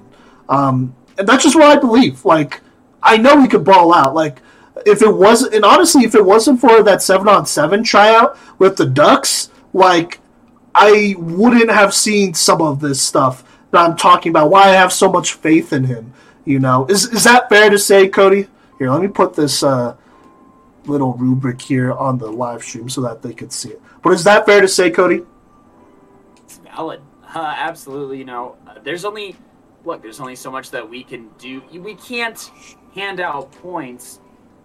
[0.49, 2.25] Um, and that's just what I believe.
[2.25, 2.61] Like,
[3.01, 4.17] I know he could ball out.
[4.17, 4.41] Like,
[4.85, 8.77] if it wasn't, and honestly, if it wasn't for that seven on seven tryout with
[8.79, 10.19] the Ducks, like,
[10.75, 14.51] I wouldn't have seen some of this stuff that I'm talking about.
[14.51, 16.13] Why I have so much faith in him.
[16.45, 18.49] You know, is is that fair to say, Cody?
[18.79, 19.97] Here, let me put this uh,
[20.87, 23.81] little rubric here on the live stream so that they could see it.
[24.03, 25.23] But is that fair to say, Cody?
[26.45, 27.01] It's valid.
[27.35, 28.19] Uh, absolutely.
[28.19, 29.37] You know, uh, there's only
[29.85, 30.03] look.
[30.03, 31.63] There's only so much that we can do.
[31.73, 32.51] We can't
[32.95, 34.21] hand out points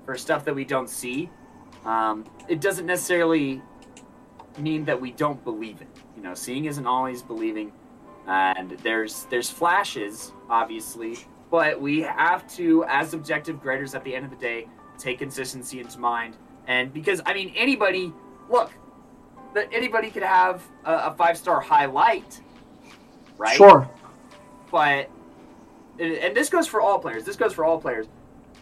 [0.05, 1.29] for stuff that we don't see.
[1.85, 3.61] Um, it doesn't necessarily
[4.57, 5.87] mean that we don't believe it.
[6.15, 7.71] You know, seeing isn't always believing
[8.27, 11.17] and there's there's flashes obviously
[11.49, 14.67] but we have to as objective graders at the end of the day
[14.97, 16.35] take consistency into mind.
[16.67, 18.13] And because i mean anybody
[18.49, 18.71] look
[19.53, 22.41] that anybody could have a, a five star highlight
[23.37, 23.55] right?
[23.55, 23.89] Sure.
[24.71, 25.09] But
[25.99, 28.07] and this goes for all players this goes for all players.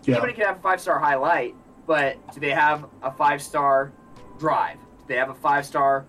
[0.04, 0.16] Yeah.
[0.16, 1.56] anybody can have a five star highlight
[1.88, 3.92] but do they have a five star
[4.38, 4.78] drive?
[4.78, 6.06] Do they have a five star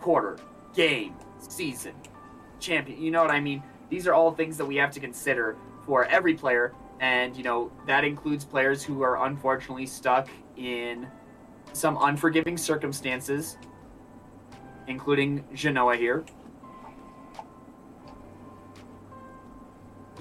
[0.00, 0.38] quarter,
[0.74, 1.94] game, season,
[2.64, 3.00] champion?
[3.00, 3.62] You know what I mean?
[3.90, 6.72] These are all things that we have to consider for every player.
[7.00, 11.06] And, you know, that includes players who are unfortunately stuck in
[11.72, 13.58] some unforgiving circumstances,
[14.86, 16.24] including Genoa here.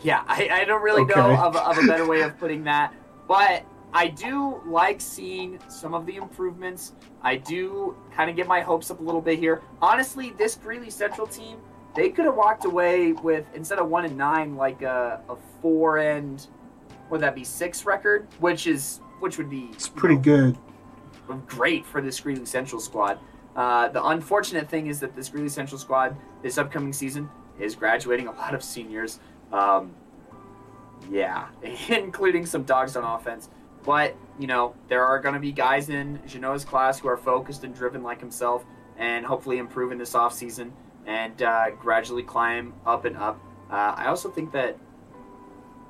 [0.01, 1.13] Yeah, I, I don't really Okay.
[1.15, 2.93] know of, of a better way of putting that.
[3.27, 3.63] But
[3.93, 6.93] I do like seeing some of the improvements.
[7.21, 9.61] I do kind of get my hopes up a little bit here.
[9.81, 11.57] Honestly, this Greeley Central team,
[11.95, 15.97] they could have walked away with instead of one and nine, like a, a four
[15.97, 16.47] and
[17.09, 20.57] would that be six record, which is which would be It's pretty know, good.
[21.47, 23.19] great for this Greeley Central squad.
[23.55, 27.29] Uh, the unfortunate thing is that this Greeley Central squad this upcoming season
[27.59, 29.19] is graduating a lot of seniors.
[29.51, 29.93] Um,
[31.11, 31.47] yeah,
[31.89, 33.49] including some dogs on offense.
[33.83, 37.65] But, you know, there are going to be guys in Genoa's class who are focused
[37.65, 38.63] and driven like himself
[38.97, 40.71] and hopefully improve in this offseason
[41.05, 43.39] and uh, gradually climb up and up.
[43.69, 44.77] Uh, I also think that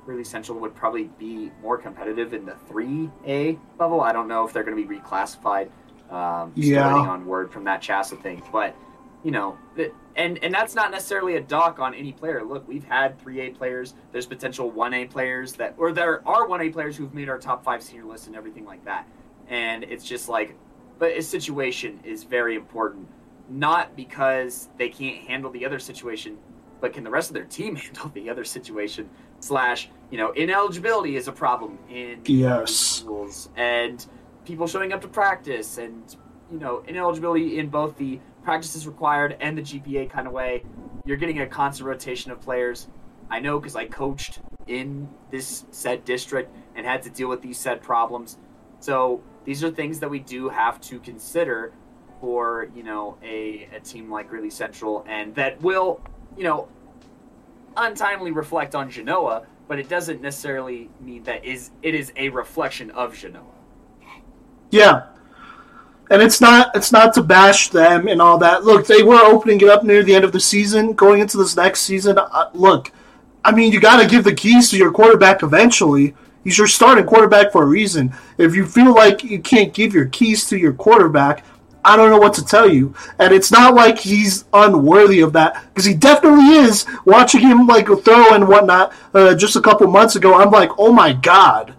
[0.05, 4.01] Greeley Central would probably be more competitive in the 3A level.
[4.01, 5.69] I don't know if they're going to be reclassified.
[6.09, 6.93] Um, Yeah.
[6.93, 8.43] waiting on word from that CHSAA thing.
[8.51, 8.75] But,
[9.23, 12.43] you know, th- and and that's not necessarily a dock on any player.
[12.43, 13.95] Look, we've had 3A players.
[14.11, 17.81] There's potential 1A players that, or there are 1A players who've made our top five
[17.81, 19.07] senior list and everything like that.
[19.47, 20.55] And it's just like,
[20.99, 23.07] but a situation is very important.
[23.49, 26.37] Not because they can't handle the other situation,
[26.79, 29.09] but can the rest of their team handle the other situation?
[29.39, 32.71] Slash, you know, ineligibility is a problem in Yes.
[32.73, 34.05] schools and
[34.45, 36.15] people showing up to practice and
[36.51, 40.63] you know ineligibility in both the practices required and the GPA kind of way.
[41.05, 42.87] You're getting a constant rotation of players.
[43.29, 47.57] I know because I coached in this said district and had to deal with these
[47.57, 48.37] said problems.
[48.79, 51.73] So these are things that we do have to consider
[52.23, 55.99] for you know a, a team like Greeley Central and that will
[56.37, 56.69] you know
[57.75, 62.91] untimely reflect on Genoa, but it doesn't necessarily mean that is it is a reflection
[62.91, 63.43] of Genoa.
[64.71, 65.07] Yeah.
[66.09, 68.63] And it's not it's not to bash them and all that.
[68.63, 71.57] Look, they were opening it up near the end of the season, going into this
[71.57, 72.17] next season.
[72.17, 72.89] Uh, look,
[73.43, 76.15] I mean, you got to give the keys to your quarterback eventually.
[76.45, 78.13] He's your starting quarterback for a reason.
[78.37, 81.43] If you feel like you can't give your keys to your quarterback,
[81.85, 82.95] I don't know what to tell you.
[83.19, 86.85] And it's not like he's unworthy of that because he definitely is.
[87.05, 90.91] Watching him like throw and whatnot uh, just a couple months ago, I'm like, oh
[90.91, 91.75] my god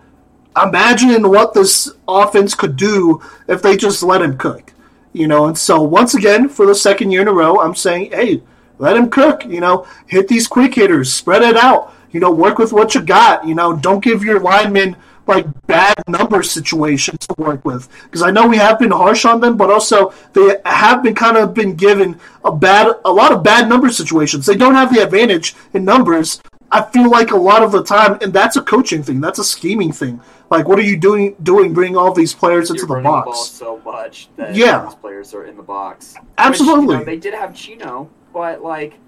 [0.62, 4.72] imagine what this offense could do if they just let him cook.
[5.12, 8.10] You know, and so once again, for the second year in a row, I'm saying,
[8.10, 8.42] hey,
[8.78, 9.44] let him cook.
[9.44, 11.94] You know, hit these quick hitters, spread it out.
[12.10, 13.46] You know, work with what you got.
[13.46, 18.30] You know, don't give your linemen like bad number situations to work with because I
[18.30, 21.74] know we have been harsh on them, but also they have been kind of been
[21.74, 24.44] given a bad, a lot of bad number situations.
[24.46, 26.40] They don't have the advantage in numbers.
[26.70, 29.20] I feel like a lot of the time, and that's a coaching thing.
[29.20, 30.20] That's a scheming thing.
[30.50, 31.36] Like, what are you doing?
[31.42, 33.38] Doing bringing all these players into You're the running the box?
[33.50, 34.84] so much that Yeah.
[34.86, 36.16] these players are in the box.
[36.36, 36.86] Absolutely.
[36.86, 38.98] Which, you know, they did have Chino, but like,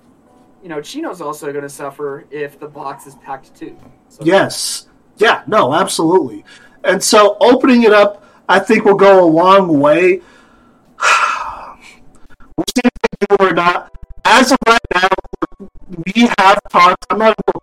[0.62, 3.76] you know, Chino's also going to suffer if the box is packed too.
[4.08, 4.86] So, Yes.
[5.16, 5.42] Yeah.
[5.46, 5.74] No.
[5.74, 6.44] Absolutely.
[6.84, 10.20] And so opening it up, I think will go a long way.
[12.56, 13.92] we'll see if they do or not.
[14.24, 15.08] As of right now,
[15.88, 17.06] we have talked.
[17.10, 17.60] I'm not to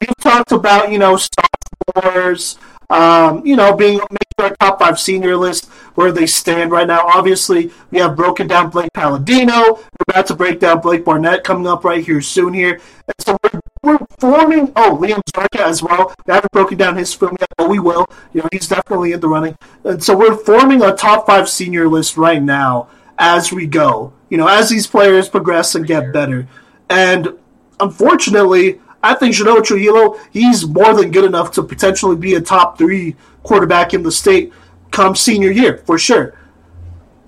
[0.00, 2.58] We've talked about you know sophomores,
[2.90, 7.06] um, you know being making our top five senior list where they stand right now.
[7.06, 9.74] Obviously, we have broken down Blake Palladino.
[9.74, 12.80] We're about to break down Blake Barnett coming up right here soon here.
[13.06, 14.72] And so we're, we're forming.
[14.76, 16.14] Oh, Liam Zarka as well.
[16.26, 18.06] We haven't broken down his film yet, but we will.
[18.32, 19.56] You know, he's definitely in the running.
[19.84, 22.88] And so we're forming a top five senior list right now
[23.18, 24.12] as we go.
[24.28, 26.46] You know, as these players progress and get better.
[26.88, 27.36] And
[27.80, 32.78] unfortunately, I think Genoa Trujillo, he's more than good enough to potentially be a top
[32.78, 34.52] three quarterback in the state
[34.92, 36.38] come senior year, for sure.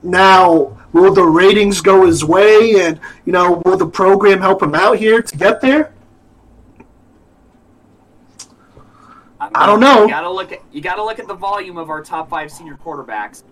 [0.04, 4.74] Now, will the ratings go his way and, you know, will the program help him
[4.74, 5.93] out here to get there?
[9.54, 10.02] I don't know.
[10.04, 12.74] You gotta look at you gotta look at the volume of our top five senior
[12.74, 13.44] quarterbacks.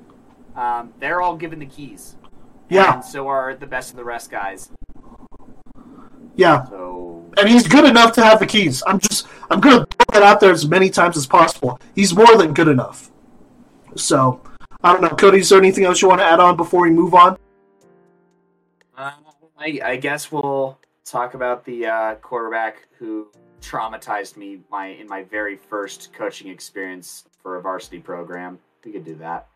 [0.56, 2.16] Um, they're all given the keys.
[2.68, 2.94] Yeah.
[2.94, 4.70] And so are the best of the rest guys.
[6.34, 6.64] Yeah.
[6.64, 8.82] So And he's good enough to have the keys.
[8.86, 11.78] I'm just, I'm going to put that out there as many times as possible.
[11.94, 13.10] He's more than good enough.
[13.96, 14.40] So,
[14.82, 15.10] I don't know.
[15.10, 17.38] Cody, is there anything else you want to add on before we move on?
[18.96, 19.12] uh,
[19.58, 23.28] I, I guess we'll talk about the uh, quarterback who
[23.62, 28.58] traumatized me my in my very first coaching experience for a varsity program.
[28.84, 29.48] We could do that.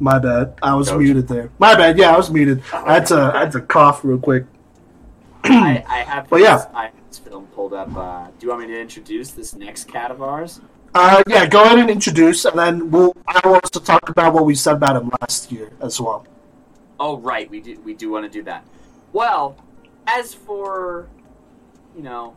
[0.00, 0.54] My bad.
[0.62, 1.02] I was Coach.
[1.02, 1.50] muted there.
[1.58, 1.96] My bad.
[1.96, 2.62] Yeah, I was muted.
[2.72, 4.44] I had to I had to cough real quick.
[5.44, 6.28] I, I have.
[6.28, 7.94] But yeah, I have this film pulled up.
[7.96, 10.60] Uh, do you want me to introduce this next cat of ours?
[10.94, 13.14] Uh, yeah, go ahead and introduce, and then we'll.
[13.26, 16.26] I will also talk about what we said about him last year as well.
[16.98, 17.78] Oh right, we do.
[17.80, 18.64] We do want to do that.
[19.14, 19.56] Well,
[20.08, 21.08] as for
[21.96, 22.36] you know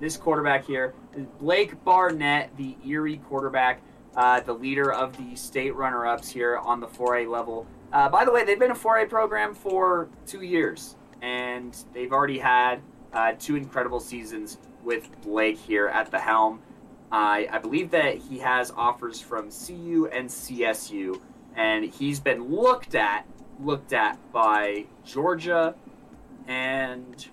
[0.00, 0.94] this quarterback here,
[1.38, 3.80] Blake Barnett, the Erie quarterback
[4.16, 7.68] uh, the leader of the state runner ups here on the 4A level.
[7.92, 12.40] Uh, by the way, they've been a 4A program for two years, and they've already
[12.40, 16.60] had uh, two incredible seasons with Blake here at the helm.
[17.12, 21.20] I believe that he has offers from CU and CSU,
[21.54, 23.24] and he's been looked at
[23.60, 25.74] looked at by Georgia,
[26.46, 27.26] and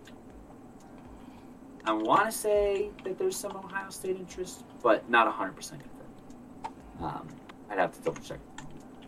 [1.85, 5.73] I want to say that there's some Ohio State interest, but not 100%.
[7.01, 7.27] Um,
[7.69, 8.39] I'd have to double check.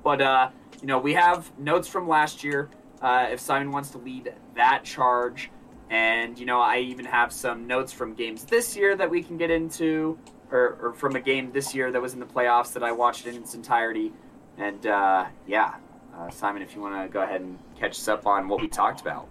[0.03, 0.49] But uh,
[0.81, 2.69] you know, we have notes from last year.
[3.01, 5.51] Uh, if Simon wants to lead that charge,
[5.89, 9.37] and you know, I even have some notes from games this year that we can
[9.37, 10.17] get into,
[10.51, 13.27] or, or from a game this year that was in the playoffs that I watched
[13.27, 14.13] in its entirety.
[14.57, 15.75] And uh, yeah,
[16.17, 18.67] uh, Simon, if you want to go ahead and catch us up on what we
[18.67, 19.27] talked about.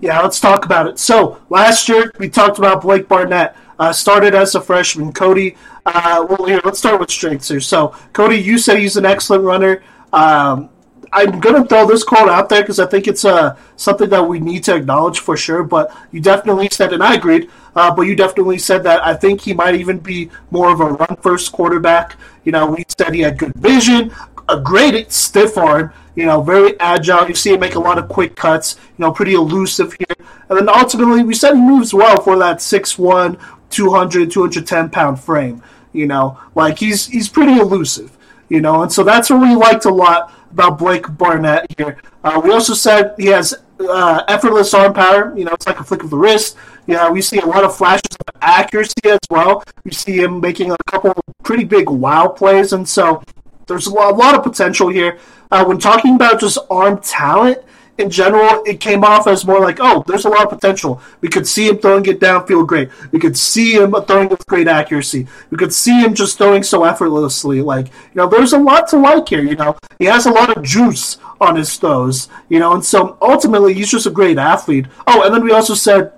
[0.00, 0.98] Yeah, let's talk about it.
[0.98, 3.56] So last year we talked about Blake Barnett.
[3.78, 5.12] Uh, started as a freshman.
[5.12, 5.54] Cody,
[5.84, 7.60] uh, well, here let's start with strengths here.
[7.60, 9.82] So Cody, you said he's an excellent runner.
[10.14, 10.70] Um,
[11.12, 14.40] I'm gonna throw this quote out there because I think it's uh, something that we
[14.40, 15.62] need to acknowledge for sure.
[15.62, 17.50] But you definitely said, and I agreed.
[17.74, 20.86] Uh, but you definitely said that I think he might even be more of a
[20.86, 22.16] run first quarterback.
[22.44, 24.12] You know, we said he had good vision,
[24.48, 27.28] a great stiff arm, you know, very agile.
[27.28, 30.26] You see him make a lot of quick cuts, you know, pretty elusive here.
[30.48, 33.40] And then ultimately, we said he moves well for that 6'1,
[33.70, 35.62] 200, 210 pound frame.
[35.92, 38.16] You know, like he's he's pretty elusive.
[38.48, 42.00] You know, and so that's what we liked a lot about Blake Barnett here.
[42.22, 45.36] Uh, we also said he has uh, effortless arm power.
[45.36, 46.56] You know, it's like a flick of the wrist.
[46.86, 49.64] Yeah, we see a lot of flashes of accuracy as well.
[49.84, 51.12] We see him making a couple
[51.42, 53.22] pretty big wow plays, and so
[53.66, 55.18] there's a lot, of potential here.
[55.50, 57.58] Uh, when talking about just arm talent,
[57.98, 61.00] in general, it came off as more like, oh, there's a lot of potential.
[61.22, 62.90] We could see him throwing it downfield great.
[63.10, 65.26] We could see him throwing with great accuracy.
[65.50, 67.62] We could see him just throwing so effortlessly.
[67.62, 69.42] Like, you know, there's a lot to like here.
[69.42, 72.28] You know, he has a lot of juice on his throws.
[72.50, 74.86] You know, and so ultimately, he's just a great athlete.
[75.06, 76.12] Oh, and then we also said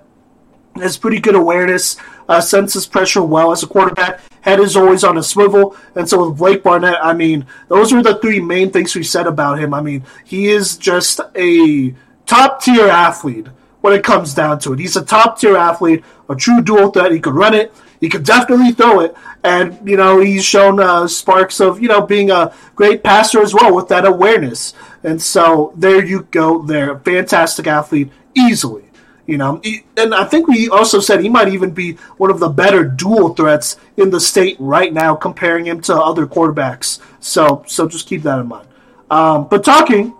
[0.75, 1.97] has pretty good awareness,
[2.29, 4.21] uh, senses pressure well as a quarterback.
[4.41, 5.75] Head is always on a swivel.
[5.95, 9.27] And so with Blake Barnett, I mean, those are the three main things we said
[9.27, 9.73] about him.
[9.73, 11.93] I mean, he is just a
[12.25, 13.47] top tier athlete
[13.81, 14.79] when it comes down to it.
[14.79, 17.11] He's a top tier athlete, a true dual threat.
[17.11, 17.73] He could run it.
[17.99, 21.99] He could definitely throw it, and you know he's shown uh, sparks of you know
[21.99, 24.73] being a great passer as well with that awareness.
[25.03, 28.88] And so there you go, there, fantastic athlete, easily.
[29.29, 29.61] You know,
[29.95, 33.35] and I think we also said he might even be one of the better dual
[33.35, 36.99] threats in the state right now, comparing him to other quarterbacks.
[37.19, 38.67] So, so just keep that in mind.
[39.11, 40.15] Um, but talking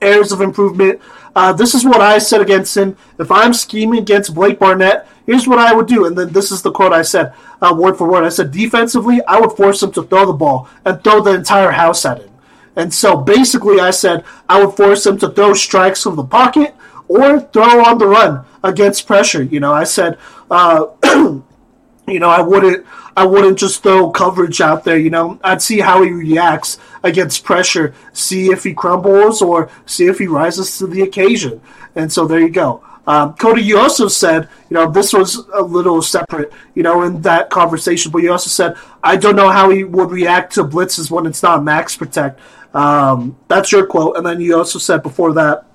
[0.00, 1.02] areas of improvement,
[1.34, 2.96] uh, this is what I said against him.
[3.18, 6.06] If I'm scheming against Blake Barnett, here's what I would do.
[6.06, 8.24] And then this is the quote I said, uh, word for word.
[8.24, 11.72] I said, defensively, I would force him to throw the ball and throw the entire
[11.72, 12.30] house at him.
[12.76, 16.74] And so basically, I said I would force him to throw strikes from the pocket
[17.08, 19.42] or throw on the run against pressure.
[19.42, 20.18] You know, I said,
[20.50, 24.98] uh, you know, I wouldn't, I wouldn't just throw coverage out there.
[24.98, 30.06] You know, I'd see how he reacts against pressure, see if he crumbles or see
[30.06, 31.60] if he rises to the occasion.
[31.94, 32.82] And so there you go.
[33.06, 37.22] Um, Cody, you also said, you know, this was a little separate, you know, in
[37.22, 41.10] that conversation, but you also said, I don't know how he would react to blitzes
[41.10, 42.40] when it's not max protect.
[42.74, 44.16] Um, that's your quote.
[44.16, 45.66] And then you also said before that,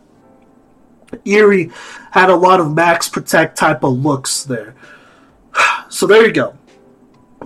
[1.25, 1.71] Erie
[2.11, 4.75] had a lot of max protect type of looks there.
[5.89, 6.57] So there you go.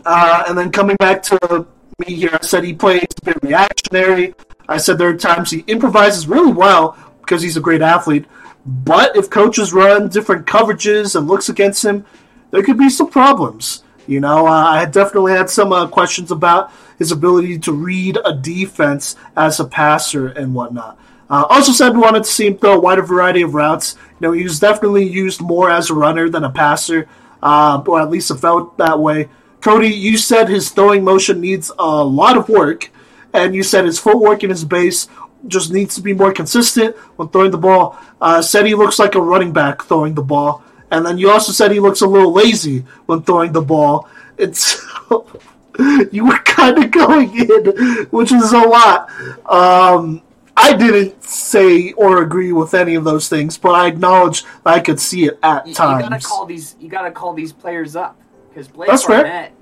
[0.06, 1.66] Uh, and then coming back to
[1.98, 4.36] me here, I said he plays a bit reactionary.
[4.70, 8.26] I said there are times he improvises really well because he's a great athlete.
[8.66, 12.06] But if coaches run different coverages and looks against him,
[12.52, 13.84] there could be some problems.
[14.08, 18.34] You know, uh, I definitely had some uh, questions about his ability to read a
[18.34, 21.00] defense as a passer and whatnot.
[21.30, 23.96] Uh, also said we wanted to see him throw a wider variety of routes.
[24.20, 27.08] You know, he was definitely used more as a runner than a passer,
[27.42, 29.30] uh, or at least it felt that way.
[29.62, 32.92] Cody, you said his throwing motion needs a lot of work,
[33.34, 35.08] and you said his footwork and his base
[35.48, 37.98] just needs to be more consistent when throwing the ball.
[38.22, 41.52] Uh, said he looks like a running back throwing the ball, and then you also
[41.52, 44.08] said he looks a little lazy when throwing the ball.
[44.38, 44.80] It's
[46.12, 47.66] you were kind of going in,
[48.12, 49.10] which is a lot.
[49.52, 50.22] Um,
[50.58, 55.00] I didn't say or agree with any of those things, but I acknowledge I could
[55.00, 56.04] see it at You, you times.
[56.04, 56.76] gotta call these.
[56.80, 58.20] You gotta call these players up
[58.50, 59.24] because Blake That's fair.
[59.24, 59.54] Barnett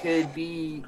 [0.00, 0.84] could be.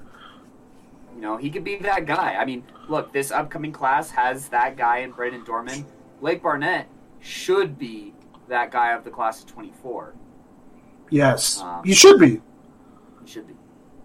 [1.15, 2.37] You know, he could be that guy.
[2.39, 5.85] I mean, look, this upcoming class has that guy in Brandon Dorman.
[6.21, 6.89] Blake Barnett
[7.21, 8.15] should be
[8.49, 10.15] that guy of the class of 24.
[11.11, 12.41] yes, Um, you should be.
[13.25, 13.55] He should be.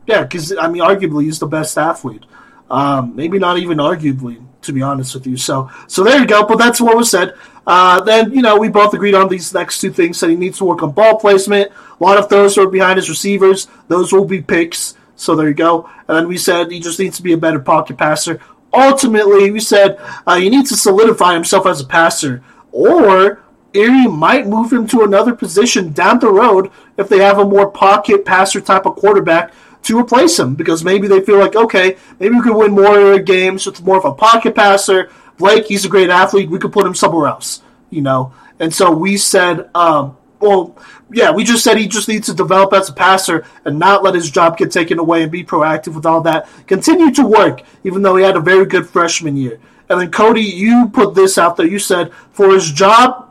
[0.08, 2.26] Yeah, because I mean, arguably he's the best athlete.
[2.70, 5.38] Um, maybe not even arguably, to be honest with you.
[5.38, 6.46] So, so there you go.
[6.46, 7.36] But that's what was said.
[7.68, 10.20] Uh, then you know we both agreed on these next two things.
[10.20, 11.72] That he needs to work on ball placement.
[12.00, 13.68] A lot of throws are behind his receivers.
[13.88, 14.96] Those will be picks.
[15.16, 15.90] So there you go.
[16.08, 18.40] And then we said he just needs to be a better pocket passer.
[18.74, 19.98] Ultimately, we said
[20.28, 23.42] uh, he needs to solidify himself as a passer, or
[23.74, 27.70] Erie might move him to another position down the road if they have a more
[27.70, 29.54] pocket passer type of quarterback
[29.86, 33.66] to replace him because maybe they feel like okay maybe we could win more games
[33.66, 35.10] with more of a pocket passer.
[35.38, 36.50] Blake he's a great athlete.
[36.50, 38.34] We could put him somewhere else you know?
[38.60, 40.78] And so we said um, well
[41.12, 44.16] yeah we just said he just needs to develop as a passer and not let
[44.16, 46.50] his job get taken away and be proactive with all that.
[46.68, 49.60] Continue to work even though he had a very good freshman year.
[49.90, 51.68] And then cody you put this out there.
[51.68, 53.30] You said for his job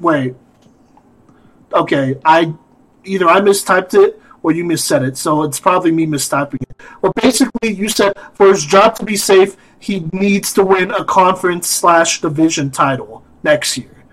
[0.00, 0.34] wait.
[1.72, 2.52] Okay i
[3.04, 6.80] either i mistyped it or you missaid it, so it's probably me mistyping it.
[7.00, 11.04] Well, basically, you said for his job to be safe, he needs to win a
[11.04, 14.04] conference slash division title next year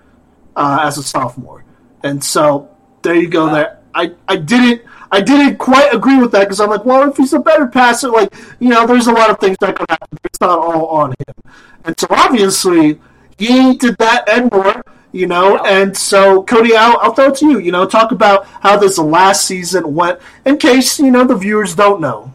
[0.56, 1.64] uh, as a sophomore,
[2.02, 2.68] and so
[3.02, 3.52] there you go.
[3.52, 4.82] There, I I didn't.
[5.12, 8.10] I didn't quite agree with that because I'm like, well, if he's a better passer,
[8.10, 10.18] like, you know, there's a lot of things that could happen.
[10.22, 11.52] It's not all on him.
[11.84, 13.00] And so obviously,
[13.36, 15.58] he did that and more you know.
[15.64, 17.58] And so, Cody, I'll, I'll throw it to you.
[17.58, 21.74] You know, talk about how this last season went, in case you know the viewers
[21.74, 22.32] don't know.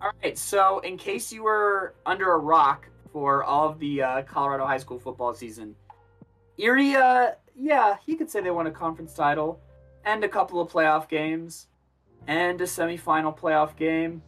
[0.00, 0.38] All right.
[0.38, 4.78] So, in case you were under a rock for all of the uh, Colorado high
[4.78, 5.74] school football season,
[6.56, 9.60] Erie, uh, yeah, you could say they won a conference title
[10.04, 11.66] and a couple of playoff games
[12.26, 14.22] and a semifinal playoff game,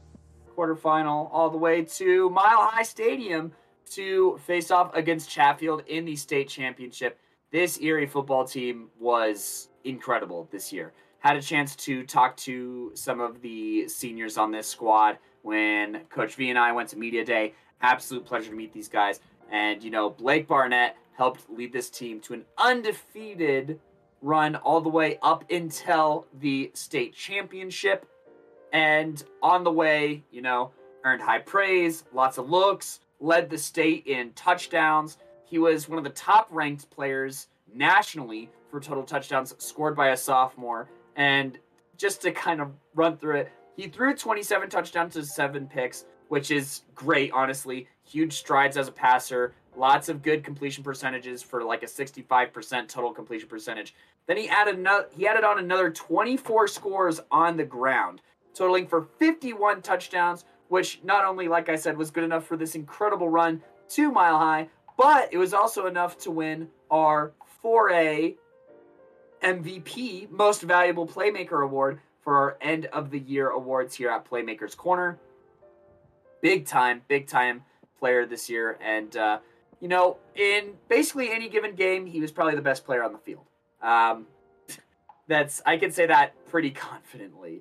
[0.57, 3.53] quarterfinal, all the way to Mile High Stadium
[3.95, 7.19] to face off against Chatfield in the state championship.
[7.51, 10.93] This Erie football team was incredible this year.
[11.19, 16.35] Had a chance to talk to some of the seniors on this squad when Coach
[16.35, 17.55] V and I went to Media Day.
[17.81, 19.21] Absolute pleasure to meet these guys.
[19.51, 23.79] And, you know, Blake Barnett helped lead this team to an undefeated
[24.23, 28.07] run all the way up until the state championship.
[28.73, 30.71] And on the way, you know,
[31.05, 35.17] earned high praise, lots of looks, led the state in touchdowns.
[35.45, 40.17] He was one of the top ranked players nationally for total touchdowns scored by a
[40.17, 40.91] sophomore.
[41.17, 41.59] And
[41.97, 46.51] just to kind of run through it, he threw 27 touchdowns to seven picks, which
[46.51, 47.87] is great, honestly.
[48.05, 53.13] Huge strides as a passer, lots of good completion percentages for like a 65% total
[53.13, 53.95] completion percentage.
[54.27, 58.21] Then he added another, he added on another 24 scores on the ground,
[58.55, 62.75] totaling for 51 touchdowns, which not only, like I said, was good enough for this
[62.75, 67.33] incredible run to Mile High, but it was also enough to win our
[67.63, 68.37] 4A
[69.43, 74.75] MVP, Most Valuable Playmaker Award for our end of the year awards here at Playmakers
[74.75, 75.19] Corner.
[76.41, 77.65] Big time, big time
[77.99, 78.79] player this year.
[78.81, 79.41] And, uh,
[79.79, 83.19] you know, in basically any given game, he was probably the best player on the
[83.19, 83.45] field.
[83.83, 84.25] Um,
[85.29, 87.61] that's, I can say that pretty confidently.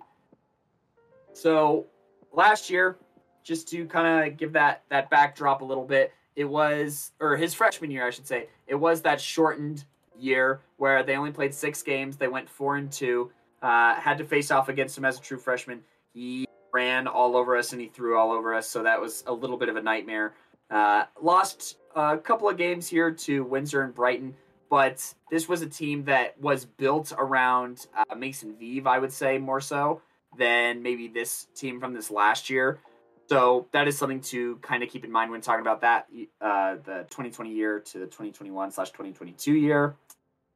[1.34, 1.88] So
[2.34, 2.98] last year,
[3.44, 7.54] just to kind of give that that backdrop a little bit, it was or his
[7.54, 9.86] freshman year, I should say, it was that shortened
[10.18, 12.18] year where they only played six games.
[12.18, 13.32] They went four and two.
[13.62, 15.82] Uh, had to face off against him as a true freshman.
[16.14, 19.34] He ran all over us and he threw all over us, so that was a
[19.34, 20.34] little bit of a nightmare.
[20.70, 24.36] Uh, lost a couple of games here to Windsor and Brighton,
[24.70, 29.38] but this was a team that was built around uh, Mason Vive, I would say
[29.38, 30.02] more so
[30.38, 32.80] than maybe this team from this last year.
[33.28, 36.08] So that is something to kind of keep in mind when talking about that,
[36.42, 39.96] uh, the 2020 year to the 2021 slash 2022 year.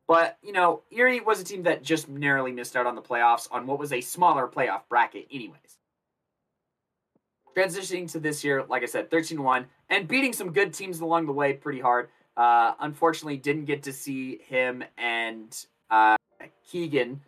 [0.07, 3.47] But, you know, Erie was a team that just narrowly missed out on the playoffs
[3.49, 5.77] on what was a smaller playoff bracket, anyways.
[7.55, 11.25] Transitioning to this year, like I said, 13 1, and beating some good teams along
[11.25, 12.09] the way pretty hard.
[12.35, 16.17] Uh, unfortunately, didn't get to see him and uh,
[16.69, 17.21] Keegan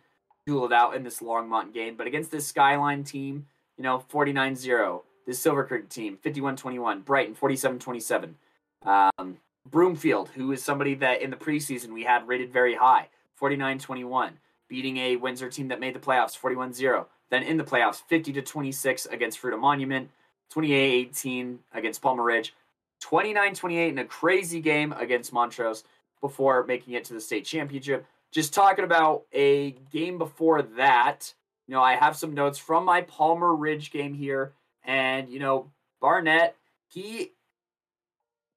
[0.48, 1.94] duel it out in this Longmont game.
[1.94, 3.46] But against this Skyline team,
[3.76, 5.04] you know, 49 0.
[5.26, 7.02] This Silver Creek team, 51 21.
[7.02, 8.34] Brighton, 47 27.
[8.82, 9.36] Um,
[9.70, 14.38] Broomfield, who is somebody that in the preseason we had rated very high, 49 21,
[14.68, 17.06] beating a Windsor team that made the playoffs, 41 0.
[17.28, 20.08] Then in the playoffs, 50 to 26 against Fruita Monument,
[20.54, 22.54] 28-18 against Palmer Ridge,
[23.02, 25.84] 29-28 in a crazy game against Montrose
[26.22, 28.06] before making it to the state championship.
[28.30, 31.32] Just talking about a game before that,
[31.66, 34.52] you know, I have some notes from my Palmer Ridge game here,
[34.84, 36.56] and you know, Barnett,
[36.88, 37.32] he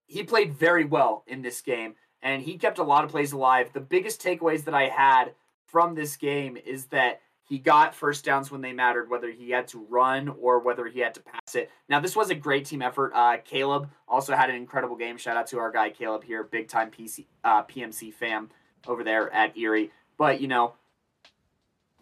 [0.08, 3.72] he played very well in this game, and he kept a lot of plays alive.
[3.72, 5.34] The biggest takeaways that I had
[5.68, 7.22] from this game is that
[7.52, 11.00] he got first downs when they mattered, whether he had to run or whether he
[11.00, 11.70] had to pass it.
[11.90, 13.12] Now, this was a great team effort.
[13.14, 15.18] Uh, Caleb also had an incredible game.
[15.18, 18.50] Shout out to our guy Caleb here, big time PC, uh, PMC fam
[18.88, 19.92] over there at Erie.
[20.18, 20.74] But you know,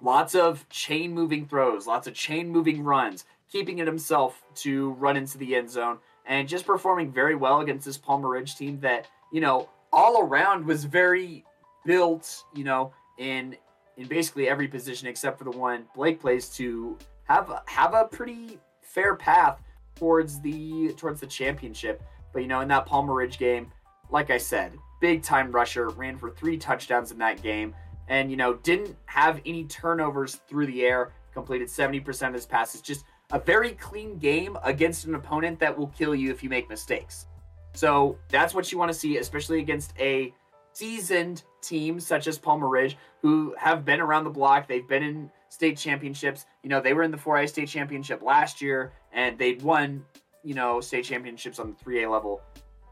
[0.01, 5.17] lots of chain moving throws, lots of chain moving runs, keeping it himself to run
[5.17, 9.07] into the end zone, and just performing very well against this Palmer Ridge team that
[9.31, 11.45] you know all around was very
[11.85, 12.43] built.
[12.53, 13.55] You know, in
[13.97, 18.59] in basically every position except for the one Blake plays to have have a pretty
[18.81, 19.61] fair path
[19.95, 22.01] towards the towards the championship.
[22.33, 23.71] But you know, in that Palmer Ridge game,
[24.09, 27.73] like I said, big time rusher, ran for three touchdowns in that game,
[28.07, 32.81] and you know, didn't have any turnovers through the air, completed 70% of his passes.
[32.81, 36.67] Just a very clean game against an opponent that will kill you if you make
[36.69, 37.27] mistakes.
[37.73, 40.33] So that's what you want to see, especially against a
[40.73, 44.67] seasoned team such as Palmer Ridge who have been around the block.
[44.67, 46.45] They've been in state championships.
[46.63, 50.05] You know, they were in the 4A state championship last year and they'd won,
[50.43, 52.41] you know, state championships on the 3A level.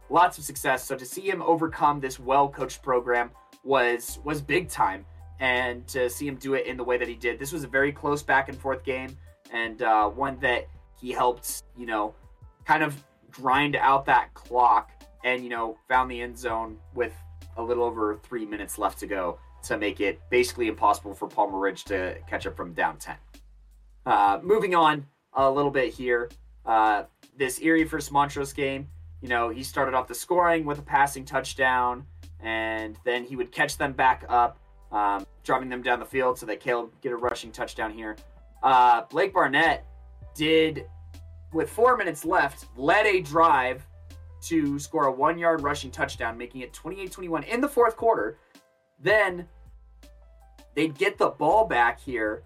[0.10, 0.86] Lots of success.
[0.86, 3.32] So to see him overcome this well-coached program
[3.64, 5.06] was was big time
[5.40, 7.38] and to see him do it in the way that he did.
[7.38, 9.16] This was a very close back and forth game
[9.52, 10.68] and uh, one that
[11.00, 12.16] he helped, you know,
[12.66, 14.92] kind of grind out that clock
[15.24, 17.14] and you know found the end zone with
[17.58, 21.60] a little over three minutes left to go to make it basically impossible for Palmer
[21.60, 23.16] Ridge to catch up from down 10.
[24.06, 26.30] Uh, moving on a little bit here,
[26.66, 27.04] uh,
[27.36, 28.88] this Erie versus Montrose game,
[29.22, 32.06] you know, he started off the scoring with a passing touchdown,
[32.40, 34.60] and then he would catch them back up,
[34.92, 38.16] um, driving them down the field so that Caleb get a rushing touchdown here.
[38.62, 39.86] Uh, Blake Barnett
[40.36, 40.86] did,
[41.52, 43.86] with four minutes left, led a drive
[44.42, 48.38] to score a one yard rushing touchdown, making it 28 21 in the fourth quarter.
[49.00, 49.48] Then
[50.76, 52.44] they'd get the ball back here,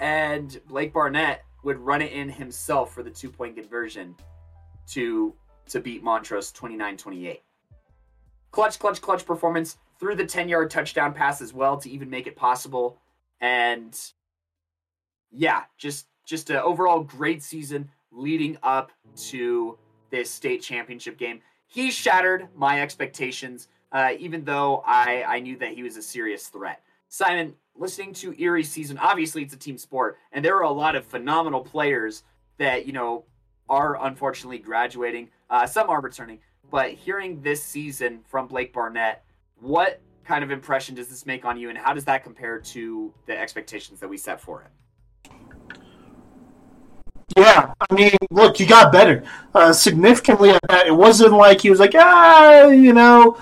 [0.00, 4.16] and Blake Barnett would run it in himself for the two point conversion
[4.88, 5.34] to
[5.68, 7.42] to beat Montrose 29 28.
[8.50, 12.26] Clutch, clutch, clutch performance through the 10 yard touchdown pass as well to even make
[12.26, 12.98] it possible.
[13.40, 13.98] And
[15.30, 19.78] yeah, just just an overall great season leading up to
[20.10, 21.40] this state championship game.
[21.66, 26.48] He shattered my expectations, uh, even though I, I knew that he was a serious
[26.48, 26.82] threat.
[27.08, 30.94] Simon, listening to Erie season, obviously it's a team sport, and there are a lot
[30.94, 32.24] of phenomenal players
[32.58, 33.24] that, you know,
[33.72, 35.30] are unfortunately graduating.
[35.48, 36.38] Uh, some are returning.
[36.70, 39.24] But hearing this season from Blake Barnett,
[39.60, 43.12] what kind of impression does this make on you, and how does that compare to
[43.26, 45.32] the expectations that we set for it?
[47.34, 49.24] Yeah, I mean, look, he got better
[49.54, 50.86] uh, significantly at that.
[50.86, 53.38] It wasn't like he was like, ah, you know,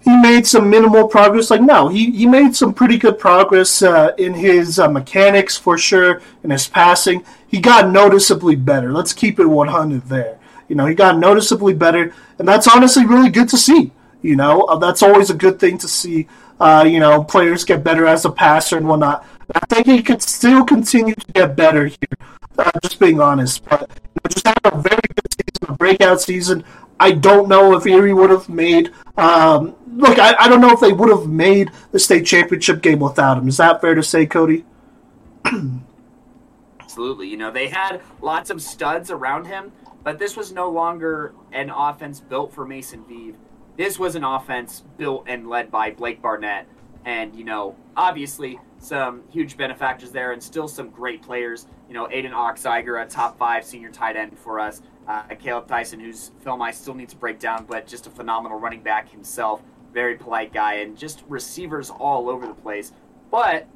[0.00, 1.48] he made some minimal progress.
[1.48, 5.78] Like, no, he, he made some pretty good progress uh, in his uh, mechanics for
[5.78, 7.24] sure, in his passing.
[7.54, 8.92] He got noticeably better.
[8.92, 10.40] Let's keep it 100 there.
[10.66, 13.92] You know, he got noticeably better, and that's honestly really good to see.
[14.22, 16.26] You know, uh, that's always a good thing to see.
[16.58, 19.24] Uh, you know, players get better as a passer and whatnot.
[19.54, 22.28] I think he could still continue to get better here.
[22.58, 26.20] Uh, just being honest, but you know, just had a very good season, a breakout
[26.20, 26.64] season.
[26.98, 28.90] I don't know if Erie would have made.
[29.16, 32.98] Um, look, I, I don't know if they would have made the state championship game
[32.98, 33.46] without him.
[33.46, 34.64] Is that fair to say, Cody?
[36.94, 37.26] Absolutely.
[37.26, 39.72] You know, they had lots of studs around him,
[40.04, 43.36] but this was no longer an offense built for Mason Vive.
[43.76, 46.68] This was an offense built and led by Blake Barnett.
[47.04, 51.66] And, you know, obviously some huge benefactors there and still some great players.
[51.88, 54.80] You know, Aiden Oxiger, a top five senior tight end for us.
[55.08, 58.60] Uh, Caleb Tyson, whose film I still need to break down, but just a phenomenal
[58.60, 59.64] running back himself.
[59.92, 62.92] Very polite guy, and just receivers all over the place.
[63.32, 63.66] But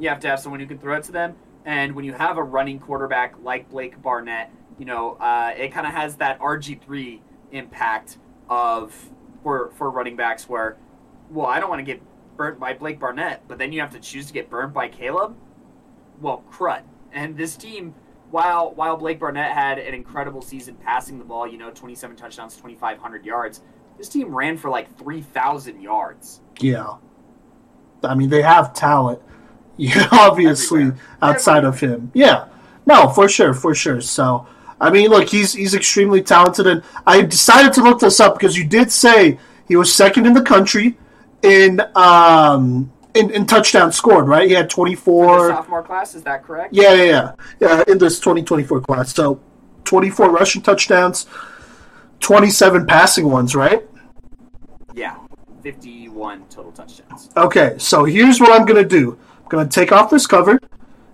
[0.00, 1.36] you have to have someone who can throw it to them.
[1.64, 5.86] And when you have a running quarterback like Blake Barnett, you know, uh, it kind
[5.86, 7.20] of has that RG3
[7.52, 8.18] impact
[8.48, 8.94] of
[9.42, 10.76] for for running backs where,
[11.30, 12.02] well, I don't want to get
[12.36, 15.36] burnt by Blake Barnett, but then you have to choose to get burnt by Caleb.
[16.20, 16.82] Well, crud.
[17.12, 17.94] And this team,
[18.30, 22.56] while while Blake Barnett had an incredible season passing the ball, you know, 27 touchdowns,
[22.56, 23.60] 2,500 yards,
[23.98, 26.40] this team ran for like 3,000 yards.
[26.60, 26.96] Yeah.
[28.02, 29.22] I mean, they have talent.
[29.82, 31.00] Yeah, obviously Everywhere.
[31.22, 32.10] outside of him.
[32.14, 32.46] Yeah.
[32.86, 34.00] No, for sure, for sure.
[34.00, 34.46] So
[34.80, 38.56] I mean, look, he's he's extremely talented, and I decided to look this up because
[38.56, 39.38] you did say
[39.68, 40.96] he was second in the country
[41.42, 44.48] in um in, in touchdowns scored, right?
[44.48, 46.72] He had twenty four sophomore class, is that correct?
[46.74, 47.84] Yeah, yeah, yeah, yeah.
[47.88, 49.40] In this twenty twenty four class, so
[49.84, 51.26] twenty four rushing touchdowns,
[52.20, 53.82] twenty seven passing ones, right?
[54.94, 55.16] Yeah.
[55.62, 57.30] 51 total touchdowns.
[57.36, 59.16] Okay, so here's what I'm going to do.
[59.52, 60.58] Going to take off this cover,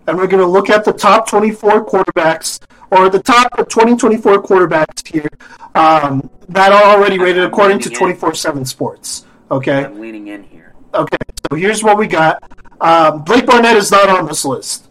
[0.07, 2.61] and we're going to look at the top 24 quarterbacks,
[2.93, 5.29] or the top 2024 quarterbacks here
[5.75, 9.27] um, that are already rated I'm according to 24 7 Sports.
[9.51, 10.73] Okay, I'm leaning in here.
[10.95, 11.17] okay,
[11.51, 12.41] so here's what we got.
[12.81, 14.89] Um, Blake Barnett is not on this list.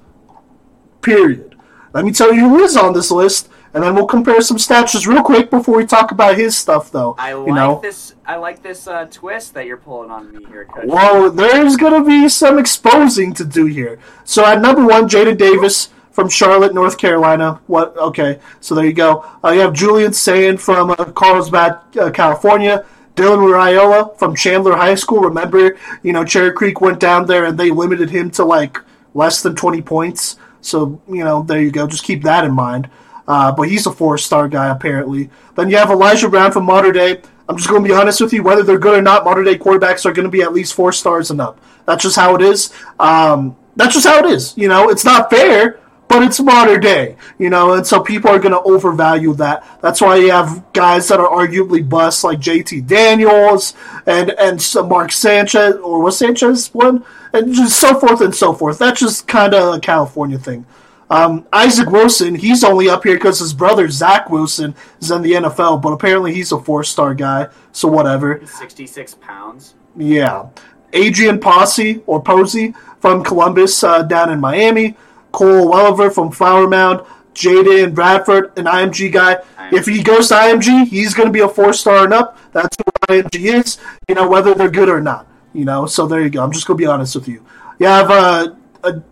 [1.00, 1.56] Period.
[1.94, 4.94] Let me tell you who is on this list, and then we'll compare some stats
[4.94, 7.14] just real quick before we talk about his stuff, though.
[7.20, 7.80] I like you know?
[7.80, 8.16] this.
[8.26, 10.88] I like this uh, twist that you're pulling on me here, Coach.
[10.88, 14.00] Well, there's going to be some exposing to do here.
[14.24, 17.62] So at number one, Jadyn Davis from Charlotte, North Carolina.
[17.68, 17.96] What?
[17.98, 19.24] Okay, so there you go.
[19.44, 22.84] Uh, you have Julian Sayin from uh, Carlsbad, uh, California.
[23.16, 25.22] Dylan Raiola from Chandler High School.
[25.22, 28.78] Remember, you know, Cherry Creek went down there and they limited him to like
[29.16, 30.38] less than 20 points.
[30.62, 31.88] So, you know, there you go.
[31.88, 32.90] Just keep that in mind.
[33.28, 35.30] Uh, but he's a four star guy, apparently.
[35.56, 37.22] Then you have Elijah Brown from Mater Dei.
[37.50, 38.44] I'm just going to be honest with you.
[38.44, 40.92] Whether they're good or not, Mater Dei quarterbacks are going to be at least four
[40.92, 41.60] stars and up.
[41.86, 42.74] That's just how it is.
[43.00, 44.58] Um, that's just how it is.
[44.58, 47.16] You know, it's not fair, but it's Mater Dei.
[47.38, 49.66] You know, and so people are going to overvalue that.
[49.82, 53.74] That's why you have guys that are arguably busts like JT Daniels
[54.06, 58.80] and and Mark Sanchez or was Sanchez one, and just so forth and so forth.
[58.80, 60.66] That's just kind of a California thing.
[61.10, 65.34] Um, Isaac Wilson, he's only up here because his brother Zach Wilson is in the
[65.34, 68.42] NFL, but apparently he's a four-star guy, so whatever.
[68.46, 69.76] 66 pounds.
[69.96, 70.50] Yeah.
[70.94, 74.96] Adrian Posse or Posey from Columbus uh, down in Miami.
[75.32, 77.02] Cole Welliver from Flower Mound.
[77.34, 79.38] Jaden Bradford, an IMG guy.
[79.72, 82.38] If he goes to IMG, he's going to be a four star and up.
[82.52, 83.78] That's who IMG is.
[84.10, 85.28] You know whether they're good or not.
[85.54, 86.44] You know, so there you go.
[86.44, 87.46] I'm just going to be honest with you.
[87.78, 89.04] You have uh, a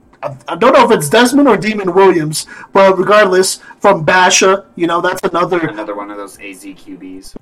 [0.48, 5.02] I don't know if it's Desmond or Demond Williams, but regardless, from Basha, you know
[5.02, 7.36] that's another Another one of those AZ QBs.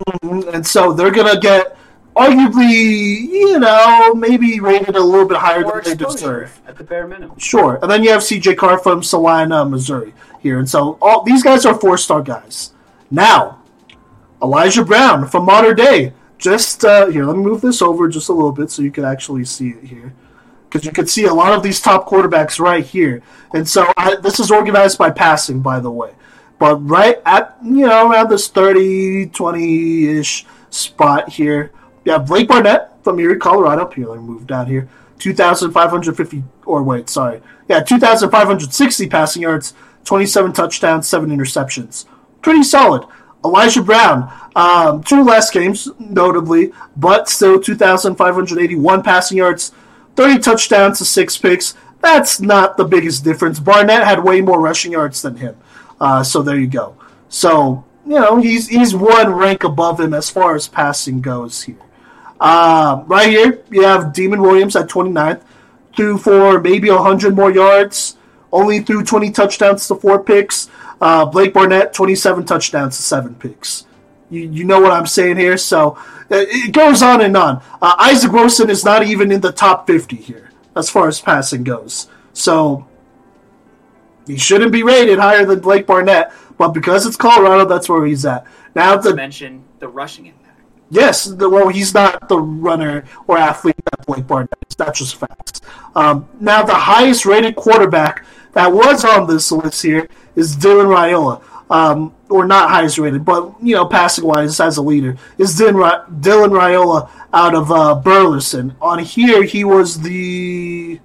[0.53, 1.77] and so they're gonna get
[2.15, 6.61] arguably, you know, maybe rated a little bit higher More than they deserve.
[6.67, 7.37] at the bare minimum.
[7.39, 11.41] Sure, and then you have CJ Carr from Saline, Missouri, here, and so all these
[11.43, 12.73] guys are four-star guys.
[13.09, 13.59] Now,
[14.41, 16.13] Elijah Brown from Mater Dei.
[16.37, 19.05] Just uh, here, let me move this over just a little bit so you can
[19.05, 20.13] actually see it here,
[20.73, 23.21] because you can see a lot of these top quarterbacks right here.
[23.53, 26.13] And so I, this is organized by passing, by the way.
[26.57, 31.71] But right at you know around this 30, 20 ish spot here,
[32.05, 33.87] you have Blake Barnett from Erie, Colorado.
[33.91, 34.89] Here, let me move down here.
[35.19, 37.41] 2,550, or wait, sorry.
[37.69, 39.73] Yeah, 2,560 passing yards,
[40.05, 42.05] 27 touchdowns, 7 interceptions.
[42.41, 43.05] Pretty solid.
[43.45, 49.71] Elijah Brown, um, two last games, notably, but still 2,581 passing yards,
[50.15, 51.75] 30 touchdowns to 6 picks.
[52.01, 53.59] That's not the biggest difference.
[53.59, 55.55] Barnett had way more rushing yards than him.
[55.99, 56.95] Uh, so there you go.
[57.29, 61.77] So, you know, he's, he's one rank above him as far as passing goes here.
[62.39, 65.41] Uh, right here, you have Demond Williams at 29th,
[65.95, 68.17] threw for maybe 100 more yards,
[68.51, 70.69] only threw 20 touchdowns to 4 picks.
[70.99, 73.85] Uh, Blake Barnett, 27 touchdowns to 7 picks.
[74.33, 75.57] You, you know what I'm saying here?
[75.57, 75.97] So
[76.31, 77.61] uh, it goes on and on.
[77.81, 81.63] Uh, Isaac Wilson is not even in the top 50 here as far as passing
[81.63, 82.07] goes.
[82.33, 82.87] So
[84.25, 88.25] he shouldn't be rated higher than Blake Barnett, but because it's Colorado, that's where he's
[88.25, 88.45] at.
[88.75, 90.61] Now, To the mention the rushing impact.
[90.89, 94.75] Yes, the, well, he's not the runner or athlete that Blake Barnett is.
[94.75, 95.61] That's just facts.
[95.95, 101.41] Um, now, the highest rated quarterback that was on this list here is Dylan Raiola.
[101.73, 106.21] Um, or not highest rated, but, you know, passing wise as a leader, is Dylan,
[106.21, 108.75] Dylan Raiola out of uh, Burleson.
[108.79, 110.99] On here, he was the.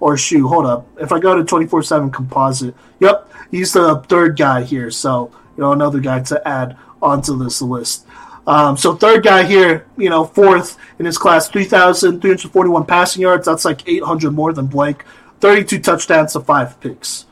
[0.00, 0.86] Or shoot, hold up.
[0.98, 4.90] If I go to 24 7 composite, yep, he's the third guy here.
[4.90, 8.06] So, you know, another guy to add onto this list.
[8.46, 13.44] Um, so third guy here, you know, fourth in his class, 3,341 passing yards.
[13.44, 15.04] That's like 800 more than Blake.
[15.40, 17.26] 32 touchdowns to five picks.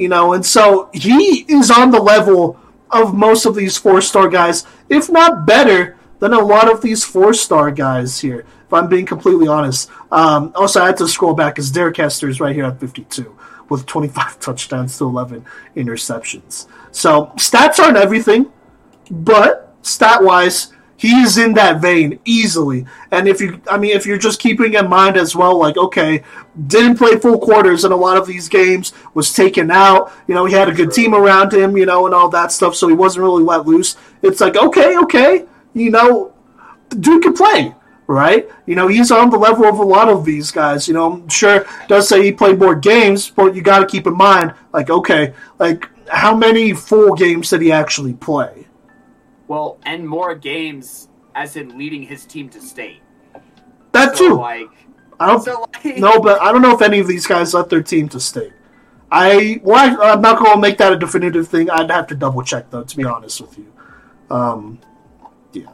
[0.00, 2.58] You know, and so he is on the level
[2.90, 7.70] of most of these four-star guys, if not better than a lot of these four-star
[7.70, 8.46] guys here.
[8.66, 9.90] If I'm being completely honest.
[10.10, 13.36] Um, also, I had to scroll back because Derek Hester is right here at 52
[13.68, 15.44] with 25 touchdowns to 11
[15.76, 16.66] interceptions.
[16.92, 18.50] So stats aren't everything,
[19.10, 22.84] but stat wise, he is in that vein easily.
[23.10, 26.22] And if you, I mean, if you're just keeping in mind as well, like, okay,
[26.66, 30.44] didn't play full quarters in a lot of these games, was taken out, you know,
[30.44, 32.92] he had a good team around him, you know, and all that stuff, so he
[32.92, 33.96] wasn't really let loose.
[34.20, 36.34] It's like, okay, okay, you know,
[36.90, 37.74] dude can play.
[38.06, 40.88] Right, you know he's on the level of a lot of these guys.
[40.88, 44.04] You know, I'm sure does say he played more games, but you got to keep
[44.04, 48.66] in mind, like, okay, like how many full games did he actually play?
[49.50, 53.02] Well, and more games, as in leading his team to state.
[53.90, 54.34] That So, too.
[54.36, 54.68] like,
[55.18, 57.68] I don't so like, no, but I don't know if any of these guys let
[57.68, 58.52] their team to state.
[59.10, 61.68] I well, I, I'm not going to make that a definitive thing.
[61.68, 63.72] I'd have to double check though, to be honest with you.
[64.30, 64.78] Um,
[65.52, 65.72] yeah.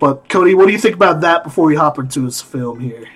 [0.00, 3.06] But Cody, what do you think about that before we hop into his film here?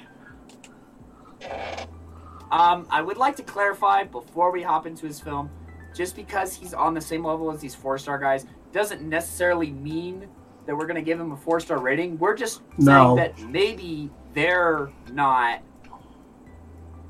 [2.53, 5.51] Um, I would like to clarify before we hop into his film,
[5.97, 8.47] just because he's on the same level as these four star guys
[8.79, 10.29] doesn't necessarily mean
[10.67, 12.17] that we're going to give him a four star rating.
[12.17, 13.17] We're just No.
[13.17, 15.63] saying that maybe they're not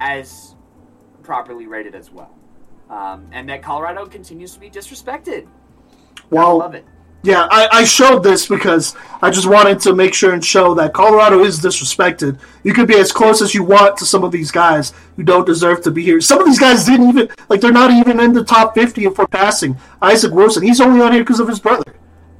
[0.01, 0.57] as
[1.23, 2.35] properly rated as well.
[2.89, 5.47] Um, and that Colorado continues to be disrespected.
[6.31, 6.86] Well, I love it.
[7.23, 10.93] Yeah, I, I showed this because I just wanted to make sure and show that
[10.93, 12.39] Colorado is disrespected.
[12.62, 15.45] You could be as close as you want to some of these guys who don't
[15.45, 16.20] deserve to be here.
[16.20, 19.27] Some of these guys didn't even like they're not even in the top fifty for
[19.27, 19.77] passing.
[20.01, 21.93] Isaac Wilson, he's only on here because of his brother.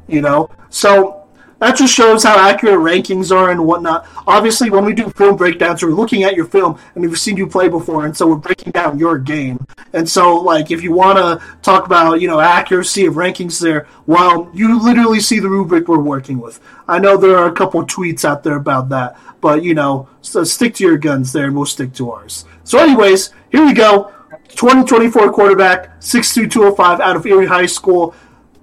[0.07, 1.18] You know, so
[1.59, 4.07] that just shows how accurate rankings are and whatnot.
[4.27, 7.47] Obviously, when we do film breakdowns, we're looking at your film and we've seen you
[7.47, 9.65] play before, and so we're breaking down your game.
[9.93, 13.89] And so, like, if you want to talk about you know accuracy of rankings there,
[14.07, 16.61] well, you literally see the rubric we're working with.
[16.87, 20.43] I know there are a couple tweets out there about that, but you know, so
[20.43, 22.45] uh, stick to your guns there, and we'll stick to ours.
[22.65, 24.13] So, anyways, here we go.
[24.51, 28.15] 2024 quarterback, 6'2", 205 out of Erie High School,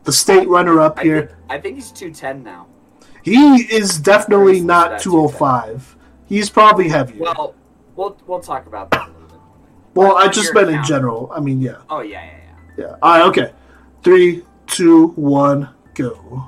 [0.03, 1.27] the state runner-up I here.
[1.27, 2.67] think, I think he's 210 now.
[3.25, 5.97] He is definitely not 205.
[6.27, 7.23] He's probably heavier.
[7.23, 7.55] Well,
[7.95, 9.39] Well, we'll, talk about that a little bit.
[9.95, 11.31] Well, I just meant in general.
[11.33, 11.81] I mean, yeah.
[11.89, 12.37] Oh, yeah, yeah,
[12.77, 12.85] yeah.
[12.85, 12.95] Yeah.
[13.01, 13.51] All right, okay.
[14.03, 16.45] Three, two, one, go.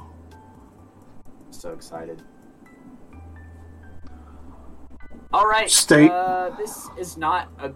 [1.50, 2.22] So excited.
[5.34, 5.72] All right.
[5.72, 6.12] State.
[6.12, 7.72] Uh, this is not a.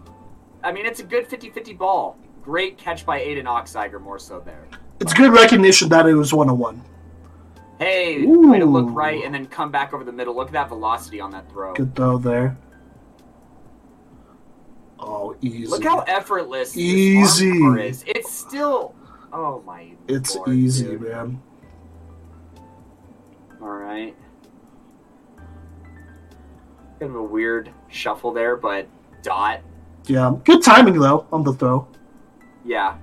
[0.62, 2.16] I mean, it's a good 50 50 ball.
[2.40, 4.68] Great catch by Aiden Oxiger, more so there.
[5.00, 6.84] It's good recognition that it was 101.
[7.82, 10.36] Hey, way to look right and then come back over the middle.
[10.36, 11.74] Look at that velocity on that throw.
[11.74, 12.56] Good throw there.
[15.00, 15.66] Oh, easy.
[15.66, 17.50] Look how effortless this Easy.
[17.50, 18.04] is.
[18.06, 18.94] It's still.
[19.32, 19.92] Oh my.
[20.06, 21.00] It's Lord, easy, dude.
[21.02, 21.42] man.
[23.60, 24.14] All right.
[27.00, 28.86] Kind of a weird shuffle there, but
[29.22, 29.60] dot.
[30.06, 30.36] Yeah.
[30.44, 31.88] Good timing, though, on the throw.
[32.64, 32.96] Yeah.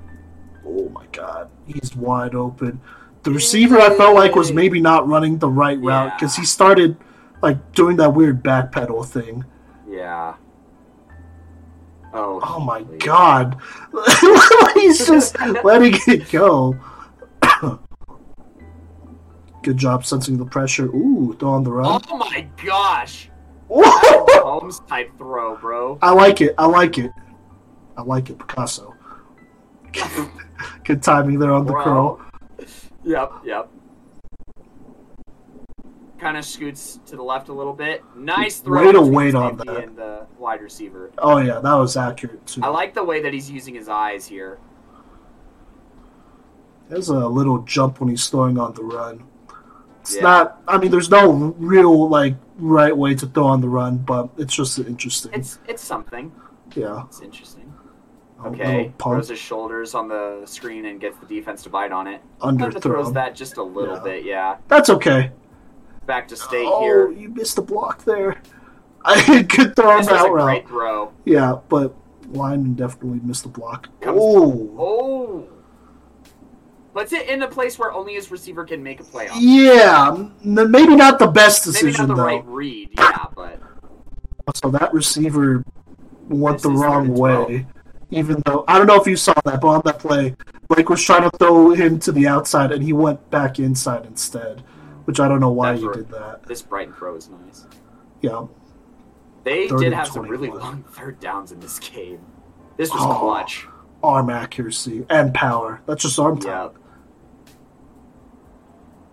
[0.65, 1.49] Oh, my God.
[1.65, 2.79] He's wide open.
[3.29, 6.97] The receiver, I felt like, was maybe not running the right route because he started,
[7.43, 9.45] like, doing that weird backpedal thing.
[9.87, 10.33] Yeah.
[12.11, 12.39] Oh.
[12.41, 12.97] Oh my please.
[13.03, 13.55] god.
[14.73, 16.75] He's just letting it go.
[19.61, 20.85] Good job sensing the pressure.
[20.85, 22.01] Ooh, throw on the run.
[22.09, 23.29] Oh my gosh.
[23.67, 24.41] Whoa!
[24.41, 25.99] Holmes type throw, bro.
[26.01, 26.55] I like it.
[26.57, 27.11] I like it.
[27.95, 28.95] I like it, Picasso.
[30.83, 31.83] Good timing there on the Bro.
[31.83, 32.28] curl.
[33.03, 33.69] Yep, yep.
[36.19, 38.03] Kind of scoots to the left a little bit.
[38.15, 38.85] Nice throw.
[38.85, 39.83] Way to wait on that.
[39.85, 41.11] And the wide receiver.
[41.17, 42.61] Oh yeah, that was accurate too.
[42.61, 44.59] I like the way that he's using his eyes here.
[46.89, 49.23] There's a little jump when he's throwing on the run.
[50.01, 50.21] It's Yeah.
[50.23, 50.61] not.
[50.67, 54.53] I mean, there's no real like right way to throw on the run, but it's
[54.53, 55.31] just interesting.
[55.33, 56.33] It's it's something.
[56.75, 57.03] yeah.
[57.05, 57.68] It's interesting.
[58.43, 61.91] A Okay, little throws his shoulders on the screen and gets the defense to bite
[61.91, 62.21] on it.
[62.41, 64.03] Kind of throws that just a little Yeah.
[64.03, 64.57] bit, yeah.
[64.69, 65.31] That's okay.
[66.05, 66.69] Back to state here.
[66.71, 67.11] oh, here.
[67.11, 68.41] you missed the block there.
[69.05, 70.43] I could throw him This was a out route.
[70.45, 71.13] great throw.
[71.25, 71.93] Yeah, but
[72.31, 73.89] lineman definitely missed the block.
[74.01, 75.47] Comes- Oh, Oh,
[76.93, 79.37] puts it in a place where only his receiver can make a play on.
[79.39, 80.27] yeah.
[80.43, 81.87] Maybe not the best decision.
[81.87, 82.27] Maybe decision not the though.
[82.27, 83.59] right read, yeah, but
[84.55, 85.63] So that receiver
[86.27, 87.49] went This the wrong third twelve.
[87.49, 87.67] way.
[88.11, 90.35] Even though I don't know if you saw that, but on that play,
[90.67, 94.61] Blake was trying to throw him to the outside, and he went back inside instead.
[95.05, 95.95] Which I don't know why That's he right.
[95.97, 96.43] did that.
[96.47, 97.65] this Brighton throw is nice.
[98.21, 98.45] Yeah,
[99.43, 102.19] They did have some really long third downs in this game.
[102.77, 103.19] This was Oh.
[103.19, 103.67] clutch.
[104.03, 105.81] arm accuracy and power.
[105.85, 106.75] That's just arm talent.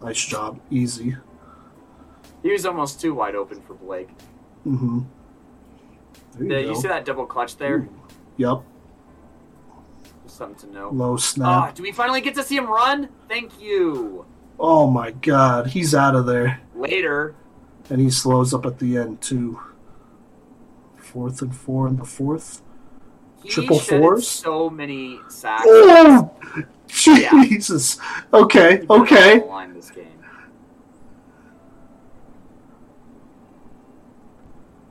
[0.03, 1.17] Nice job, easy.
[2.43, 4.11] He was almost too wide open for Blake.
[4.67, 5.01] Mm-hmm.
[6.39, 6.81] There Yeah, you you go.
[6.81, 7.89] see that double clutch there?
[8.37, 8.63] Yep.
[10.37, 10.91] Something to know.
[10.91, 11.75] Low Ah, snap.
[11.75, 13.09] do we finally get to see him run?
[13.27, 14.27] Thank you.
[14.61, 16.61] Oh my god, he's out of there.
[16.75, 17.35] Later,
[17.89, 19.59] And he slows up at the end too.
[20.97, 22.61] Fourth and four in the fourth.
[23.43, 24.29] he Triple fours?
[24.29, 25.63] so many sacks.
[25.67, 26.31] Oh
[26.87, 27.99] Jesus.
[28.35, 29.73] Okay, He put it on okay.
[29.73, 30.07] this game.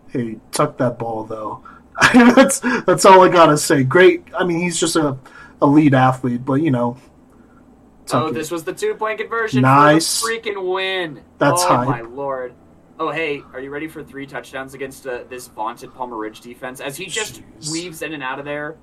[0.09, 1.63] Hey, tuck that ball though.
[2.13, 3.84] that's that's all I gotta say.
[3.84, 4.23] Great.
[4.38, 5.17] I mean, he's just a
[5.65, 6.97] elite athlete, but you know.
[8.13, 10.23] Oh, this was the two point conversion Nice.
[10.23, 11.21] freaking win.
[11.39, 11.83] That's high.
[11.83, 12.03] oh hype.
[12.03, 12.53] my lord.
[12.99, 16.79] Oh hey, are you ready for three touchdowns against uh, this vaunted Palmer Ridge defense?
[16.79, 17.71] As he just Jeez.
[17.71, 18.77] weaves in and out of there.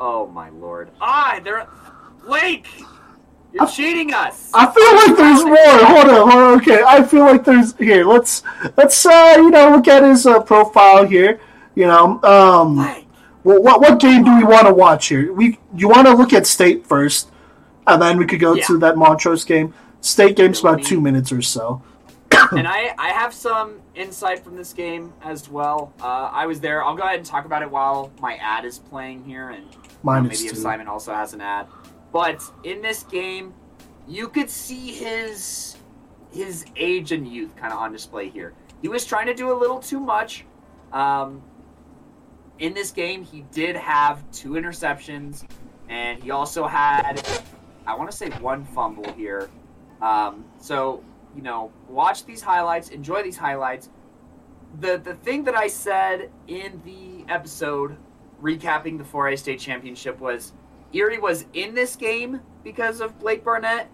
[0.00, 0.90] Oh my lord.
[1.00, 1.66] Ah, they're
[2.24, 2.66] Blake.
[3.52, 4.50] You're I- cheating us.
[4.52, 5.86] I feel like there's more.
[5.86, 6.60] Hold on, hold on.
[6.60, 8.04] Okay, I feel like there's here.
[8.04, 8.42] Let's
[8.76, 11.40] let's uh you know look at his uh, profile here.
[11.76, 13.05] You know, um, Blake.
[13.46, 15.32] Well, what what game do we want to watch here?
[15.32, 17.30] We you want to look at State first,
[17.86, 18.64] and then we could go Yeah.
[18.66, 19.72] to that Montrose game.
[20.00, 21.80] State game's about two minutes or so.
[22.52, 25.92] and I, I have some insight from this game as well.
[26.00, 26.84] Uh, I was there.
[26.84, 29.78] I'll go ahead and talk about it while my ad is playing here, and you
[30.02, 30.56] know, maybe if.
[30.56, 31.68] Simon also has an ad.
[32.12, 33.54] But in this game,
[34.08, 35.76] you could see his
[36.32, 38.54] his age and youth kind of on display here.
[38.82, 40.44] He was trying to do a little too much.
[40.92, 41.42] Um,
[42.58, 45.44] in this game, he did have two interceptions,
[45.88, 47.26] and he also had,
[47.86, 49.50] I want to say, one fumble here.
[50.00, 51.02] Um, so
[51.36, 53.90] you know, watch these highlights, enjoy these highlights.
[54.80, 57.96] The the thing that I said in the episode
[58.42, 60.52] recapping the 4A state championship was
[60.92, 63.90] Erie was in this game because of Blake Barnett,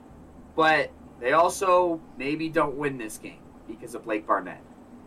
[0.56, 0.90] but
[1.20, 4.62] they also maybe don't win this game because of Blake Barnett.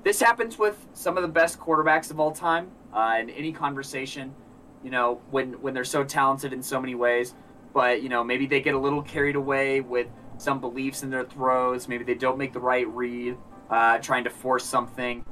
[0.06, 4.36] This happens with some of the best quarterbacks of all time uh, in any conversation.
[4.84, 7.34] You know, when when they're so talented in so many ways,
[7.73, 10.06] but you know maybe they get a little carried away with
[10.38, 11.88] some beliefs in their throws.
[11.88, 13.36] Maybe they don't make the right read,
[13.72, 15.26] uh, trying to force something.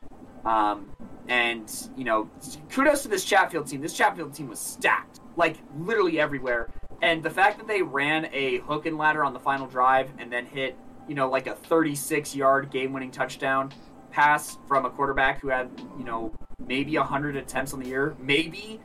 [0.43, 0.89] Um,
[1.27, 2.27] and you know,
[2.71, 3.79] kudos to this Chatfield team.
[3.79, 6.71] This Chatfield team was stacked, like literally everywhere.
[7.03, 10.33] And the fact that they ran a hook and ladder on the final drive and
[10.33, 10.75] then hit,
[11.07, 13.71] you know, like a 36-yard game-winning touchdown
[14.13, 16.31] pass from a quarterback who had, you know,
[16.65, 18.79] maybe 100 attempts on the year, maybe.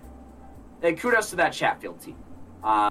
[0.82, 2.16] And kudos to that Chatfield team.
[2.64, 2.90] Uh,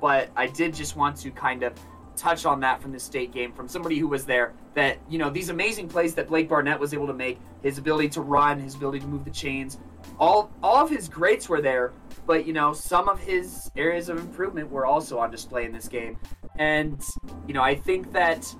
[0.00, 1.74] but I did just want to kind of
[2.16, 5.30] touch on that from the state game from somebody who was there that you know
[5.30, 8.76] these amazing plays that Blake Barnett was able to make his ability to run his
[8.76, 9.78] ability to move the chains
[10.20, 11.92] all all of his greats were there
[12.24, 15.88] but you know some of his areas of improvement were also on display in this
[15.88, 16.16] game
[16.56, 17.02] and
[17.48, 18.54] you know I think that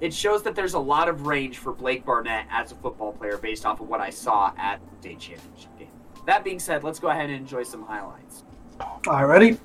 [0.00, 3.36] it shows that there's a lot of range for Blake Barnett as a football player
[3.36, 5.88] based off of what I saw at the state championship game
[6.26, 8.44] that being said let's go ahead and enjoy some highlights
[8.80, 9.58] All right, ready?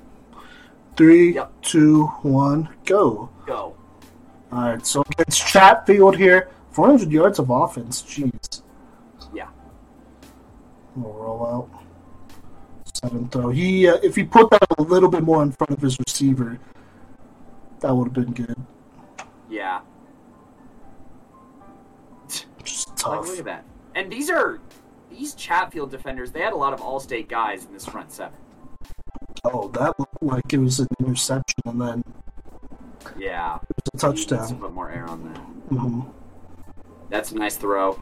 [0.96, 1.52] Three, Yep.
[1.62, 3.28] two, one, go.
[3.46, 3.76] go
[4.52, 8.02] All right, so against Chatfield here, 400 yards of offense.
[8.02, 8.62] Jeez.
[9.34, 9.48] Yeah.
[10.94, 11.82] We'll roll out.
[12.94, 13.50] Seven throw.
[13.50, 16.58] He, uh, if he put that a little bit more in front of his receiver,
[17.80, 18.56] that would have been good.
[19.50, 19.80] yeah
[23.14, 23.64] Just Like, look at that.
[23.94, 24.60] And these are
[25.10, 26.30] these Chatfield defenders.
[26.32, 28.38] They had a lot of All-State guys in this front seven.
[29.44, 32.02] Oh, that looked like it was an interception and then
[33.16, 33.60] Yeah, it
[33.94, 34.58] was a You need to touchdown.
[34.58, 35.38] put more air on that.
[35.78, 36.00] hmm
[37.08, 37.98] That's a nice throw.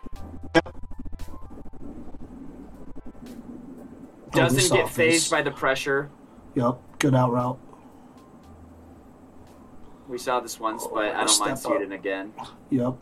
[4.33, 6.11] Doesn't get phased by the pressure.
[6.55, 7.59] Yep, good out route.
[10.09, 12.33] We saw this once, but I don't mind seeing it again.
[12.71, 12.95] Yep.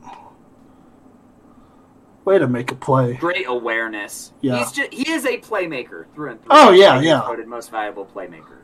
[2.25, 3.15] Way to make a play.
[3.15, 4.33] Great awareness.
[4.43, 4.59] Yeah.
[4.59, 6.51] He's just, he is a playmaker through and through.
[6.53, 7.23] Oh, yeah, He's yeah.
[7.23, 8.59] Voted most valuable playmaker.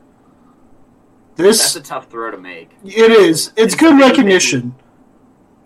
[1.35, 2.71] This, That's a tough throw to make.
[2.85, 3.47] it is.
[3.49, 4.75] It's It's good maybe- recognition.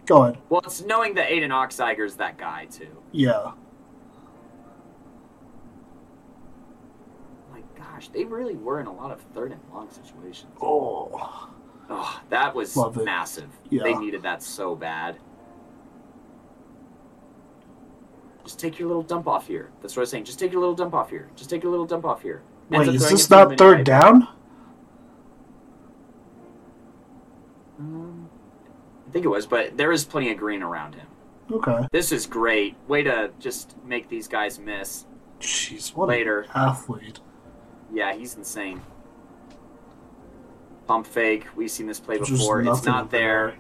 [0.05, 0.37] Go ahead.
[0.49, 2.89] Well, it's knowing that Aiden Oxiger's that guy too.
[3.11, 3.51] Yeah.
[7.51, 10.51] My gosh, they really were in a lot of third and long situations.
[10.61, 11.49] Oh.
[11.89, 13.49] Oh, that was massive.
[13.69, 13.83] Yeah.
[13.83, 15.17] They needed that so bad.
[18.43, 19.71] Just take your little dump off here.
[19.81, 20.25] That's what I was saying.
[20.25, 21.29] Just take your little dump off here.
[21.35, 22.41] Just take your little dump off here.
[22.71, 24.27] Ends Wait, is this it to him not third down?
[27.79, 28.29] Um,
[29.07, 31.07] I think it was, but there is plenty of green around him.
[31.51, 31.87] Okay.
[31.91, 32.75] This is great.
[32.87, 35.05] Way to just make these guys miss.
[35.39, 36.45] Jeez, what Later.
[36.55, 37.19] athlete.
[37.93, 38.81] Yeah, he's insane.
[40.87, 41.45] Pump fake.
[41.55, 42.61] We've seen this play There's before.
[42.61, 43.55] It's not there.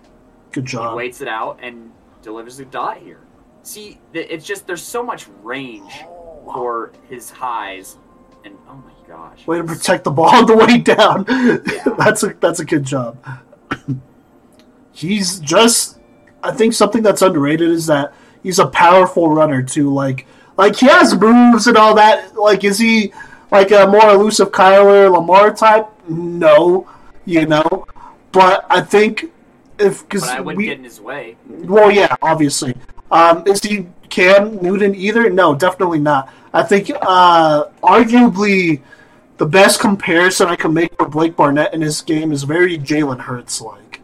[0.51, 0.91] Good job.
[0.91, 1.91] He waits it out and
[2.21, 3.19] delivers the dot here.
[3.63, 6.03] See, it's just there's so much range
[6.43, 7.97] for his highs,
[8.43, 11.25] and oh my gosh, Way to protect the ball on the way down.
[11.27, 11.95] Yeah.
[11.97, 13.17] that's a that's a good job.
[14.91, 15.99] he's just.
[16.43, 18.13] I think something that's underrated is that
[18.43, 19.93] he's a powerful runner too.
[19.93, 20.27] Like
[20.57, 22.35] like he has moves and all that.
[22.35, 23.13] Like is he
[23.49, 25.87] like a more elusive Kyler Lamar type?
[26.09, 26.89] No,
[27.23, 27.87] you know.
[28.33, 29.31] But I think
[29.79, 31.37] if because I wouldn't we, get in his way.
[31.47, 32.75] well, yeah, obviously.
[33.13, 35.29] Um, is he Cam Newton either?
[35.29, 36.27] No, definitely not.
[36.53, 38.81] I think uh, arguably
[39.37, 43.19] the best comparison I can make for Blake Barnett in this game is very Jalen
[43.21, 44.01] Hurts like.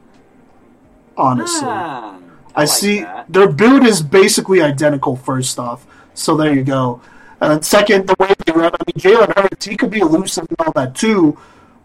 [1.17, 2.17] Honestly, Ah,
[2.55, 3.25] I, like see that.
[3.27, 5.15] their build is basically identical.
[5.17, 7.01] First off, so there you go.
[7.41, 8.71] And then second, the way they run.
[8.73, 11.37] I mean, Jalen Hurts, he could be elusive and all that too,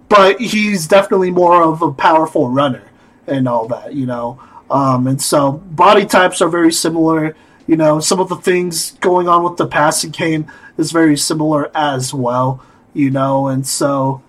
[0.09, 2.83] but he's definitely more of a powerful runner
[3.27, 4.39] and all that, you know.
[4.70, 7.36] Um, and so body types are very similar.
[7.66, 11.70] You know, some of the things going on with the passing game is very similar
[11.77, 12.62] as well.
[12.93, 14.23] You know, and so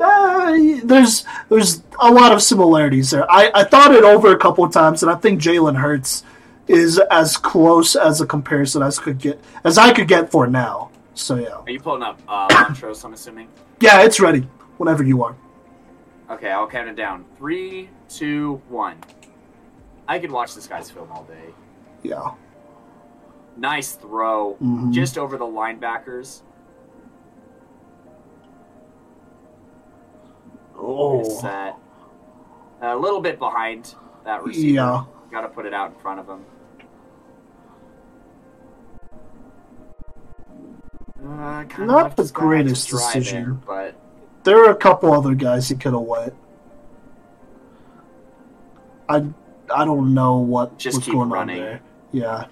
[0.00, 3.30] uh, there's there's a lot of similarities there.
[3.30, 6.22] I, I thought it over a couple of times, and I think Jalen Hurts
[6.68, 10.90] is as close as a comparison as could get as I could get for now.
[11.14, 13.04] So yeah, Are you pulling up uh, Montrose?
[13.04, 13.48] I'm assuming.
[13.80, 14.46] yeah, it's ready
[14.78, 15.36] whenever you are.
[16.30, 17.24] Okay, I'll count it down.
[17.36, 18.96] Three, two, one.
[20.12, 21.54] I could watch this guy's film all day.
[22.02, 22.32] Yeah,
[23.56, 24.92] Nice throw, Mhm.
[24.92, 26.42] just over the linebackers.
[30.76, 31.76] oh Set.
[32.82, 33.94] A little bit behind
[34.24, 34.74] that receiver.
[34.74, 36.44] yeah, Got to put it out in front of him.
[41.24, 43.62] Uh, Not the this guy to greatest decision.
[43.66, 43.94] but
[44.42, 46.34] there are a couple other guys he could have went.
[49.08, 49.26] I
[49.74, 51.60] I don't know what Just was keep going running.
[51.60, 51.80] on there.
[52.12, 52.46] Yeah,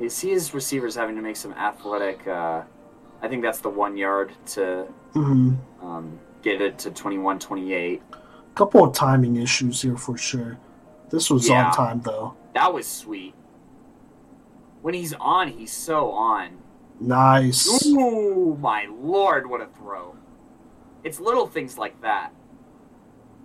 [0.00, 2.26] you see his receivers having to make some athletic.
[2.26, 2.62] Uh,
[3.22, 8.02] I think that's the one yard to hmm um, get it to 21 28.
[8.54, 10.58] couple of timing issues here for sure.
[11.10, 11.66] This was Yeah.
[11.68, 12.34] on time though.
[12.54, 13.34] That was sweet.
[14.82, 16.58] When he's on, he's so on.
[17.00, 17.84] Nice.
[17.86, 20.14] Ooh, my lord, what a throw.
[21.04, 22.32] It's little things like that.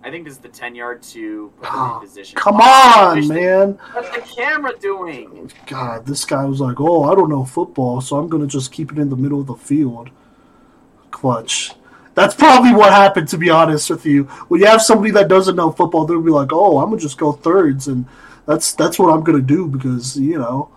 [0.04, 2.36] I think this is the 10 yard to Oh, position.
[2.36, 3.78] Come on, man.
[3.92, 5.50] What's the camera doing?
[5.66, 8.90] God, this guy was like, "Oh, I don't know football, so I'm gonna just keep
[8.90, 10.10] it in the middle of the field."
[11.12, 11.72] Clutch.
[12.14, 14.24] That's probably what happened, to be honest with you.
[14.48, 17.16] When you have somebody that doesn't know football, they'll be like, "Oh, I'm gonna just
[17.18, 18.04] go thirds, and
[18.44, 20.68] that's that's what I'm gonna do because you know."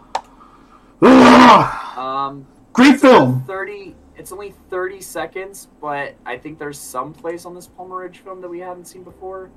[1.97, 3.43] Um, Great film.
[3.47, 3.95] 30.
[4.17, 8.41] It's only 30 seconds, but I think there's some place on this Palmer Ridge film
[8.41, 9.49] that we haven't seen before.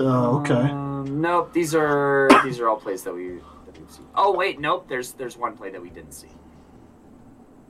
[0.00, 0.54] Uh, okay.
[0.54, 1.52] Um, nope.
[1.52, 3.28] These are these are all plays that we
[3.66, 4.06] that we've seen.
[4.14, 4.88] Oh wait, nope.
[4.88, 6.28] There's there's one play that we didn't see.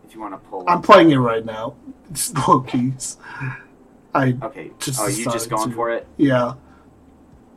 [0.05, 0.64] If you want to pull.
[0.69, 1.74] I'm up- playing it right now.
[2.10, 3.19] It's low keys.
[4.14, 4.70] I Okay.
[4.78, 5.74] just oh, you just going to.
[5.74, 6.06] for it?
[6.16, 6.55] yeah.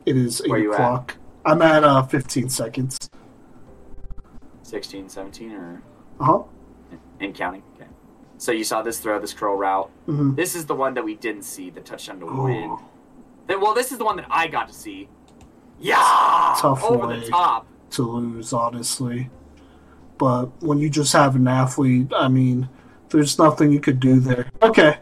[0.04, 0.74] It is eight Where at?
[0.74, 1.16] o'clock.
[1.44, 2.98] I'm at uh 15 seconds.
[4.62, 5.82] 16, 17, or
[6.18, 6.42] Uh huh.
[7.20, 7.62] and counting.
[8.38, 9.88] So you saw this throw, this curl route.
[10.06, 12.76] hmm This is the one that we didn't see, the touchdown to win.
[13.46, 15.08] Then, well, this is the one that I got to see.
[15.78, 15.96] Yeah,
[16.58, 17.20] Tough over way.
[17.20, 17.66] the top.
[17.90, 19.30] to lose, honestly.
[20.18, 22.68] But when you just have an athlete, I mean,
[23.10, 24.50] there's nothing you could do there.
[24.62, 24.96] Okay,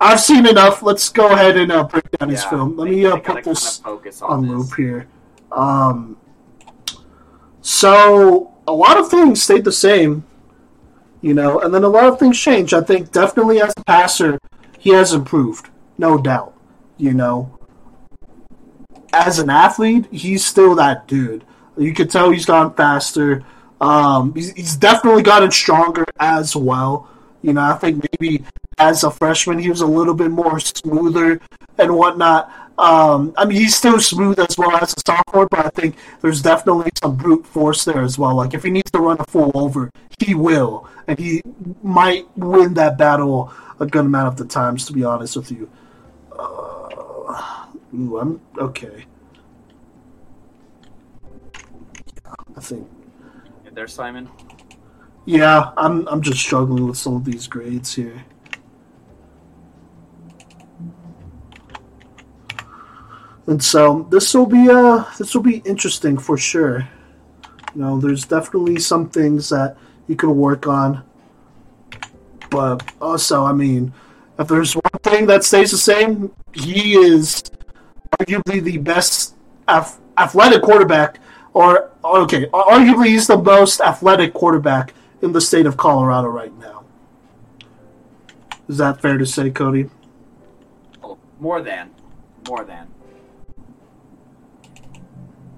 [0.00, 0.82] I've seen enough.
[0.82, 2.76] Let's go ahead and uh, break down his Yeah, film.
[2.76, 5.08] Let they- me uh, put this focus on, on loop here.
[5.50, 6.16] Um,
[7.60, 10.24] so a lot of things stayed the same,
[11.20, 12.72] you know, and then a lot of things change.
[12.72, 14.38] I think definitely as a passer,
[14.78, 16.54] he has improved, no doubt.
[16.96, 17.58] You know,
[19.12, 21.44] as an athlete, he's still that dude.
[21.76, 23.44] You could tell he's gotten faster.
[23.80, 27.08] Um, he's, he's definitely gotten stronger as well.
[27.42, 28.44] You know, I think maybe
[28.78, 31.40] as a freshman he was a little bit more smoother
[31.78, 32.50] and whatnot.
[32.78, 36.40] Um, I mean, he's still smooth as well as a sophomore, but I think there's
[36.40, 38.36] definitely some brute force there as well.
[38.36, 39.90] Like if he needs to run a full over,
[40.20, 41.42] he will, and he
[41.82, 44.86] might win that battle a good amount of the times.
[44.86, 45.68] To be honest with you,
[46.38, 49.04] uh, ooh, I'm okay.
[52.56, 52.88] I think
[53.64, 54.28] Get there, Simon.
[55.26, 58.24] yeah, I'm I'm just struggling with some of these grades here.
[63.48, 66.86] And so this will be uh this will be interesting for sure.
[67.74, 71.02] You know, there's definitely some things that you can work on.
[72.50, 73.94] But also, I mean,
[74.38, 77.42] if there's one thing that stays the same, he is
[78.20, 79.34] arguably the best
[79.66, 81.18] ath- athletic quarterback
[81.54, 84.92] or okay, arguably he's the most athletic quarterback
[85.22, 86.84] in the state of Colorado right now.
[88.68, 89.88] Is that fair to say, Cody?
[91.40, 91.90] More than,
[92.46, 92.88] more than.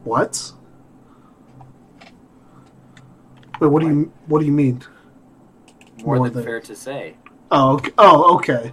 [0.05, 0.53] What?
[3.61, 4.83] Wait, what do you what do you mean?
[6.03, 7.17] More, More than, than- fair to say.
[7.51, 7.91] Oh, okay.
[7.99, 8.73] oh, okay.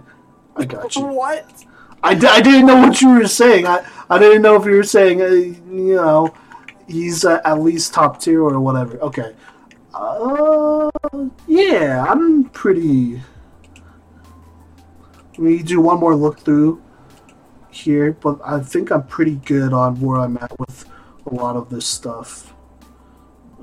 [0.56, 1.02] I got you.
[1.06, 1.64] what?
[2.02, 3.66] I, I didn't know what you were saying.
[3.66, 6.32] I, I didn't know if you were saying, uh, you know,
[6.86, 8.98] he's uh, at least top tier or whatever.
[9.00, 9.34] Okay.
[9.92, 10.90] Uh,
[11.48, 13.20] yeah, I'm pretty.
[15.32, 16.82] Let me do one more look through
[17.70, 20.84] here, but I think I'm pretty good on where I'm at with
[21.30, 22.54] a lot of this stuff.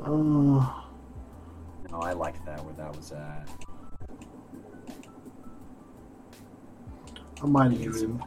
[0.03, 0.09] Uh,
[1.91, 3.47] No, I like that where that was at.
[7.41, 8.21] I might even.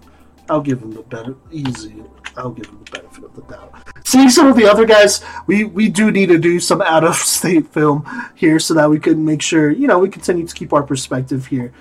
[0.50, 2.02] I'll give him the better easy.
[2.36, 3.74] I'll give him the benefit of the doubt.
[4.04, 7.16] Seeing some of the other guys, we we do need to do some out of
[7.16, 8.04] state film
[8.34, 11.46] here so that we can make sure you know we continue to keep our perspective
[11.46, 11.72] here.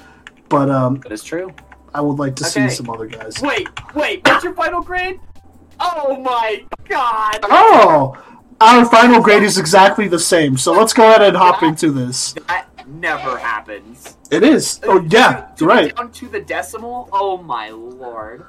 [0.49, 1.53] But um, That is true.
[1.93, 2.67] I would like to Okay.
[2.69, 3.41] see some other guys.
[3.41, 5.19] Wait, wait, what's your final grade?
[5.79, 7.39] Oh my god!
[7.43, 8.17] Oh,
[8.61, 10.57] our final grade is exactly the same.
[10.57, 12.33] So let's go ahead and hop into this.
[12.47, 14.17] That never happens.
[14.31, 14.79] It is.
[14.83, 15.95] Oh yeah, To- to right.
[15.95, 17.09] Down to the decimal.
[17.11, 18.45] Oh my lord,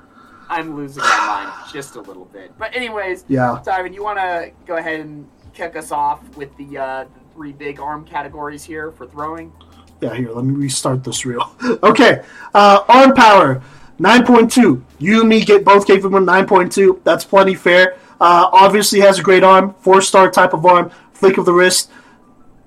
[0.49, 2.53] I'm losing my mind just a little bit.
[2.59, 3.61] But anyways, Yeah.
[3.63, 7.53] Simon, you want to go ahead and kick us off with the, uh, the three
[7.53, 9.53] big arm categories here for throwing?
[10.01, 11.53] Yeah, here, let me restart this reel.
[11.83, 12.23] okay,
[12.55, 13.61] uh, arm power,
[13.99, 14.83] 9.2.
[14.99, 17.03] You and me get both gave him a 9.2.
[17.05, 17.97] That's plenty fair.
[18.21, 21.91] Uh, obviously has a great arm, four star type of arm, flick of the wrist.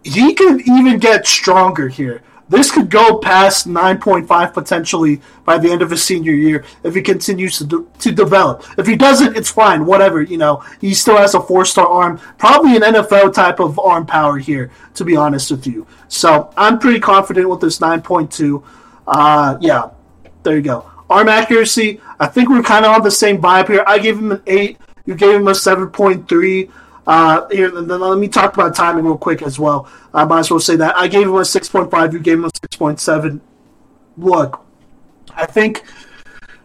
[0.04, 2.24] He could even get stronger here.
[2.52, 7.02] This could go past 9.5 potentially by the end of his senior year if he
[7.02, 8.66] continues to, de- to develop.
[8.78, 10.22] If he doesn't, it's fine, whatever.
[10.22, 14.06] You know, he still has a four star arm, probably an NFL type of arm
[14.06, 15.88] power here, to be honest with you.
[16.10, 18.62] So I'm pretty confident with this 9.2.
[19.08, 19.92] Uh, yeah,
[20.44, 20.91] there you go.
[21.12, 23.84] Arm accuracy, I think we're kind of on the same vibe here.
[23.86, 26.72] I gave him an 8, you gave him a 7.3.
[27.06, 29.90] Uh, here, then let me talk about timing real quick as well.
[30.14, 32.14] I might as well say that I gave him a six point five.
[32.14, 33.42] You gave him a six point seven.
[34.18, 34.64] Look,
[35.34, 35.84] I think,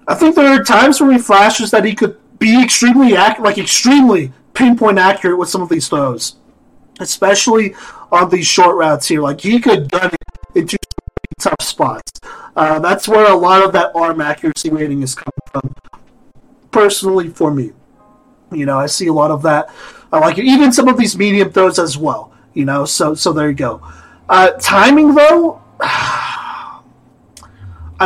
[0.07, 3.57] I think there are times where he flashes that he could be extremely ac- like
[3.57, 6.37] extremely pinpoint accurate with some of these throws,
[7.01, 7.75] especially
[8.13, 9.23] on these short routes here.
[9.23, 9.91] Like he could
[10.55, 10.77] it
[11.47, 12.13] tough spots.
[12.55, 15.75] Uh, that's where a lot of that arm accuracy rating is coming from.
[16.71, 17.73] Personally, for me,
[18.53, 19.71] you know, I see a lot of that.
[20.13, 20.39] I like.
[20.39, 22.33] Even some of these medium throws as well.
[22.55, 23.83] You know, so so there you go.
[24.29, 26.83] Uh, timing though, I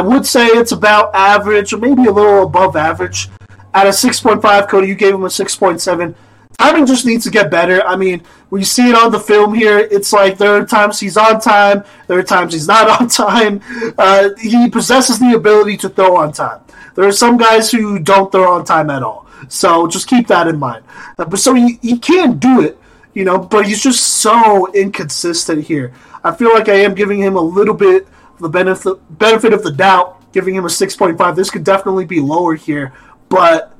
[0.02, 3.28] would say it's about average, or maybe a little above average.
[3.72, 6.14] At a six point five, Cody, you gave him a six point seven.
[6.60, 7.82] Timing just needs to get better.
[7.86, 11.00] I mean, when you see it on the film here, it's like there are times
[11.00, 13.62] he's on time, there are times he's not on time.
[13.96, 16.60] Uh, he possesses the ability to throw on time.
[16.96, 19.26] There are some guys who don't throw on time at all.
[19.48, 20.84] So just keep that in mind.
[21.16, 22.76] Uh, but so he, he can do it,
[23.14, 25.94] you know, but he's just so inconsistent here.
[26.22, 29.62] I feel like I am giving him a little bit of the benefit benefit of
[29.62, 31.36] the doubt, giving him a six point five.
[31.36, 32.92] This could definitely be lower here,
[33.30, 33.74] but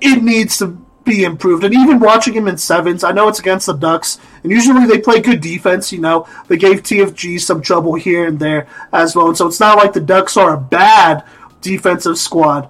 [0.00, 1.64] it needs to be improved.
[1.64, 4.98] And even watching him in sevens, I know it's against the Ducks, and usually they
[4.98, 5.92] play good defense.
[5.92, 9.28] You know, they gave TFG some trouble here and there as well.
[9.28, 11.24] And so it's not like the Ducks are a bad
[11.60, 12.68] defensive squad.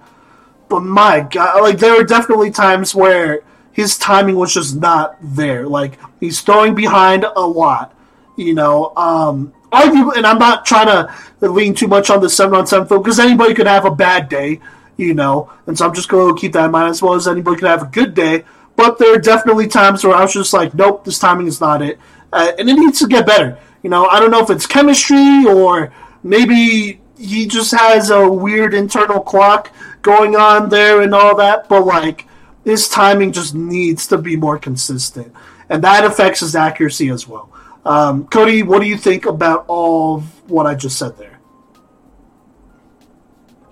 [0.68, 3.42] But my God, like there are definitely times where
[3.72, 5.66] his timing was just not there.
[5.66, 7.94] Like he's throwing behind a lot.
[8.36, 12.66] You know, um, and I'm not trying to lean too much on the seven on
[12.66, 14.60] seven film because anybody could have a bad day
[14.96, 17.28] you know, and so I'm just going to keep that in mind as well as
[17.28, 18.44] anybody could have a good day.
[18.76, 21.82] But there are definitely times where I was just like, nope, this timing is not
[21.82, 21.98] it,
[22.32, 23.58] uh, and it needs to get better.
[23.82, 25.92] You know, I don't know if it's chemistry or
[26.22, 29.72] maybe he just has a weird internal clock
[30.02, 32.26] going on there and all that, but like
[32.64, 35.32] his timing just needs to be more consistent,
[35.68, 37.50] and that affects his accuracy as well.
[37.84, 41.33] Um, Cody, what do you think about all what I just said there?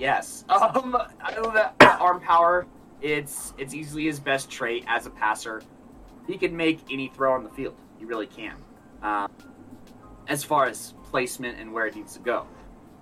[0.02, 0.44] Yes.
[0.52, 2.66] Um, I that arm power.
[3.00, 5.62] It's it's easily his best trait as a passer.
[6.26, 7.74] He can make any throw on the field.
[7.98, 8.56] He really can.
[9.02, 9.30] Um,
[10.28, 12.46] as far as placement and where it needs to go.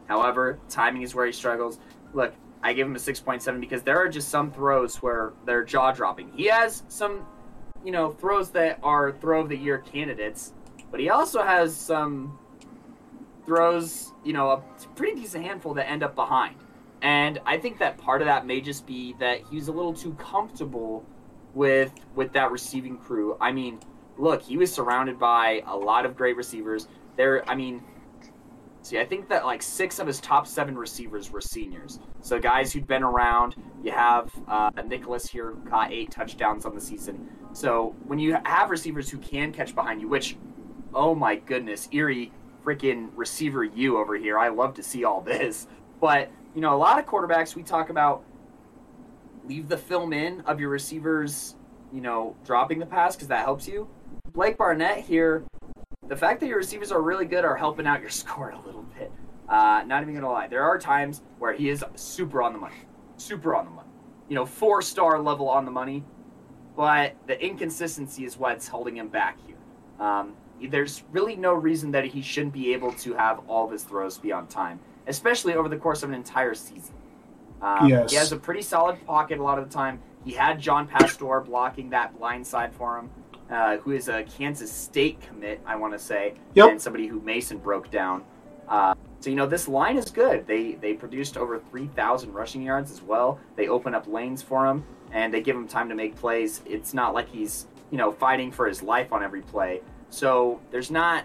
[0.08, 1.78] However, timing is where he struggles.
[2.12, 5.32] Look, I give him a six point seven because there are just some throws where
[5.46, 6.30] they're jaw dropping.
[6.32, 7.26] He has some,
[7.84, 10.52] you know, throws that are throw of the year candidates,
[10.90, 12.38] but he also has some
[13.46, 14.62] throws, you know, a
[14.96, 16.56] pretty decent handful that end up behind.
[17.02, 19.94] And I think that part of that may just be that he was a little
[19.94, 21.04] too comfortable
[21.54, 23.36] with with that receiving crew.
[23.40, 23.80] I mean,
[24.18, 26.88] look, he was surrounded by a lot of great receivers.
[27.16, 27.82] There, I mean,
[28.82, 32.00] See, I think that like six of his top seven receivers were seniors.
[32.22, 33.56] So guys who'd been around.
[33.82, 37.28] You have uh, Nicholas here who caught eight touchdowns on the season.
[37.52, 40.36] So when you have receivers who can catch behind you, which,
[40.94, 42.32] oh my goodness, Erie
[42.64, 44.38] freaking receiver you over here.
[44.38, 45.66] I love to see all this.
[46.00, 48.24] But, you know, a lot of quarterbacks we talk about
[49.46, 51.56] leave the film in of your receivers,
[51.92, 53.88] you know, dropping the pass because that helps you.
[54.32, 55.44] Blake Barnett here,
[56.08, 58.84] the fact that your receivers are really good are helping out your score a little
[58.98, 59.12] bit.
[59.48, 62.76] Uh, not even gonna lie, there are times where he is super on the money,
[63.16, 63.88] super on the money.
[64.28, 66.04] You know, four star level on the money,
[66.76, 69.56] but the inconsistency is what's holding him back here.
[69.98, 70.34] Um,
[70.68, 74.18] there's really no reason that he shouldn't be able to have all of his throws
[74.18, 76.94] be on time, especially over the course of an entire season.
[77.62, 78.10] Um, yes.
[78.10, 80.00] He has a pretty solid pocket a lot of the time.
[80.24, 83.10] He had John Pastor blocking that blind side for him,
[83.50, 86.70] uh, who is a Kansas State commit, I want to say, yep.
[86.70, 88.24] and somebody who Mason broke down.
[88.68, 90.46] Uh, so you know this line is good.
[90.46, 93.38] They they produced over three thousand rushing yards as well.
[93.56, 96.62] They open up lanes for him and they give him time to make plays.
[96.64, 99.82] It's not like he's you know fighting for his life on every play.
[100.08, 101.24] So there's not.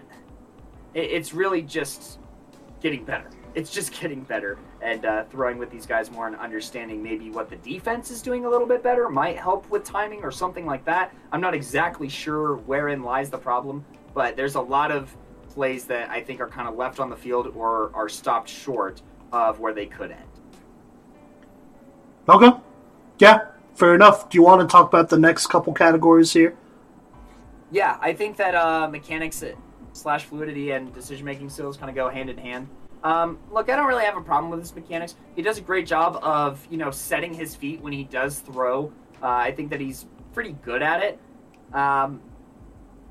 [0.92, 2.18] It's really just
[2.80, 3.30] getting better.
[3.56, 7.48] It's just getting better, and uh, throwing with these guys more and understanding maybe what
[7.48, 10.84] the defense is doing a little bit better might help with timing or something like
[10.84, 11.14] that.
[11.32, 15.16] I'm not exactly sure wherein lies the problem, but there's a lot of
[15.48, 19.00] plays that I think are kind of left on the field or are stopped short
[19.32, 20.22] of where they could end.
[22.28, 22.50] Okay.
[23.18, 24.28] Yeah, fair enough.
[24.28, 26.54] Do you want to talk about the next couple categories here?
[27.70, 29.42] Yeah, I think that uh, mechanics
[29.94, 32.68] slash fluidity and decision making skills kind of go hand in hand.
[33.02, 35.14] Um, look, I don't really have a problem with his mechanics.
[35.34, 38.92] He does a great job of you know setting his feet when he does throw.
[39.22, 41.18] Uh, I think that he's pretty good at it.
[41.72, 42.20] Um,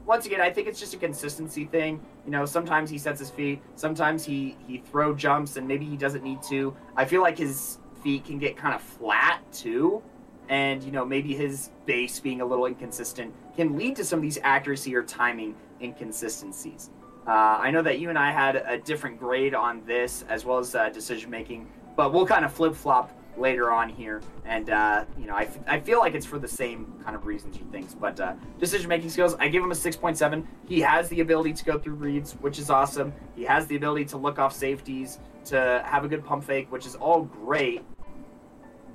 [0.06, 2.00] once again, I think it's just a consistency thing.
[2.26, 5.98] You know, sometimes he sets his feet, sometimes he he throw jumps, and maybe he
[5.98, 6.76] doesn't need to.
[6.96, 10.04] I feel like his feet can get kind of flat too
[10.50, 14.24] and you know maybe his base being a little inconsistent can lead to some of
[14.24, 16.90] these accuracy or timing inconsistencies.
[17.28, 20.60] Uh, I know that you and I had a different grade on this as well
[20.60, 24.22] as uh, decision making, but we'll kind of flip flop later on here.
[24.46, 27.26] And uh, you know, I, f- I feel like it's for the same kind of
[27.26, 28.00] reasons you think.
[28.00, 30.48] But uh, decision making skills, I give him a six point seven.
[30.68, 33.12] He has the ability to go through reads, which is awesome.
[33.36, 36.86] He has the ability to look off safeties, to have a good pump fake, which
[36.86, 37.82] is all great.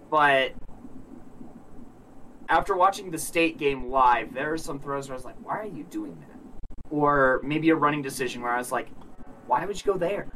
[0.09, 0.53] But
[2.49, 5.59] after watching the state game live, there are some throws where I was like, why
[5.59, 6.30] are you doing that?
[6.91, 8.89] Or maybe a running decision where I was like,
[9.47, 10.29] why would you go there?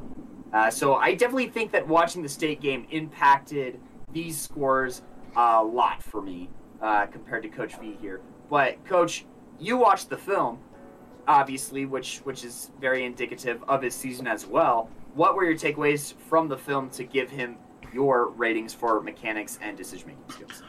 [0.53, 3.81] Uh, so I definitely think that watching the state game impacted
[4.13, 5.03] these scores
[5.37, 6.49] a lot for me
[6.81, 8.21] uh, compared to Coach V here.
[8.49, 9.27] But Coach,
[9.59, 10.61] you watched the film,
[11.27, 14.91] obviously, which which is very indicative of his season as well.
[15.15, 17.57] What were your takeaways from the film to give him
[17.93, 20.63] your ratings for mechanics and decision making skills?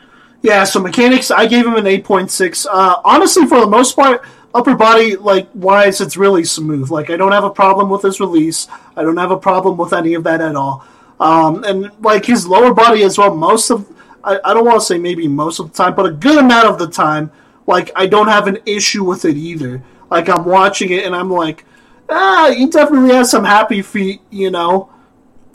[0.45, 2.67] Yeah, so mechanics, I gave him an 8.6.
[2.69, 4.23] Uh, honestly, for the most part,
[4.53, 6.91] upper body, like, wise, it's really smooth.
[6.91, 8.67] Like, I don't have a problem with his release.
[8.95, 10.85] I don't have a problem with any of that at all.
[11.19, 13.91] Um, and, like, his lower body as well, most of,
[14.23, 16.67] I, I don't want to say maybe most of the time, but a good amount
[16.67, 17.31] of the time,
[17.65, 19.81] like, I don't have an issue with it either.
[20.11, 21.65] Like, I'm watching it and I'm like,
[22.07, 24.91] ah, he definitely has some happy feet, you know?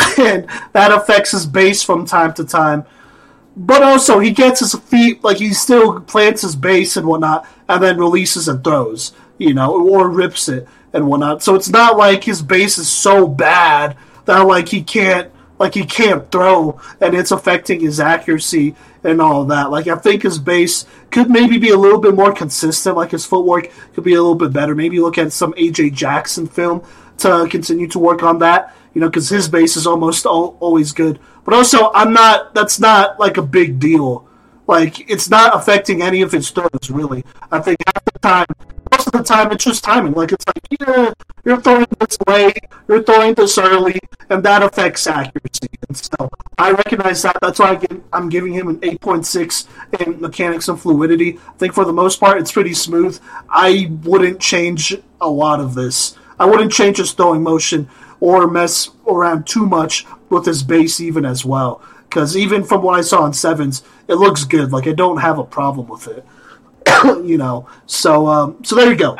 [0.18, 2.84] and that affects his base from time to time
[3.60, 7.82] but also he gets his feet like he still plants his base and whatnot, and
[7.82, 11.42] then releases and throws, you know, or rips it and whatnot.
[11.42, 15.84] So it's not like his base is so bad that like he can't like he
[15.84, 18.74] can't throw and it's affecting his accuracy
[19.04, 19.70] and all that.
[19.70, 22.96] Like I think his base could maybe be a little bit more consistent.
[22.96, 24.74] Like his footwork could be a little bit better.
[24.74, 26.82] Maybe look at some AJ Jackson film
[27.18, 28.74] to continue to work on that.
[28.94, 31.20] You know, because his base is almost all, always good.
[31.44, 32.54] But also, I'm not.
[32.54, 34.28] That's not like a big deal.
[34.70, 37.24] Like it's not affecting any of his throws really.
[37.50, 38.46] I think half the time,
[38.92, 40.12] most of the time, it's just timing.
[40.12, 41.12] Like it's like yeah,
[41.44, 43.98] you're throwing this late, you're throwing this early,
[44.28, 45.66] and that affects accuracy.
[45.88, 47.36] And so I recognize that.
[47.42, 51.40] That's why I am giving him an 8.6 in mechanics and fluidity.
[51.48, 53.18] I think for the most part, it's pretty smooth.
[53.48, 56.16] I wouldn't change a lot of this.
[56.38, 57.88] I wouldn't change his throwing motion
[58.20, 61.82] or mess around too much with his base even as well.
[62.08, 64.72] Because even from what I saw in sevens, it looks good.
[64.72, 66.24] Like I don't have a problem with it.
[67.24, 67.68] you know.
[67.86, 69.16] So um, so there you go.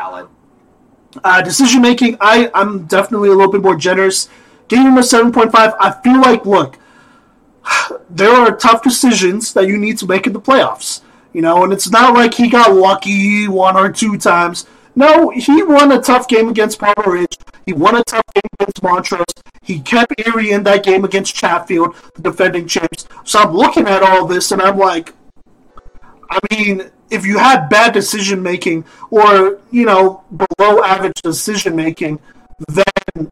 [1.24, 4.28] Uh, decision making, I I'm definitely a little bit more generous.
[4.68, 5.72] Giving him a seven point five.
[5.80, 6.78] I feel like look,
[8.10, 11.02] there are tough decisions that you need to make in the playoffs.
[11.32, 14.66] You know, and it's not like he got lucky one or two times.
[14.96, 17.38] No, he won a tough game against Palmer Ridge.
[17.70, 19.24] He won a tough game against Montrose.
[19.62, 23.06] He kept Erie in that game against Chatfield, the defending champs.
[23.22, 25.14] So I'm looking at all this and I'm like,
[26.28, 32.18] I mean, if you had bad decision making or you know below average decision making,
[32.66, 33.28] then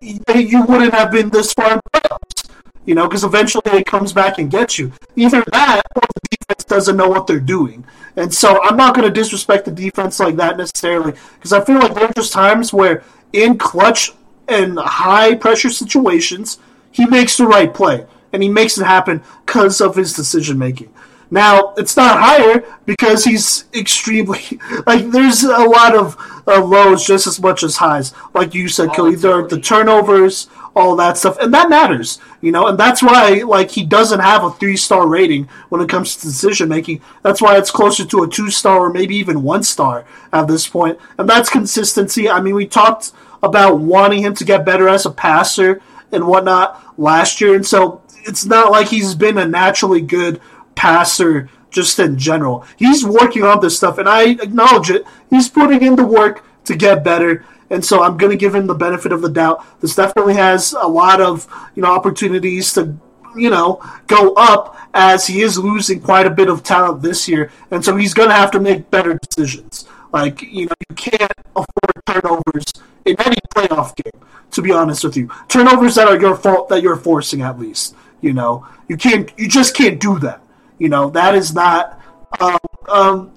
[0.00, 2.50] you wouldn't have been this far in playoffs.
[2.86, 4.90] You know, because eventually it comes back and gets you.
[5.14, 7.84] Either that, or the defense doesn't know what they're doing.
[8.16, 11.78] And so I'm not going to disrespect the defense like that necessarily, because I feel
[11.78, 14.12] like there are just times where in clutch
[14.48, 16.58] and high pressure situations,
[16.90, 20.92] he makes the right play and he makes it happen because of his decision making.
[21.30, 24.40] Now it's not higher because he's extremely
[24.86, 25.10] like.
[25.10, 26.16] There's a lot of
[26.46, 29.14] uh, lows just as much as highs, like you said, Kelly.
[29.14, 32.68] There are the turnovers, all that stuff, and that matters, you know.
[32.68, 36.22] And that's why like he doesn't have a three star rating when it comes to
[36.22, 37.00] decision making.
[37.22, 40.66] That's why it's closer to a two star or maybe even one star at this
[40.68, 42.28] point, and that's consistency.
[42.28, 45.80] I mean, we talked about wanting him to get better as a passer
[46.12, 50.40] and whatnot last year, and so it's not like he's been a naturally good
[50.74, 52.64] passer just in general.
[52.76, 55.04] He's working on this stuff, and I acknowledge it.
[55.30, 58.66] He's putting in the work to get better, and so I'm going to give him
[58.66, 59.64] the benefit of the doubt.
[59.80, 62.96] This definitely has a lot of you know opportunities to
[63.36, 67.50] you know go up as he is losing quite a bit of talent this year,
[67.70, 69.86] and so he's going to have to make better decisions.
[70.12, 72.64] Like you know, you can't afford turnovers
[73.04, 74.22] in any playoff game.
[74.52, 77.94] To be honest with you, turnovers that are your fault that you're forcing at least.
[78.20, 80.42] You know, you can't, you just can't do that.
[80.78, 82.00] You know, that is not,
[82.40, 82.58] um,
[82.88, 83.34] um,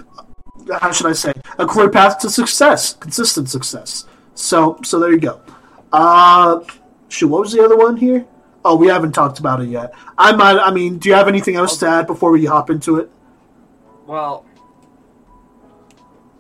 [0.72, 4.06] how should I say, a clear path to success, consistent success.
[4.36, 5.42] So, so there you go.
[5.92, 6.62] Uh,
[7.10, 8.26] shoot, what was the other one here?
[8.66, 9.94] Oh, we haven't talked about it yet.
[10.18, 10.58] I might.
[10.58, 13.12] I mean, do you have anything else to add before we hop into it?
[14.08, 14.46] Well,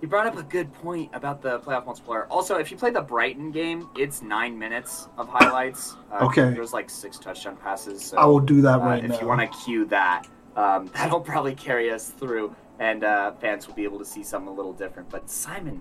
[0.03, 2.25] you brought up a good point about the playoff multiplier.
[2.25, 5.95] Also, if you play the Brighton game, it's nine minutes of highlights.
[6.11, 6.49] Uh, okay.
[6.49, 8.03] There's like six touchdown passes.
[8.03, 9.15] So, I will do that uh, right now.
[9.15, 10.27] If you want to cue that,
[10.57, 14.49] um, that'll probably carry us through, and uh, fans will be able to see something
[14.49, 15.09] a little different.
[15.09, 15.79] But Simon,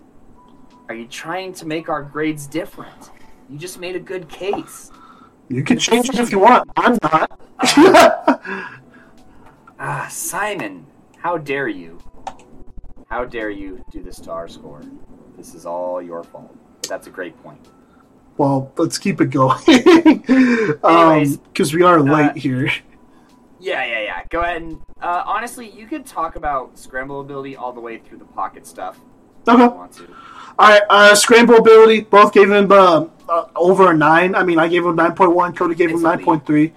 [0.88, 3.10] are you trying to make our grades different?
[3.50, 4.92] You just made a good case.
[5.48, 6.70] You can change it if you want.
[6.76, 7.40] I'm not.
[9.80, 11.98] ah, Simon, how dare you?
[13.10, 14.82] How dare you do this to our score?
[15.36, 16.56] This is all your fault.
[16.88, 17.66] That's a great point.
[18.36, 19.58] Well, let's keep it going.
[19.66, 20.78] Because
[21.74, 22.70] um, we are late uh, here.
[23.58, 24.22] Yeah, yeah, yeah.
[24.30, 28.18] Go ahead and uh, honestly, you could talk about scramble ability all the way through
[28.18, 28.98] the pocket stuff.
[29.48, 29.62] Okay.
[29.62, 29.88] All
[30.58, 32.02] right, uh, scramble ability.
[32.02, 34.34] Both gave him uh, uh, over a nine.
[34.34, 35.54] I mean, I gave him nine point one.
[35.54, 36.72] Cody gave it's him nine point three.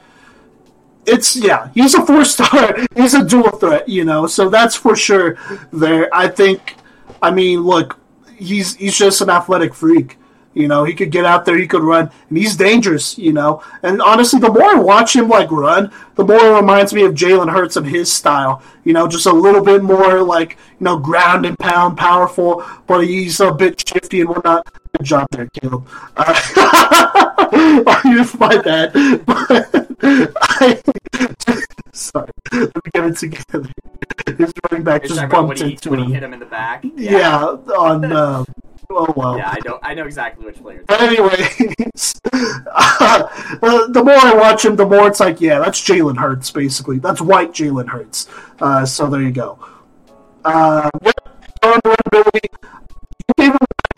[1.05, 2.77] It's yeah, he's a four star.
[2.95, 4.25] he's a dual threat, you know.
[4.27, 5.37] So that's for sure.
[5.71, 6.75] There, I think.
[7.21, 7.99] I mean, look,
[8.37, 10.17] he's he's just an athletic freak.
[10.55, 13.17] You know, he could get out there, he could run, and he's dangerous.
[13.17, 16.93] You know, and honestly, the more I watch him like run, the more it reminds
[16.93, 18.63] me of Jalen Hurts and his style.
[18.83, 23.05] You know, just a little bit more like you know ground and pound, powerful, but
[23.05, 24.65] he's a bit shifty and whatnot.
[24.97, 25.87] Good job there, Caleb.
[26.15, 27.21] Uh,
[28.39, 28.91] my bad.
[30.41, 30.81] I,
[31.93, 33.69] sorry, let me get it together.
[34.37, 36.11] His running back just bumped into him.
[36.11, 36.83] hit him in the back.
[36.83, 37.43] Yeah, yeah
[37.77, 38.05] on.
[38.05, 38.45] Uh,
[38.89, 39.37] Oh well.
[39.37, 39.79] Yeah, I know.
[39.81, 40.83] I know exactly which player.
[40.87, 43.27] But anyways, uh,
[43.87, 46.99] the more I watch him, the more it's like, yeah, that's Jalen Hurts, basically.
[46.99, 48.27] That's white Jalen Hurts.
[48.59, 49.59] Uh, so there you go.
[50.43, 50.89] Uh,
[51.63, 52.49] ability.
[53.37, 53.53] Gave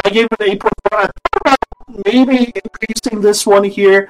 [0.06, 1.00] I gave him an eight point four.
[1.00, 1.58] I thought about
[2.06, 4.10] maybe increasing this one here,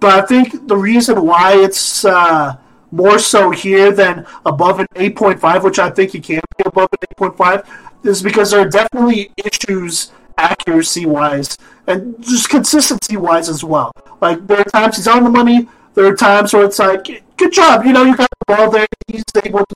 [0.00, 2.56] but I think the reason why it's uh,
[2.90, 6.64] more so here than above an eight point five, which I think he can be
[6.66, 7.68] above an eight point five
[8.04, 13.92] is because there are definitely issues accuracy wise and just consistency wise as well.
[14.20, 17.52] Like there are times he's on the money, there are times where it's like, good
[17.52, 19.74] job, you know, you got the ball there, he's able to.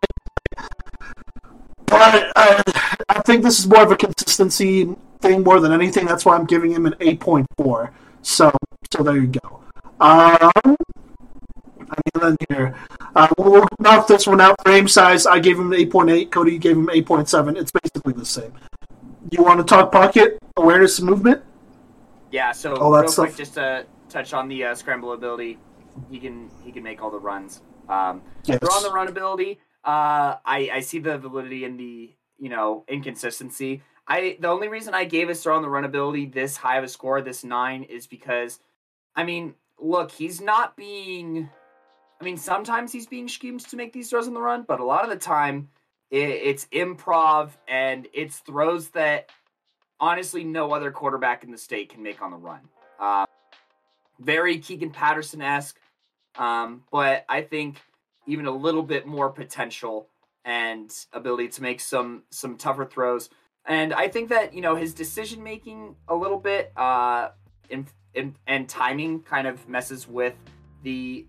[1.87, 2.63] But I,
[3.09, 6.07] I think this is more of a consistency thing more than anything.
[6.07, 7.93] That's why I'm giving him an eight point four.
[8.23, 8.53] So,
[8.95, 9.61] so there you go.
[10.01, 10.77] Um,
[12.49, 12.75] Here.
[13.15, 14.57] Uh, we'll knock this one out.
[14.63, 16.31] Frame size, I gave him 8.8.
[16.31, 17.57] Cody gave him 8.7.
[17.57, 18.53] It's basically the same.
[19.31, 21.43] You want to talk pocket awareness and movement?
[22.31, 22.53] Yeah.
[22.53, 23.27] So all that real stuff.
[23.27, 25.59] quick, just to touch on the uh, scramble ability,
[26.11, 27.61] he can he can make all the runs.
[27.89, 28.59] Um, yes.
[28.59, 29.61] Throw on the run ability.
[29.85, 33.83] Uh, I I see the validity in the you know inconsistency.
[34.07, 36.85] I the only reason I gave his throw on the run ability this high of
[36.85, 38.59] a score, this nine, is because,
[39.15, 41.51] I mean, look, he's not being
[42.21, 44.85] I mean, sometimes he's being schemed to make these throws on the run, but a
[44.85, 45.69] lot of the time
[46.11, 49.31] it, it's improv and it's throws that
[50.01, 52.61] honestly no other quarterback in the state can make on the run.
[52.99, 53.27] Uh,
[54.19, 55.79] very Keegan Patterson esque,
[56.37, 57.81] um, but I think
[58.27, 60.09] even a little bit more potential
[60.45, 63.31] and ability to make some some tougher throws.
[63.65, 67.31] And I think that you know his decision making a little bit uh,
[67.71, 70.35] in, in, and timing kind of messes with
[70.83, 71.27] the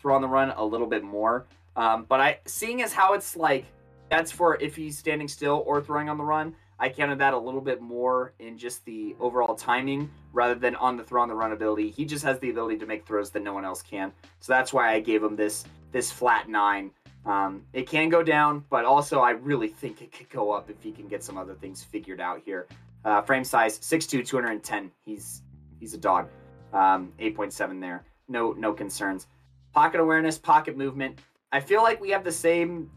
[0.00, 1.46] throw on the run a little bit more.
[1.76, 3.64] Um, but I seeing as how it's like
[4.08, 6.54] that's for if he's standing still or throwing on the run.
[6.82, 10.96] I counted that a little bit more in just the overall timing rather than on
[10.96, 11.90] the throw on the run ability.
[11.90, 14.10] He just has the ability to make throws that no one else can.
[14.40, 16.90] So that's why I gave him this this flat nine.
[17.26, 20.82] Um, it can go down, but also I really think it could go up if
[20.82, 22.66] he can get some other things figured out here.
[23.04, 24.90] Uh, frame size 6'2", 210.
[25.04, 25.42] He's
[25.78, 26.28] he's a dog.
[26.72, 28.04] Um, 8.7 there.
[28.28, 29.26] No no concerns.
[29.72, 31.18] Pocket awareness, pocket movement.
[31.52, 32.90] I feel like we have the same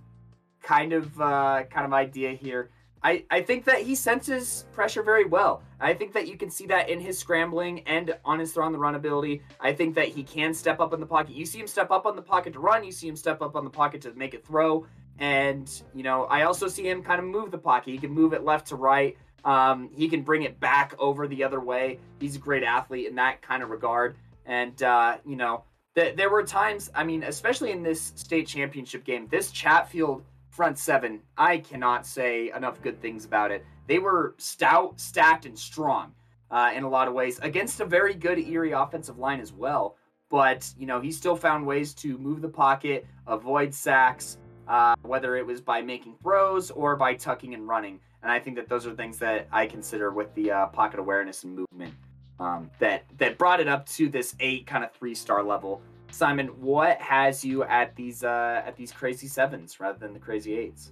[0.62, 2.70] kind of uh, kind of idea here.
[3.04, 5.62] I, I think that he senses pressure very well.
[5.82, 8.72] I think that you can see that in his scrambling and on his throw on
[8.72, 9.42] the run ability.
[9.60, 11.36] I think that he can step up in the pocket.
[11.36, 13.58] You see him step up on the pocket to run, you see him step up
[13.58, 14.86] on the pocket to make it throw.
[15.20, 17.92] And, you know, I also see him kind of move the pocket.
[17.92, 19.18] He can move it left to right.
[19.44, 22.00] Um, he can bring it back over the other way.
[22.22, 24.16] He's a great athlete in that kind of regard.
[24.46, 25.66] And, uh, you know,
[25.96, 30.78] th- there were times, I mean, especially in this state championship game, this Chatfield front
[30.78, 33.66] seven, I cannot say enough good things about it.
[33.88, 36.14] They were stout, stacked, and strong
[36.52, 39.98] uh, in a lot of ways against a very good Erie offensive line as well.
[40.30, 45.36] But you know, he still found ways to move the pocket, avoid sacks, uh, whether
[45.36, 48.00] it was by making throws or by tucking and running.
[48.22, 51.44] And I think that those are things that I consider with the uh, pocket awareness
[51.44, 51.94] and movement
[52.40, 55.82] um, that that brought it up to this eight kind of three star level
[56.14, 60.56] Simon, what has you at these uh, at these crazy sevens rather than the crazy
[60.56, 60.92] eights?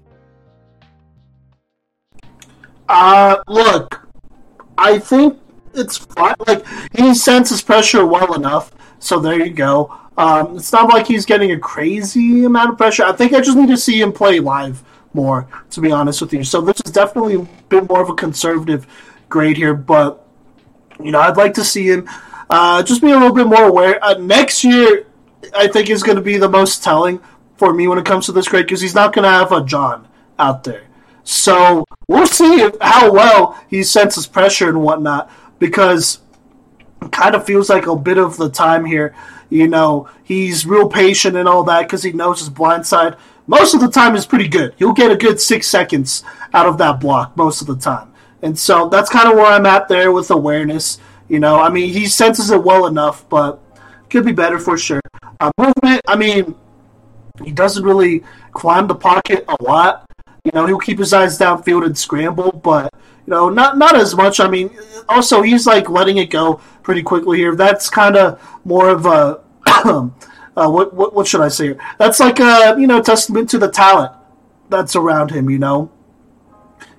[2.90, 4.08] Uh, look,
[4.80, 5.40] I think
[5.76, 6.34] it's fine.
[6.48, 6.66] Like
[6.98, 9.95] he senses pressure well enough, so there you go.
[10.18, 13.03] Um, it's not like he's getting a crazy amount of pressure.
[13.03, 16.34] I think I just need to see him play live more, to be honest with
[16.34, 16.44] you.
[16.44, 18.88] So this is definitely a bit more of a conservative
[19.30, 20.20] grade here, but
[21.06, 22.08] you know, I'd like to see him
[22.50, 24.04] uh, just be a little bit more aware.
[24.04, 25.06] Uh, next year,
[25.56, 27.22] I think is going to be the most telling
[27.56, 29.64] for me when it comes to this grade because he's not going to have a
[29.64, 30.08] John
[30.38, 30.84] out there.
[31.24, 36.20] So we'll see how well he senses pressure and whatnot because
[37.02, 39.16] it kind of feels like a bit of the time here.
[39.50, 43.16] You know, he's real patient and all that because he knows his blind side.
[43.48, 44.74] Most of the time is pretty good.
[44.78, 46.24] He'll get a good six seconds
[46.54, 48.11] out of that block most of the time.
[48.42, 51.00] And so that's kind of where I'm at there with awareness.
[51.28, 53.60] You know, I mean, he senses it well enough, but
[54.10, 55.00] could be better for sure.
[55.40, 56.56] Uh, movement, I mean,
[57.44, 60.06] he doesn't really climb the pocket a lot.
[60.44, 62.94] You know, he'll keep his eyes downfield and scramble, but
[63.26, 64.40] you know, not not as much.
[64.40, 64.72] I mean,
[65.08, 67.56] also he's like letting it go pretty quickly here.
[67.56, 70.10] That's kind of more of a uh,
[70.70, 71.66] what, what what should I say?
[71.66, 71.80] Here?
[72.00, 74.14] That's like a you know testament to the talent
[74.70, 75.50] that's around him.
[75.50, 75.92] You know,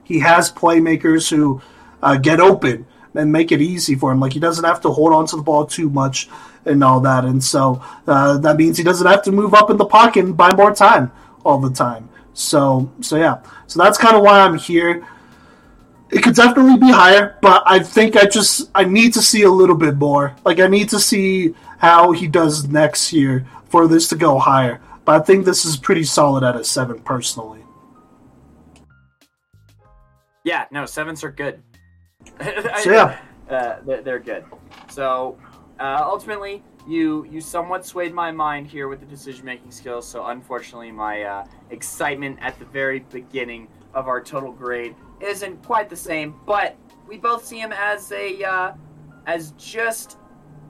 [0.05, 1.61] he has playmakers who
[2.03, 4.21] uh, get open and make it easy for him.
[4.21, 6.29] Like he doesn't have to hold on to the ball too much
[6.65, 7.25] and all that.
[7.25, 10.37] And so uh, that means he doesn't have to move up in the pocket and
[10.37, 11.11] buy more time
[11.45, 12.09] all the time.
[12.35, 13.43] So so yeah.
[13.67, 15.07] So that's kind of why I'm here.
[16.11, 19.51] It could definitely be higher, but I think I just I need to see a
[19.51, 20.37] little bit more.
[20.45, 24.81] Like I need to see how he does next year for this to go higher.
[25.05, 27.62] But I think this is pretty solid at a seven personally.
[30.45, 31.63] Yeah, no, sevens are good.
[32.41, 34.45] yeah, uh, they're good.
[34.91, 35.39] So
[35.79, 40.07] uh, ultimately, you you somewhat swayed my mind here with the decision making skills.
[40.07, 45.89] So unfortunately, my uh, excitement at the very beginning of our total grade isn't quite
[45.89, 46.35] the same.
[46.47, 48.73] But we both see him as a uh,
[49.27, 50.19] as just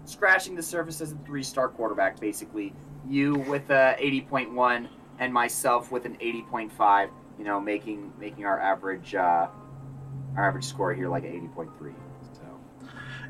[0.04, 2.74] scratching the surface as a three star quarterback, basically.
[3.08, 7.10] You with a 80.1 and myself with an 80.5.
[7.38, 9.48] You know, making making our average uh,
[10.36, 11.68] our average score here like 80.3.
[11.78, 12.42] So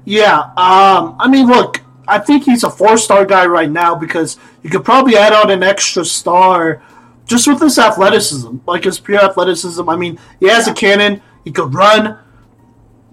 [0.04, 4.38] Yeah, um, I mean, look, I think he's a four star guy right now because
[4.62, 6.82] you could probably add on an extra star
[7.24, 9.88] just with his athleticism, like his pure athleticism.
[9.88, 12.18] I mean, he has a cannon, he could run.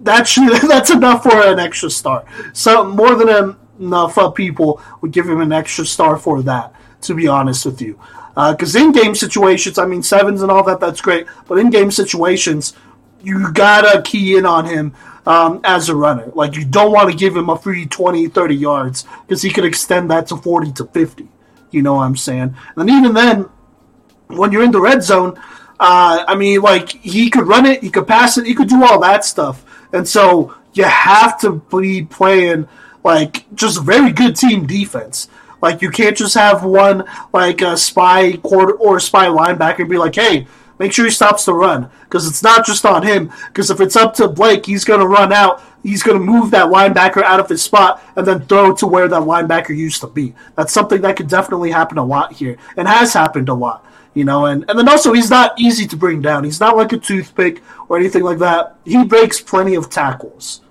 [0.00, 0.34] That's
[0.68, 2.24] that's enough for an extra star.
[2.52, 6.74] So more than enough uh, people would give him an extra star for that.
[7.02, 7.98] To be honest with you,
[8.34, 11.26] because uh, in game situations, I mean sevens and all that, that's great.
[11.48, 12.74] But in game situations,
[13.22, 14.94] you gotta key in on him
[15.26, 16.30] um, as a runner.
[16.34, 19.64] Like you don't want to give him a free 20, 30 yards because he could
[19.64, 21.28] extend that to 40 to 50.
[21.70, 22.56] You know what I'm saying?
[22.76, 23.48] And even then,
[24.26, 25.36] when you're in the red zone,
[25.78, 28.84] uh, I mean, like he could run it, he could pass it, he could do
[28.84, 29.64] all that stuff.
[29.92, 32.68] And so you have to be playing
[33.02, 35.28] like just very good team defense.
[35.62, 39.98] Like you can't just have one like a spy quarter or a spy linebacker be
[39.98, 40.46] like, hey,
[40.80, 43.30] make sure he stops the run because it's not just on him.
[43.46, 45.62] Because if it's up to Blake, he's going to run out.
[45.84, 49.06] He's going to move that linebacker out of his spot and then throw to where
[49.06, 50.34] that linebacker used to be.
[50.56, 53.86] That's something that could definitely happen a lot here and has happened a lot.
[54.14, 56.42] You know, and, and then also he's not easy to bring down.
[56.42, 58.76] He's not like a toothpick or anything like that.
[58.84, 60.62] He breaks plenty of tackles.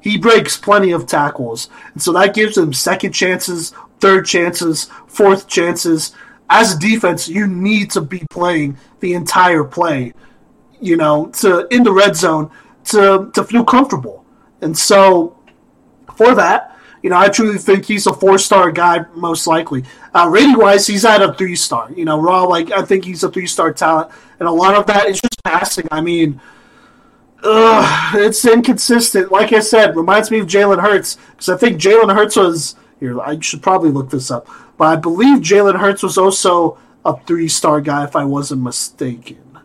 [0.00, 1.68] He breaks plenty of tackles.
[1.92, 6.14] And so that gives him second chances, third chances, fourth chances.
[6.50, 10.12] As a defense, you need to be playing the entire play,
[10.80, 12.50] you know, to in the red zone
[12.86, 14.24] to to feel comfortable.
[14.60, 15.38] And so
[16.16, 19.84] for that, you know, I truly think he's a four star guy, most likely.
[20.12, 21.90] Uh, rating wise, he's at a three star.
[21.92, 24.86] You know, raw like I think he's a three star talent, and a lot of
[24.86, 25.88] that is just passing.
[25.90, 26.40] I mean,
[27.42, 29.32] ugh, it's inconsistent.
[29.32, 33.18] Like I said, reminds me of Jalen Hurts because I think Jalen Hurts was here.
[33.20, 34.48] I should probably look this up,
[34.80, 39.58] but I believe Jalen Hurts was also a three star guy, if I wasn't mistaken.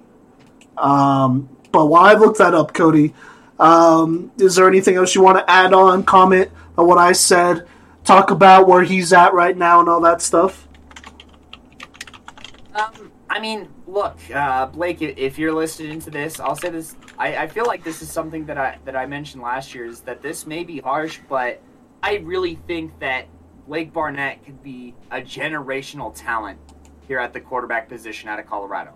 [0.76, 3.14] Um, but while I look that up, Cody,
[3.58, 7.66] um, is there anything else you want to add on, comment on what I said,
[8.04, 10.68] talk about where he's at right now and all that stuff?
[12.74, 16.98] Um, I mean, look, uh, Blake, if you're listening to this, I'll say this.
[17.18, 20.02] I, I feel like this is something that I that I mentioned last year is
[20.02, 21.62] that this may be harsh, but
[22.04, 23.28] I really think that
[23.68, 26.60] Blake Barnett could be a generational talent
[27.08, 28.94] here at the quarterback position out of Colorado.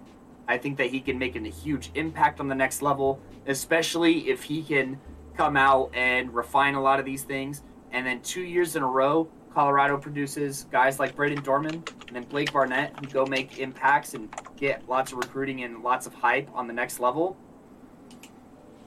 [0.48, 4.43] I think that he can make a huge impact on the next level, especially if
[4.43, 4.99] he can
[5.35, 7.64] come out and refine a lot of these things.
[7.91, 12.23] And then two years in a row, Colorado produces guys like Brayden Dorman and then
[12.23, 16.49] Blake Barnett who go make impacts and get lots of recruiting and lots of hype
[16.53, 17.35] on the next level.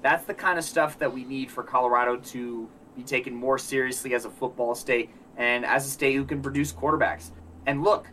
[0.02, 4.14] That's the kind of stuff that we need for Colorado to be taken more seriously
[4.14, 7.30] as a football state and as a state who can produce quarterbacks.
[7.66, 8.08] And look,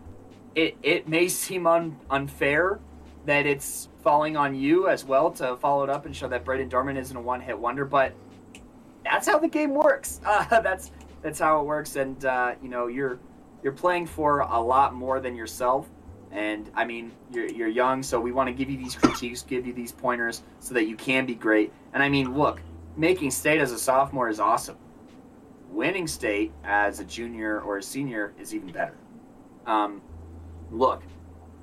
[0.55, 2.79] it, it may seem un, unfair
[3.25, 6.69] that it's falling on you as well to follow it up and show that Brayden
[6.69, 8.13] Dorman isn't a one hit wonder, but
[9.03, 10.21] that's how the game works.
[10.29, 10.91] Uh, that's
[11.21, 13.19] that's how it works, and uh, you know you're
[13.61, 15.89] you're playing for a lot more than yourself.
[16.31, 19.67] And I mean, you're you're young, so we want to give you these critiques, give
[19.67, 21.73] you these pointers, so that you can be great.
[21.93, 22.61] And I mean, look,
[22.95, 24.77] making state as a sophomore is awesome.
[25.79, 28.97] Winning state as a junior or a senior is even better.
[29.65, 30.01] Um,
[30.71, 31.03] look,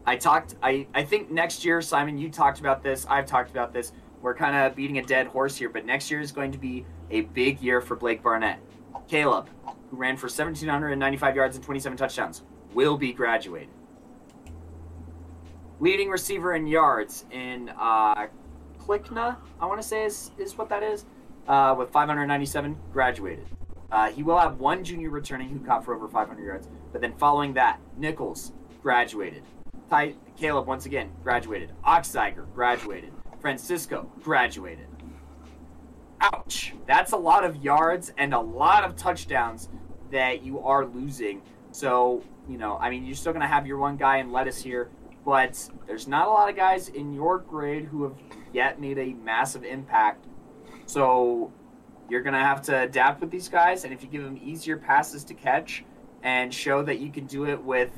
[0.07, 0.55] I talked.
[0.63, 3.05] I I think next year, Simon, you talked about this.
[3.11, 3.93] I've talked about this.
[4.23, 6.87] We're kind of beating a dead horse here, but next year is going to be
[7.11, 8.59] a big year for Blake Barnett.
[9.07, 9.51] Caleb,
[9.91, 13.69] who ran for 1,795 yards and 27 touchdowns, will be graduated.
[15.79, 18.29] Leading receiver in yards in uh, I
[19.61, 21.05] want to say is, is what that is,
[21.49, 23.47] uh, with 597, graduated.
[23.91, 27.15] Uh, he will have one junior returning who caught for over 500 yards, but then
[27.17, 29.43] following that, Nichols graduated.
[29.89, 31.73] Ty- Caleb once again graduated.
[31.85, 33.13] Oxiger graduated.
[33.41, 34.87] Francisco graduated.
[36.21, 36.75] Ouch.
[36.87, 39.69] That's a lot of yards and a lot of touchdowns
[40.11, 41.43] that you are losing.
[41.71, 44.63] So, you know, I mean, you're still going to have your one guy in lettuce
[44.63, 44.91] here,
[45.25, 48.15] but there's not a lot of guys in your grade who have
[48.53, 50.27] yet made a massive impact.
[50.87, 51.53] So,
[52.09, 54.77] you're going to have to adapt with these guys, and if you give them easier
[54.77, 55.85] passes to catch
[56.23, 57.91] and show that you can do it with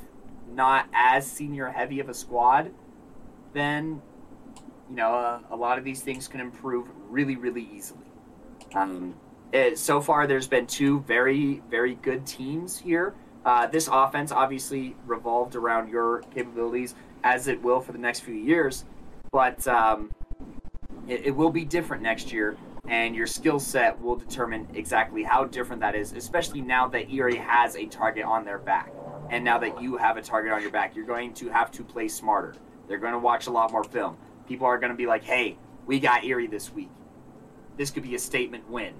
[0.52, 2.70] not as senior heavy of a squad,
[3.52, 4.00] then
[4.88, 8.06] you know a lot of these things can improve really, really easily.
[8.74, 9.14] Um,
[9.52, 13.14] it, so far, there's been two very, very good teams here.
[13.44, 18.34] Uh, this offense obviously revolved around your capabilities, as it will for the next few
[18.34, 18.84] years,
[19.32, 20.10] but um,
[21.06, 22.56] it, it will be different next year,
[22.88, 27.36] and your skill set will determine exactly how different that is, especially now that Erie
[27.36, 28.92] has a target on their back.
[29.30, 31.84] And now that you have a target on your back, you're going to have to
[31.84, 32.54] play smarter.
[32.86, 34.16] They're going to watch a lot more film.
[34.46, 36.88] People are going to be like, hey, we got Erie this week
[37.78, 38.92] this could be a statement win.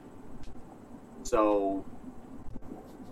[1.24, 1.84] So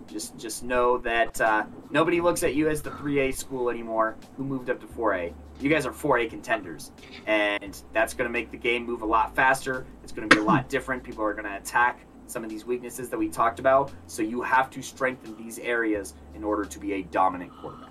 [0.07, 4.43] just just know that uh, nobody looks at you as the 3A school anymore who
[4.43, 5.33] moved up to 4A.
[5.59, 6.91] You guys are 4A contenders,
[7.25, 9.85] and that's going to make the game move a lot faster.
[10.03, 11.03] It's going to be a lot different.
[11.03, 13.91] People are going to attack some of these weaknesses that we talked about.
[14.05, 17.89] So you have to strengthen these areas in order to be a dominant quarterback.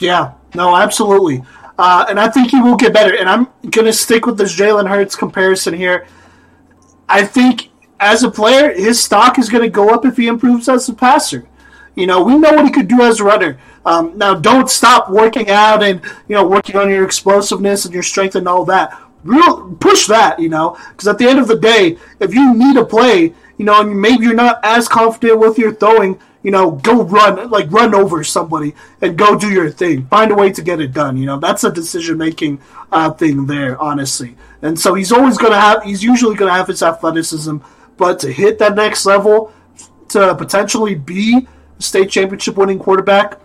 [0.00, 1.44] Yeah, no, absolutely.
[1.78, 3.16] Uh, and I think he will get better.
[3.16, 6.06] And I'm going to stick with this Jalen Hurts comparison here.
[7.08, 7.70] I think
[8.00, 10.94] as a player, his stock is going to go up if he improves as a
[10.94, 11.46] passer.
[11.94, 13.58] You know, we know what he could do as a runner.
[13.86, 18.02] Um, now, don't stop working out and you know working on your explosiveness and your
[18.02, 19.00] strength and all that.
[19.22, 22.76] Real push that, you know, because at the end of the day, if you need
[22.76, 26.72] a play you know, and maybe you're not as confident with your throwing, you know,
[26.72, 30.06] go run, like run over somebody and go do your thing.
[30.06, 31.16] Find a way to get it done.
[31.16, 32.60] You know, that's a decision making
[32.92, 34.36] uh, thing there, honestly.
[34.62, 37.58] And so he's always to have, he's usually to have his athleticism,
[37.96, 39.52] but to hit that next level,
[40.08, 41.46] to potentially be
[41.84, 43.40] state championship winning quarterback,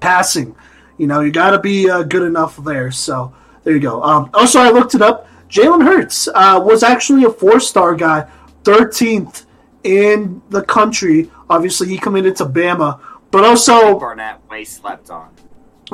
[0.00, 0.54] passing,
[0.98, 2.90] you know, you got to be uh, good enough there.
[2.90, 4.02] So there you go.
[4.02, 5.28] Um, also, I looked it up.
[5.48, 8.28] Jalen Hurts uh, was actually a four star guy,
[8.64, 9.44] 13th
[9.84, 11.30] in the country.
[11.50, 15.30] Obviously, he committed to Bama, but also Barnett way slept on.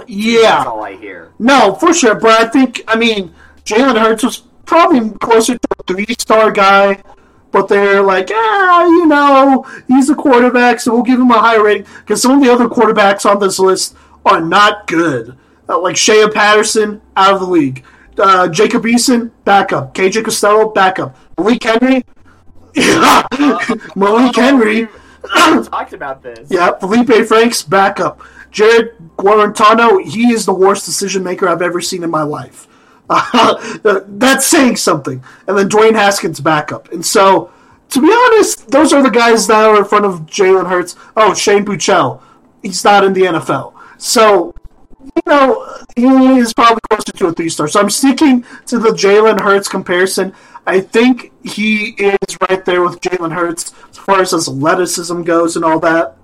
[0.06, 1.32] Yeah, that's all I hear.
[1.38, 2.14] No, for sure.
[2.14, 3.34] But I think I mean
[3.64, 7.02] Jalen Hurts was probably closer to a three star guy.
[7.50, 11.56] But they're like, ah, you know, he's a quarterback, so we'll give him a high
[11.56, 11.86] rating.
[12.00, 13.96] Because some of the other quarterbacks on this list
[14.26, 15.36] are not good.
[15.68, 17.84] Uh, like Shea Patterson, out of the league.
[18.18, 19.94] Uh, Jacob Eason, backup.
[19.94, 21.16] KJ Costello, backup.
[21.38, 22.04] Malik Henry,
[23.96, 24.88] Malik Henry.
[25.64, 26.48] talked about this.
[26.50, 28.20] Yeah, Felipe Franks, backup.
[28.50, 32.67] Jarrett Guarantano, he is the worst decision maker I've ever seen in my life.
[33.82, 35.22] That's saying something.
[35.46, 36.92] And then Dwayne Haskins, backup.
[36.92, 37.50] And so,
[37.90, 40.94] to be honest, those are the guys that are in front of Jalen Hurts.
[41.16, 42.20] Oh, Shane Buechele,
[42.62, 43.74] he's not in the NFL.
[43.96, 44.54] So,
[45.02, 46.06] you know, he
[46.38, 47.66] is probably closer to a three star.
[47.66, 50.34] So I'm sticking to the Jalen Hurts comparison.
[50.66, 55.64] I think he is right there with Jalen Hurts as far as athleticism goes and
[55.64, 56.16] all that.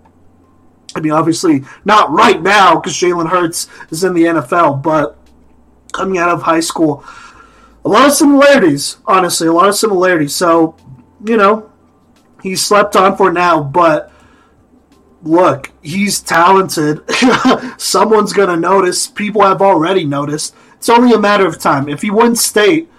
[0.95, 5.19] I mean, obviously not right now because Jalen Hurts is in the NFL, but
[5.95, 7.05] coming out of high school,
[7.85, 8.99] a lot of similarities.
[9.07, 10.35] Honestly, a lot of similarities.
[10.35, 10.77] So,
[11.25, 11.71] you know,
[12.43, 14.13] he's slept on for now, but
[15.23, 17.01] look, he's talented.
[17.79, 19.07] Someone's going to notice.
[19.07, 20.55] People have already noticed.
[20.75, 21.89] It's only a matter of time.
[21.89, 22.91] If he wins state,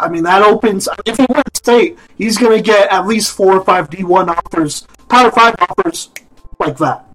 [0.00, 0.88] I mean, that opens.
[1.04, 4.86] If he wins state, he's going to get at least four or five D1 offers,
[5.08, 6.10] Power 5 offers
[6.58, 7.06] like that.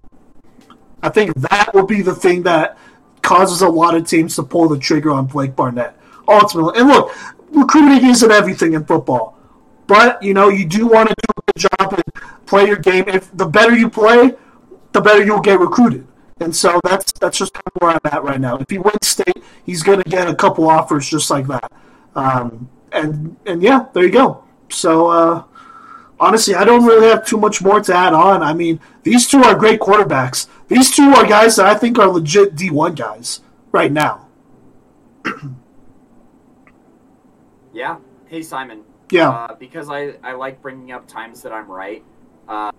[1.02, 2.78] I think that will be the thing that
[3.22, 5.96] causes a lot of teams to pull the trigger on Blake Barnett.
[6.26, 6.80] Ultimately.
[6.80, 7.12] And look,
[7.50, 9.38] recruiting isn't everything in football.
[9.86, 13.04] But, you know, you do want to do a good job and play your game.
[13.08, 14.34] If the better you play,
[14.92, 16.06] the better you'll get recruited.
[16.40, 18.58] And so that's that's just kind of where I'm at right now.
[18.58, 21.72] If he wins state, he's going to get a couple offers just like that.
[22.14, 24.44] Um, and and yeah, there you go.
[24.68, 25.44] So uh,
[26.20, 28.42] honestly, I don't really have too much more to add on.
[28.42, 30.46] I mean, these two are great quarterbacks.
[30.68, 33.40] These two are guys that I think are legit D1 guys
[33.72, 34.28] right now.
[37.72, 37.98] yeah.
[38.26, 38.84] Hey, Simon.
[39.10, 39.30] Yeah.
[39.30, 42.04] Uh, because I, I like bringing up times that I'm right.
[42.46, 42.72] Uh,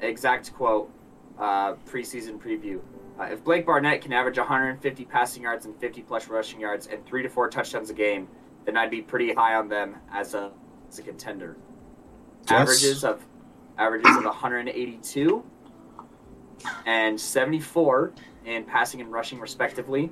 [0.00, 0.90] exact quote,
[1.38, 2.80] uh, preseason preview.
[3.18, 7.04] Uh, if Blake Barnett can average 150 passing yards and 50 plus rushing yards and
[7.04, 8.28] three to four touchdowns a game,
[8.64, 10.52] then I'd be pretty high on them as a
[10.88, 11.56] as a contender.
[12.50, 13.24] Averages of
[13.78, 15.44] averages of 182
[16.86, 18.12] and 74
[18.44, 20.10] in passing and rushing respectively,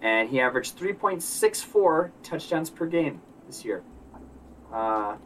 [0.00, 3.82] and he averaged 3.64 touchdowns per game this year.
[4.72, 5.16] Uh,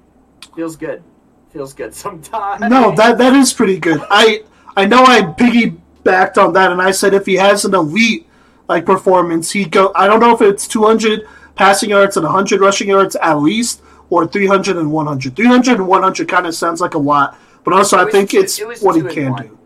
[0.54, 1.02] feels good.
[1.50, 2.60] Feels good sometimes.
[2.62, 4.02] No, that that is pretty good.
[4.10, 4.44] I
[4.76, 8.28] I know I piggybacked on that, and I said if he has an elite
[8.68, 9.92] like performance, he go.
[9.94, 14.26] I don't know if it's 200 passing yards and 100 rushing yards at least, or
[14.26, 15.36] 300 and 100.
[15.36, 18.80] 300 and 100 kind of sounds like a lot, but also I think it's it
[18.80, 19.42] what he can one.
[19.42, 19.58] do.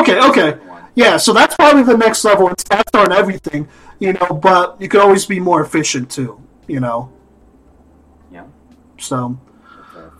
[0.00, 0.58] Okay, okay.
[0.94, 2.48] Yeah, so that's probably the next level.
[2.48, 7.12] Stats aren't everything, you know, but you could always be more efficient too, you know.
[8.32, 8.46] Yeah.
[8.98, 9.38] So.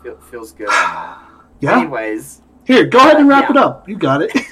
[0.03, 0.69] feel, feels good.
[1.59, 1.79] yeah.
[1.79, 2.41] Anyways.
[2.63, 3.51] Here, go ahead and wrap yeah.
[3.51, 3.89] it up.
[3.89, 4.31] You got it.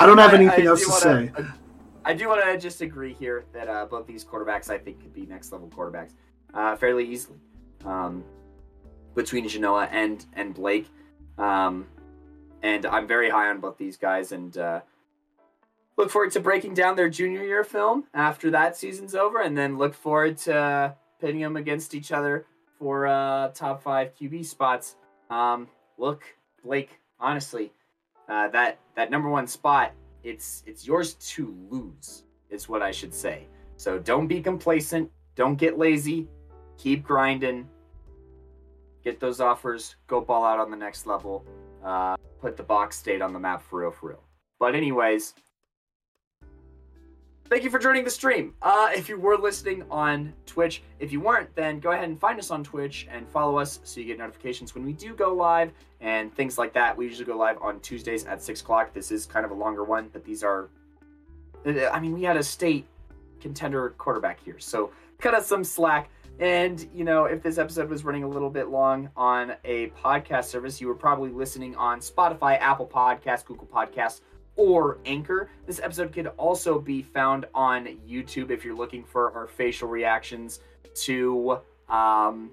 [0.00, 1.44] I don't have anything I, I else to wanna, say.
[2.04, 5.12] I do want to just agree here that uh, both these quarterbacks I think could
[5.12, 6.12] be next level quarterbacks
[6.54, 7.38] uh, fairly easily.
[7.84, 8.24] Um,
[9.14, 10.88] between Genoa and and Blake,
[11.38, 11.86] um,
[12.62, 14.80] and I'm very high on both these guys, and uh,
[15.96, 19.78] look forward to breaking down their junior year film after that season's over, and then
[19.78, 22.46] look forward to pitting them against each other
[22.78, 24.96] for uh, top five QB spots.
[25.30, 26.24] Um, look,
[26.64, 27.72] Blake, honestly,
[28.28, 29.92] uh, that that number one spot
[30.24, 33.46] it's it's yours to lose is what I should say.
[33.76, 36.26] So don't be complacent, don't get lazy,
[36.78, 37.68] keep grinding,
[39.04, 41.44] get those offers, go ball out on the next level,
[41.84, 44.22] uh, put the box state on the map for real, for real.
[44.58, 45.34] But anyways,
[47.48, 48.54] thank you for joining the stream.
[48.62, 52.38] Uh, if you were listening on Twitch, if you weren't, then go ahead and find
[52.38, 55.72] us on Twitch and follow us so you get notifications when we do go live
[56.00, 56.96] and things like that.
[56.96, 58.94] We usually go live on Tuesdays at 6 o'clock.
[58.94, 60.70] This is kind of a longer one, but these are.
[61.66, 62.86] I mean, we had a state
[63.40, 66.10] contender quarterback here, so cut us some slack.
[66.40, 70.46] And, you know, if this episode was running a little bit long on a podcast
[70.46, 74.20] service, you were probably listening on Spotify, Apple Podcasts, Google Podcasts,
[74.56, 75.50] or Anchor.
[75.66, 80.60] This episode could also be found on YouTube if you're looking for our facial reactions
[81.02, 82.50] to um,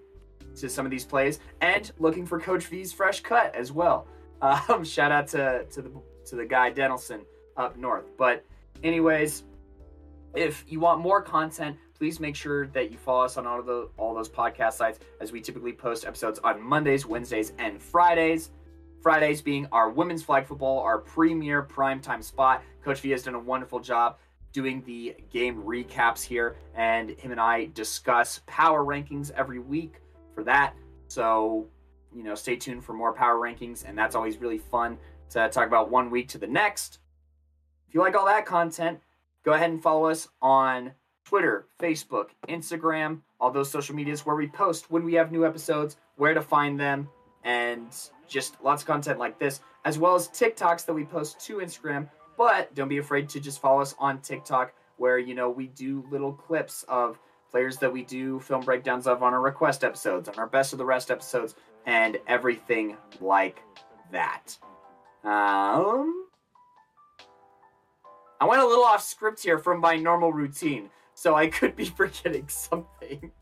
[0.55, 4.07] to some of these plays, and looking for Coach V's fresh cut as well.
[4.41, 5.91] Um, shout out to to the
[6.25, 7.21] to the guy Denelson
[7.57, 8.05] up north.
[8.17, 8.43] But
[8.83, 9.43] anyways,
[10.33, 13.67] if you want more content, please make sure that you follow us on all of
[13.67, 18.49] the all those podcast sites as we typically post episodes on Mondays, Wednesdays, and Fridays.
[19.03, 22.63] Fridays being our women's flag football, our premier primetime spot.
[22.83, 24.17] Coach V has done a wonderful job
[24.51, 30.01] doing the game recaps here, and him and I discuss power rankings every week
[30.33, 30.73] for that.
[31.07, 31.67] So,
[32.11, 34.97] you know, stay tuned for more power rankings, and that's always really fun
[35.29, 36.97] to talk about one week to the next.
[37.87, 39.01] If you like all that content,
[39.45, 44.47] go ahead and follow us on Twitter, Facebook, Instagram, all those social medias where we
[44.47, 47.09] post when we have new episodes, where to find them,
[47.43, 47.87] and
[48.27, 52.07] just lots of content like this, as well as TikToks that we post to Instagram.
[52.37, 56.05] But don't be afraid to just follow us on TikTok, where you know we do
[56.11, 57.19] little clips of
[57.49, 60.79] players that we do film breakdowns of on our request episodes, on our best of
[60.79, 63.61] the rest episodes, and everything like
[64.11, 64.57] that.
[65.23, 66.27] Um,
[68.39, 70.89] I went a little off script here from my normal routine,
[71.21, 73.31] so I could be forgetting something.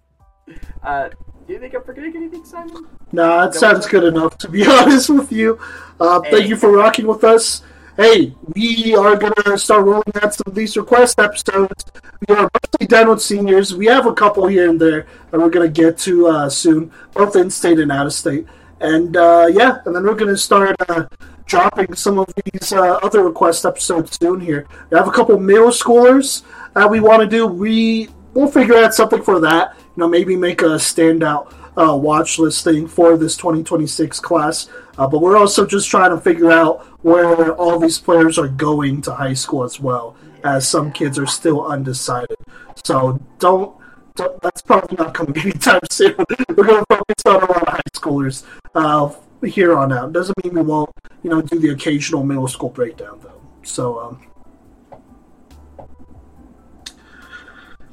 [0.82, 1.09] Uh,
[1.45, 2.88] do you think I'm forgetting anything, Simon?
[3.11, 5.59] No, that sounds good enough, to be honest with you.
[5.99, 7.61] Uh, Thank you for rocking with us.
[7.95, 11.85] Hey, we are going to start rolling out some of these request episodes.
[12.27, 13.75] We are mostly done with seniors.
[13.75, 16.91] We have a couple here and there that we're going to get to uh, soon,
[17.14, 18.48] both in state and out of state.
[18.80, 21.06] And uh, yeah, and then we're going to start uh,
[21.45, 24.66] dropping some of these uh, other request episodes soon here.
[24.90, 26.41] We have a couple middle schoolers
[26.80, 27.45] that we want to do.
[27.45, 29.75] We we'll figure out something for that.
[29.77, 34.69] You know, maybe make a standout uh, watch thing for this 2026 class.
[34.98, 39.01] Uh, but we're also just trying to figure out where all these players are going
[39.01, 42.38] to high school as well, as some kids are still undecided.
[42.83, 43.75] So don't.
[44.16, 46.16] don't that's probably not coming anytime soon.
[46.56, 49.14] We're going to focus on a lot of high schoolers uh,
[49.45, 50.14] here on out.
[50.14, 50.90] Doesn't mean we won't,
[51.24, 53.41] you know, do the occasional middle school breakdown though.
[53.64, 54.28] So, um,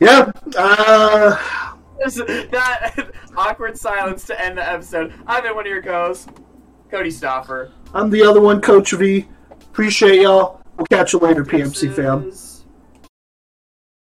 [0.01, 0.31] yeah.
[0.57, 1.37] Uh,
[1.99, 5.13] that awkward silence to end the episode.
[5.27, 6.29] I've been one of your co-hosts,
[6.91, 7.73] Cody Stoffer.
[7.95, 9.27] I'm the other one, Coach V.
[9.51, 10.61] Appreciate y'all.
[10.77, 12.33] We'll catch you later, PMC fam.